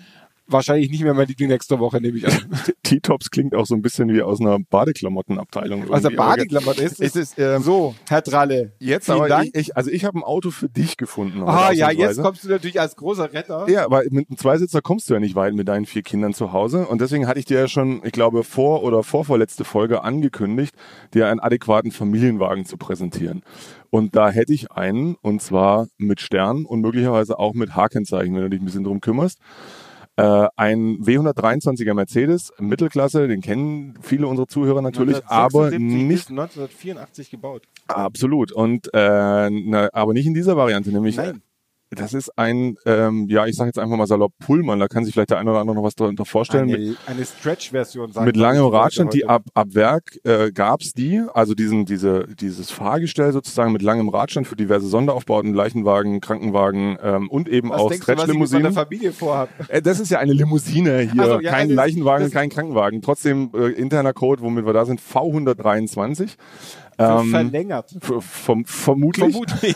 wahrscheinlich 0.48 0.90
nicht 0.90 1.04
mehr 1.04 1.14
mein 1.14 1.28
Liebling 1.28 1.50
nächste 1.50 1.80
Woche, 1.80 2.02
nehme 2.02 2.18
ich 2.18 2.28
an. 2.28 2.34
T-Tops 2.84 3.32
klingt 3.32 3.56
auch 3.56 3.66
so 3.66 3.76
ein 3.76 3.82
bisschen 3.82 4.10
wie 4.10 4.22
aus 4.22 4.40
einer 4.42 4.60
Badeklamottenabteilung. 4.60 5.92
Also 5.92 6.10
irgendwie, 6.10 6.20
aber 6.20 6.36
Badeklamotte 6.36 6.84
ist 6.84 7.02
Es 7.02 7.16
ist, 7.16 7.40
ähm, 7.40 7.62
So, 7.62 7.96
Herr 8.10 8.24
Tralle. 8.24 8.74
Jetzt 8.80 9.10
aber 9.10 9.28
Dank. 9.28 9.50
Ich, 9.54 9.70
ich, 9.70 9.78
also 9.78 9.90
ich 9.90 10.06
habe 10.06 10.20
ein 10.20 10.24
Auto 10.24 10.52
für 10.52 10.70
dich 10.70 10.98
gefunden. 10.98 11.44
Ah 11.44 11.72
ja, 11.72 11.92
jetzt 11.92 12.22
kommst 12.22 12.44
du 12.44 12.50
natürlich 12.50 12.80
als 12.80 12.96
großer 12.96 13.34
Retter. 13.34 13.70
Ja, 13.70 13.86
aber 13.86 14.04
mit 14.10 14.30
einem 14.30 14.38
Zweisitzer 14.38 14.82
kommst 14.82 15.10
du 15.10 15.14
ja 15.14 15.20
nicht 15.20 15.36
weit 15.36 15.54
mit 15.54 15.68
deinen 15.68 15.86
vier 15.86 16.04
Kindern 16.04 16.34
zu 16.34 16.54
Hause. 16.54 16.88
Und 16.88 17.02
deswegen 17.02 17.28
hatte 17.28 17.40
ich 17.40 17.46
dir 17.46 17.60
ja 17.60 17.68
schon, 17.68 18.02
ich 18.04 18.12
glaube, 18.12 18.44
vor 18.44 18.84
oder 18.84 19.04
vorvorletzte 19.04 19.64
Folge 19.64 20.04
angekündigt, 20.04 20.76
dir 21.14 21.28
einen 21.28 21.40
adäquaten 21.40 21.92
Familienwagen 21.92 22.66
zu 22.66 22.78
präsentieren. 22.78 23.44
Und 23.90 24.16
da 24.16 24.30
hätte 24.32 24.54
ich 24.54 24.72
einen, 24.72 25.16
und 25.22 25.42
zwar 25.42 25.88
mit 25.98 26.20
Stern 26.20 26.66
und 26.66 26.82
möglicherweise 26.82 27.38
auch 27.38 27.54
mit 27.54 27.76
H-Kennzeichen, 27.76 28.34
wenn 28.34 28.42
du 28.42 28.50
dich 28.50 28.60
ein 28.60 28.66
bisschen 28.66 28.84
drum 28.84 29.02
kümmerst. 29.02 29.40
Äh, 30.16 30.48
ein 30.56 31.00
W123er 31.00 31.96
Mercedes, 31.96 32.54
Mittelklasse, 32.60 33.28
den 33.28 33.42
kennen 33.42 33.98
viele 34.02 34.28
unserer 34.28 34.48
Zuhörer 34.48 34.82
natürlich, 34.84 35.26
aber 35.26 35.66
1976 35.66 36.08
nicht 36.08 36.28
bis 36.28 36.30
1984 36.30 37.30
gebaut. 37.32 37.64
absolut. 37.88 38.52
Und 38.52 38.94
äh, 38.94 39.50
na, 39.50 39.90
aber 39.92 40.14
nicht 40.14 40.28
in 40.28 40.36
dieser 40.36 40.56
Variante, 40.56 40.92
nämlich 40.92 41.18
Nein. 41.18 41.42
Das 41.96 42.14
ist 42.14 42.38
ein, 42.38 42.78
ähm, 42.86 43.28
ja, 43.30 43.46
ich 43.46 43.56
sage 43.56 43.70
jetzt 43.70 43.80
einfach 43.80 43.98
mal 43.98 44.08
salopp 44.08 44.34
Pullman, 44.40 44.80
da 44.80 44.88
kann 44.88 45.06
sich 45.06 45.14
vielleicht 45.14 45.30
der 45.30 45.40
eine 45.40 45.52
oder 45.52 45.60
andere 45.60 45.76
noch 45.76 45.84
was 45.84 45.96
darunter 45.96 46.26
vorstellen. 46.26 46.68
mit, 46.68 46.76
Eine, 46.76 46.96
eine 47.08 47.26
Stretch-Version. 47.26 48.12
sagen 48.12 48.26
mit 48.26 48.38
langem 48.38 48.66
Radstand, 48.66 49.14
die 49.14 49.26
ab, 49.26 49.44
ab 49.54 49.68
Werk 49.72 50.18
äh, 50.24 50.52
gab's 50.52 50.94
die, 50.94 51.24
also 51.34 51.54
diesen, 51.54 51.86
diese, 51.86 52.28
dieses 52.40 52.72
Fahrgestell 52.72 53.32
sozusagen 53.32 53.72
mit 53.72 53.82
langem 53.82 54.10
Radstand 54.10 54.48
für 54.48 54.56
diverse 54.56 54.88
Sonderaufbauten, 54.88 55.54
Leichenwagen, 55.54 56.22
Krankenwagen 56.22 56.98
ähm, 57.02 57.30
und 57.30 57.50
eben 57.50 57.70
Was 57.70 57.82
auch 57.82 57.90
du, 57.90 57.96
was 57.96 58.04
Stretch-Limousinen. 58.04 58.74
Familie 58.74 59.12
vorhab? 59.12 59.50
Äh, 59.70 59.82
das 59.82 60.00
ist 60.00 60.12
ja 60.12 60.20
eine 60.20 60.34
Limousine 60.34 61.00
hier, 61.00 61.26
so, 61.26 61.40
ja, 61.40 61.52
kein 61.52 61.70
Leichenwagen, 61.70 62.30
kein 62.32 62.50
Krankenwagen. 62.50 63.02
Trotzdem 63.02 63.52
äh, 63.56 63.70
interner 63.70 64.14
Code, 64.14 64.42
womit 64.42 64.66
wir 64.66 64.74
da 64.74 64.86
sind, 64.86 65.00
V123. 65.00 66.36
Ähm, 66.98 67.32
verlängert. 67.32 67.96
vom, 68.00 68.66
vermutlich. 68.66 69.32
Vermutlich. 69.32 69.76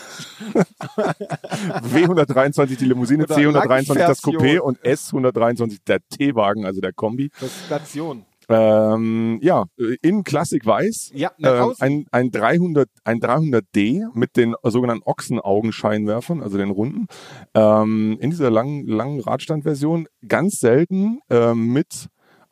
W123 1.94 2.76
die 2.78 2.84
Limousine, 2.84 3.24
Oder 3.24 3.36
C123 3.36 3.94
das 3.94 4.22
Coupé 4.22 4.58
und 4.58 4.78
S123 4.80 5.78
der 5.86 6.00
T-Wagen, 6.08 6.64
also 6.64 6.80
der 6.80 6.92
Kombi. 6.92 7.30
Das 7.40 7.50
ist 7.50 7.66
Station. 7.66 8.24
Ähm, 8.50 9.38
ja, 9.42 9.64
äh, 9.78 9.96
in 10.00 10.24
Klassik 10.24 10.64
Weiß. 10.64 11.10
Ja, 11.14 11.32
außen. 11.42 11.82
ein, 11.82 12.06
ein 12.10 12.30
300, 12.30 12.88
ein 13.04 13.20
300D 13.20 14.06
mit 14.14 14.36
den 14.36 14.54
sogenannten 14.62 15.02
Ochsenaugenscheinwerfern, 15.04 16.42
also 16.42 16.56
den 16.56 16.70
runden. 16.70 17.08
Ähm, 17.54 18.16
in 18.20 18.30
dieser 18.30 18.50
langen, 18.50 18.86
langen 18.86 19.20
Radstandversion. 19.20 20.08
Ganz 20.26 20.60
selten 20.60 21.20
ähm, 21.28 21.72
mit 21.72 22.08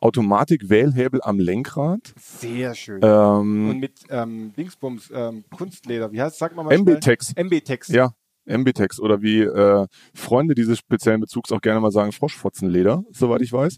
Automatik-Wählhebel 0.07 1.21
am 1.21 1.39
Lenkrad. 1.39 2.13
Sehr 2.17 2.73
schön. 2.75 3.01
Ähm, 3.03 3.69
Und 3.69 3.79
mit 3.79 3.99
ähm, 4.09 4.53
Dingsbums, 4.57 5.11
ähm, 5.13 5.43
Kunstleder. 5.55 6.11
Wie 6.11 6.21
heißt 6.21 6.37
Sag 6.37 6.55
mal 6.55 6.63
mal 6.63 6.73
MB-Tex. 6.73 7.33
MB-Tex. 7.35 7.89
Ja, 7.89 8.13
MB-Tex 8.45 8.99
oder 8.99 9.21
wie 9.21 9.41
äh, 9.41 9.85
Freunde 10.13 10.55
dieses 10.55 10.79
speziellen 10.79 11.19
Bezugs 11.19 11.51
auch 11.51 11.61
gerne 11.61 11.79
mal 11.81 11.91
sagen, 11.91 12.11
Froschfotzenleder, 12.11 13.03
soweit 13.11 13.41
ich 13.41 13.51
weiß. 13.51 13.77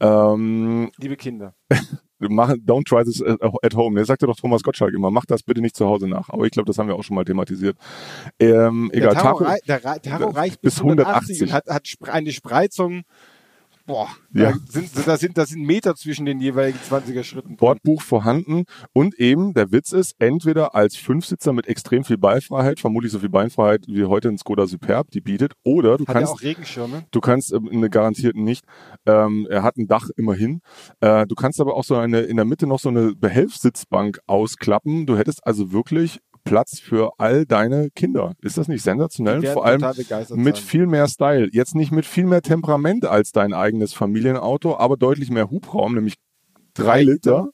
Ähm, 0.00 0.90
Liebe 0.98 1.16
Kinder. 1.16 1.54
machen, 2.18 2.64
don't 2.66 2.84
try 2.84 3.04
this 3.04 3.22
at 3.22 3.74
home. 3.76 3.94
Der 3.96 4.04
sagte 4.04 4.26
doch 4.26 4.36
Thomas 4.36 4.62
Gottschalk 4.62 4.92
immer, 4.94 5.10
mach 5.10 5.24
das 5.26 5.42
bitte 5.42 5.60
nicht 5.60 5.76
zu 5.76 5.86
Hause 5.86 6.08
nach. 6.08 6.28
Aber 6.30 6.44
ich 6.46 6.50
glaube, 6.50 6.66
das 6.66 6.78
haben 6.78 6.88
wir 6.88 6.96
auch 6.96 7.04
schon 7.04 7.14
mal 7.14 7.24
thematisiert. 7.24 7.76
Ähm, 8.40 8.90
egal, 8.92 9.14
der 9.14 9.22
Taro, 9.22 9.46
der, 9.66 9.84
Ra- 9.84 9.98
Taro 9.98 10.30
reicht 10.30 10.60
bis 10.60 10.74
bis 10.74 10.82
180 10.82 11.42
und 11.42 11.48
180. 11.50 11.52
hat, 11.52 11.66
hat 11.68 12.14
eine 12.14 12.32
Spreizung. 12.32 13.02
Boah, 13.88 14.08
Ja. 14.34 14.52
da, 14.52 14.58
sind, 14.68 14.90
da, 15.08 15.16
sind, 15.16 15.38
da 15.38 15.46
sind 15.46 15.62
Meter 15.64 15.94
zwischen 15.96 16.26
den 16.26 16.40
jeweiligen 16.40 16.78
20er 16.78 17.24
Schritten. 17.24 17.56
Bordbuch 17.56 18.02
vorhanden 18.02 18.64
und 18.92 19.14
eben 19.18 19.54
der 19.54 19.72
Witz 19.72 19.92
ist, 19.92 20.14
entweder 20.18 20.74
als 20.74 20.96
Fünfsitzer 20.96 21.54
mit 21.54 21.66
extrem 21.66 22.04
viel 22.04 22.18
Beifreiheit, 22.18 22.80
vermutlich 22.80 23.10
so 23.10 23.18
viel 23.18 23.30
Beinfreiheit 23.30 23.86
wie 23.88 24.04
heute 24.04 24.28
ein 24.28 24.36
Skoda 24.36 24.66
Superb 24.66 25.10
die 25.10 25.22
bietet, 25.22 25.54
oder 25.64 25.96
du 25.96 26.06
Hat 26.06 26.14
kannst 26.16 26.32
auch 26.34 26.42
Regenschirme? 26.42 27.06
Du 27.10 27.20
kannst 27.20 27.50
ähm, 27.52 27.68
eine 27.72 27.88
garantierten 27.88 28.44
nicht. 28.44 28.66
Ähm, 29.06 29.46
er 29.48 29.62
hat 29.62 29.78
ein 29.78 29.88
Dach 29.88 30.10
immerhin. 30.16 30.60
Äh, 31.00 31.26
du 31.26 31.34
kannst 31.34 31.58
aber 31.58 31.74
auch 31.74 31.84
so 31.84 31.96
eine 31.96 32.20
in 32.20 32.36
der 32.36 32.44
Mitte 32.44 32.66
noch 32.66 32.80
so 32.80 32.90
eine 32.90 33.14
Behelfssitzbank 33.14 34.18
ausklappen. 34.26 35.06
Du 35.06 35.16
hättest 35.16 35.46
also 35.46 35.72
wirklich 35.72 36.20
Platz 36.48 36.80
für 36.80 37.12
all 37.18 37.44
deine 37.44 37.90
Kinder. 37.94 38.34
Ist 38.40 38.58
das 38.58 38.68
nicht 38.68 38.82
sensationell? 38.82 39.42
Vor 39.46 39.66
allem 39.66 39.82
mit 40.34 40.56
sein. 40.56 40.64
viel 40.64 40.86
mehr 40.86 41.06
Style. 41.08 41.48
Jetzt 41.52 41.74
nicht 41.74 41.92
mit 41.92 42.06
viel 42.06 42.24
mehr 42.24 42.42
Temperament 42.42 43.04
als 43.04 43.32
dein 43.32 43.52
eigenes 43.52 43.92
Familienauto, 43.92 44.76
aber 44.76 44.96
deutlich 44.96 45.30
mehr 45.30 45.50
Hubraum, 45.50 45.94
nämlich 45.94 46.14
drei 46.78 47.02
Liter. 47.02 47.50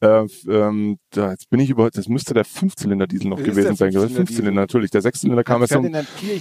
Äh, 0.00 0.26
ähm, 0.48 0.98
da, 1.10 1.30
jetzt 1.30 1.48
bin 1.50 1.60
ich 1.60 1.70
über, 1.70 1.90
das 1.90 2.08
müsste 2.08 2.34
der 2.34 2.44
Fünfzylinder-Diesel 2.44 3.28
noch 3.28 3.38
ist 3.38 3.44
gewesen 3.44 3.68
der 3.68 3.76
sein. 3.76 3.92
Fünfzylinder-Diesel. 3.92 4.16
Fünfzylinder, 4.16 4.60
natürlich. 4.60 4.90
Der 4.90 5.02
Sechszylinder 5.02 5.44
kam 5.44 5.62
erst 5.62 5.72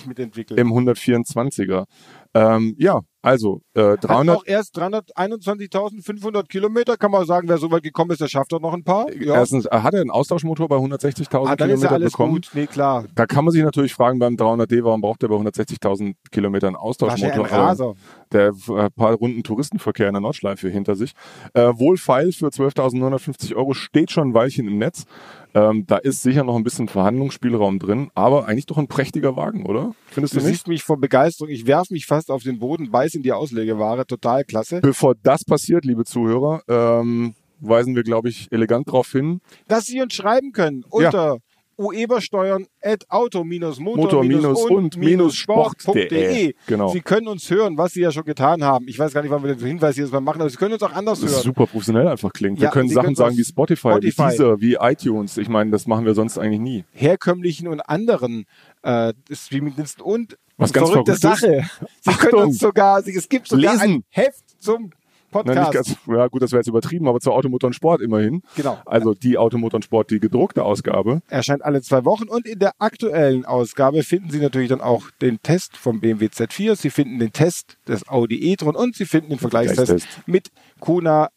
mitentwickelt. 0.08 0.60
im 0.60 0.74
124er. 0.74 1.86
Ähm, 2.34 2.76
ja, 2.78 3.02
also 3.26 3.62
äh, 3.74 3.98
300. 3.98 4.10
Hat 4.10 4.30
auch 4.30 4.46
erst 4.46 4.78
321.500 4.78 6.48
Kilometer. 6.48 6.96
Kann 6.96 7.10
man 7.10 7.26
sagen, 7.26 7.50
wer 7.50 7.58
so 7.58 7.72
weit 7.72 7.82
gekommen 7.82 8.12
ist, 8.12 8.22
der 8.22 8.28
schafft 8.28 8.52
doch 8.52 8.62
noch 8.62 8.74
ein 8.74 8.84
paar. 8.84 9.12
Ja. 9.14 9.34
Erstens, 9.34 9.66
äh, 9.66 9.70
hat 9.72 9.96
er 9.96 10.02
einen 10.02 10.12
Austauschmotor 10.12 10.68
bei 10.68 10.76
160.000 10.76 11.48
ah, 11.48 11.66
ist 11.66 11.84
ja 11.84 11.98
bekommen? 11.98 12.34
gut. 12.34 12.52
Nee, 12.54 12.68
klar. 12.68 13.06
Da 13.16 13.26
kann 13.26 13.44
man 13.44 13.52
sich 13.52 13.64
natürlich 13.64 13.94
fragen 13.94 14.20
beim 14.20 14.36
300D, 14.36 14.84
warum 14.84 15.02
braucht 15.02 15.24
er 15.24 15.30
bei 15.30 15.36
160.000 15.36 16.14
Kilometern 16.32 16.76
Wahrscheinlich 16.76 17.34
ein 17.34 17.40
Austauschmotor? 17.42 17.48
Raser. 17.50 17.94
Der 18.32 18.54
äh, 18.70 18.90
paar 18.92 19.14
Runden 19.14 19.42
Touristenverkehr 19.42 20.08
in 20.08 20.14
der 20.14 20.22
Nordschleife 20.22 20.70
hinter 20.70 20.96
sich. 20.96 21.14
Äh, 21.54 21.72
Wohlfeil 21.76 22.32
für 22.32 22.48
12.950 22.48 23.56
Euro 23.56 23.74
steht 23.74 24.12
schon 24.12 24.30
ein 24.30 24.34
Weilchen 24.36 24.68
im 24.68 24.78
Netz. 24.78 25.06
Ähm, 25.56 25.86
da 25.88 25.96
ist 25.98 26.22
sicher 26.22 26.44
noch 26.44 26.56
ein 26.58 26.64
bisschen 26.64 26.90
Verhandlungsspielraum 26.90 27.80
drin, 27.80 28.12
aber 28.14 28.46
eigentlich 28.46 28.66
doch 28.66 28.78
ein 28.78 28.88
prächtiger 28.88 29.38
Wagen, 29.38 29.66
oder? 29.66 29.96
Findest 30.08 30.34
Du 30.36 30.40
du 30.40 30.46
nicht? 30.46 30.54
siehst 30.56 30.68
mich 30.68 30.84
vor 30.84 31.00
Begeisterung. 31.00 31.50
Ich 31.50 31.66
werf 31.66 31.90
mich 31.90 32.06
fast 32.06 32.30
auf 32.30 32.44
den 32.44 32.60
Boden, 32.60 32.92
beiß 32.92 33.16
in 33.16 33.24
die 33.24 33.32
Auslegeware. 33.32 34.06
Total 34.06 34.44
klasse. 34.44 34.82
Bevor 34.82 35.16
das 35.24 35.46
passiert, 35.46 35.86
liebe 35.86 36.04
Zuhörer, 36.04 36.62
ähm, 36.68 37.36
weisen 37.62 37.96
wir, 37.96 38.04
glaube 38.04 38.28
ich, 38.28 38.52
elegant 38.52 38.90
darauf 38.90 39.10
hin, 39.12 39.40
Dass 39.70 39.86
Sie 39.86 40.02
uns 40.02 40.14
schreiben 40.14 40.52
können 40.52 40.84
unter 40.90 41.38
uebersteuern 41.78 42.66
at 42.82 43.04
auto-motor-und-sport.de. 43.10 45.16
Motor-und-sport.de. 45.16 46.54
Genau. 46.68 46.90
Sie 46.90 47.02
können 47.02 47.28
uns 47.28 47.50
hören, 47.50 47.78
was 47.78 47.94
Sie 47.94 48.02
ja 48.02 48.12
schon 48.12 48.24
getan 48.24 48.64
haben. 48.64 48.88
Ich 48.88 48.98
weiß 49.00 49.14
gar 49.14 49.22
nicht, 49.22 49.32
wann 49.32 49.44
wir 49.44 49.56
den 49.56 49.66
Hinweis 49.66 49.96
jedes 49.98 50.12
Mal 50.12 50.22
machen, 50.22 50.42
aber 50.42 50.50
Sie 50.50 50.58
können 50.58 50.74
uns 50.74 50.84
auch 50.84 50.94
anders 50.94 51.22
Das 51.22 51.32
hören. 51.32 51.44
super 51.44 51.68
professionell 51.68 52.08
einfach 52.08 52.32
klingt. 52.34 52.60
Wir 52.60 52.66
Ja, 52.66 52.72
können 52.72 52.88
Sie 52.88 52.94
Sachen 52.96 53.06
können 53.06 53.16
sagen 53.16 53.38
wie 53.38 53.44
Spotify, 53.44 53.90
Spotify. 53.92 54.24
wie 54.24 54.30
Deezer, 54.30 54.62
wie 54.62 54.78
iTunes. 54.80 55.38
Ich 55.38 55.50
meine, 55.50 55.72
das 55.72 55.88
machen 55.88 56.06
wir 56.06 56.14
sonst 56.14 56.38
eigentlich 56.38 56.62
nie. 56.62 56.84
herkömmlichen 56.94 57.68
und 57.68 57.82
anderen 57.82 58.46
äh, 58.84 59.14
Streamingdiensten 59.32 60.04
und 60.04 60.38
Was 60.58 60.72
ganz 60.74 60.90
verrückte. 60.90 61.16
Sache. 61.16 61.70
Sie 62.02 62.12
können 62.14 62.34
Achtung. 62.36 62.42
uns 62.44 62.60
sogar, 62.60 63.00
es 63.06 63.30
gibt 63.30 63.48
sogar 63.48 63.74
Lesen. 63.74 63.82
ein 63.96 64.04
Heft 64.10 64.62
zum 64.62 64.92
Na, 65.36 65.66
Podcast. 65.66 65.74
ganz, 65.74 65.98
ja 66.08 66.28
gut, 66.28 66.42
das 66.42 66.52
wäre 66.52 66.60
jetzt 66.62 66.68
übertrieben, 66.68 67.08
aber 67.08 67.20
zur 67.20 67.34
Automotor 67.34 67.68
und 67.68 67.74
Sport 67.74 68.02
immerhin. 68.02 68.42
Genau. 68.56 68.78
Also 68.86 69.14
die 69.14 69.38
Automotor 69.38 69.78
und 69.78 69.84
Sport, 69.84 70.12
die 70.12 70.20
gedruckte 70.20 70.64
Ausgabe. 70.64 71.22
erscheint 71.28 71.64
alle 71.64 71.82
zwei 71.82 72.06
Wochen 72.06 72.28
und 72.30 72.48
in 72.48 72.60
der 72.60 72.74
aktuellen 72.80 73.46
Ausgabe 73.46 74.04
finden 74.04 74.30
Sie 74.30 74.40
natürlich 74.40 74.70
dann 74.70 74.82
auch 74.82 75.10
den 75.22 75.42
Test 75.44 75.78
vom 75.78 76.00
BMW 76.00 76.28
Z4, 76.28 76.76
Sie 76.76 76.90
finden 76.90 77.20
den 77.20 77.34
Test 77.34 77.78
des 77.88 78.08
Audi 78.08 78.52
e-tron 78.52 78.76
und 78.76 78.96
Sie 78.96 79.06
finden 79.06 79.30
den 79.30 79.40
Vergleichstest 79.40 79.88
Vergleichstest. 79.88 80.28
mit 80.28 80.50
Kona, 80.80 81.30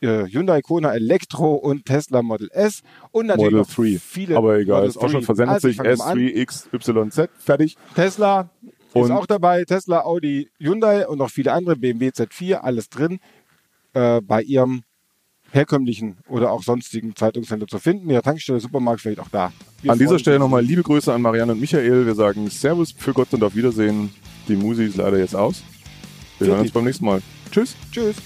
äh, 0.00 0.24
Hyundai 0.26 0.60
Kona 0.62 0.94
Elektro 0.94 1.54
und 1.54 1.86
Tesla 1.86 2.22
Model 2.22 2.48
S 2.52 2.82
und 3.12 3.26
natürlich 3.26 3.52
Model 3.52 3.60
noch 3.60 3.70
3. 3.74 3.98
viele 3.98 4.36
aber 4.36 4.58
egal, 4.58 4.76
Model 4.76 4.88
ist 4.90 4.96
auch 4.98 5.08
schon 5.10 5.20
3. 5.20 5.24
versendet 5.24 5.54
Also, 5.54 5.68
ich 5.68 5.76
sich. 5.76 5.86
fange 5.86 5.96
mal 5.96 6.04
an. 6.12 6.18
S3, 6.18 6.44
XYZ, 6.44 7.28
fertig. 7.38 7.76
Tesla 7.94 8.50
ist 8.94 8.94
Und- 8.94 9.12
auch 9.12 9.26
dabei, 9.26 9.64
Tesla, 9.64 10.02
Audi, 10.04 10.48
Hyundai 10.58 11.06
und 11.06 11.18
noch 11.18 11.30
viele 11.30 11.52
andere, 11.52 11.76
BMW 11.76 12.08
Z4, 12.08 12.56
alles 12.62 12.88
drin 12.88 13.18
äh, 13.96 14.20
bei 14.20 14.42
ihrem 14.42 14.82
herkömmlichen 15.52 16.18
oder 16.28 16.52
auch 16.52 16.62
sonstigen 16.62 17.16
Zeitungshändler 17.16 17.66
zu 17.66 17.78
finden. 17.78 18.10
Ja, 18.10 18.20
Tankstelle, 18.20 18.60
Supermarkt 18.60 19.00
vielleicht 19.00 19.20
auch 19.20 19.28
da. 19.30 19.52
Wir 19.80 19.92
An 19.92 19.98
dieser 19.98 20.18
Stelle 20.18 20.38
nochmal 20.38 20.62
liebe 20.62 20.82
Grüße 20.82 21.12
an 21.12 21.22
Marianne 21.22 21.52
und 21.52 21.60
Michael. 21.60 22.04
Wir 22.04 22.14
sagen 22.14 22.50
Servus, 22.50 22.92
für 22.92 23.14
Gott 23.14 23.32
und 23.32 23.42
auf 23.42 23.54
Wiedersehen. 23.54 24.10
Die 24.48 24.56
Musi 24.56 24.84
ist 24.84 24.96
leider 24.96 25.18
jetzt 25.18 25.34
aus. 25.34 25.62
Wir 26.38 26.48
hören 26.48 26.56
Fertig. 26.56 26.70
uns 26.70 26.74
beim 26.74 26.84
nächsten 26.84 27.04
Mal. 27.06 27.22
Tschüss. 27.50 27.74
Tschüss. 27.90 28.16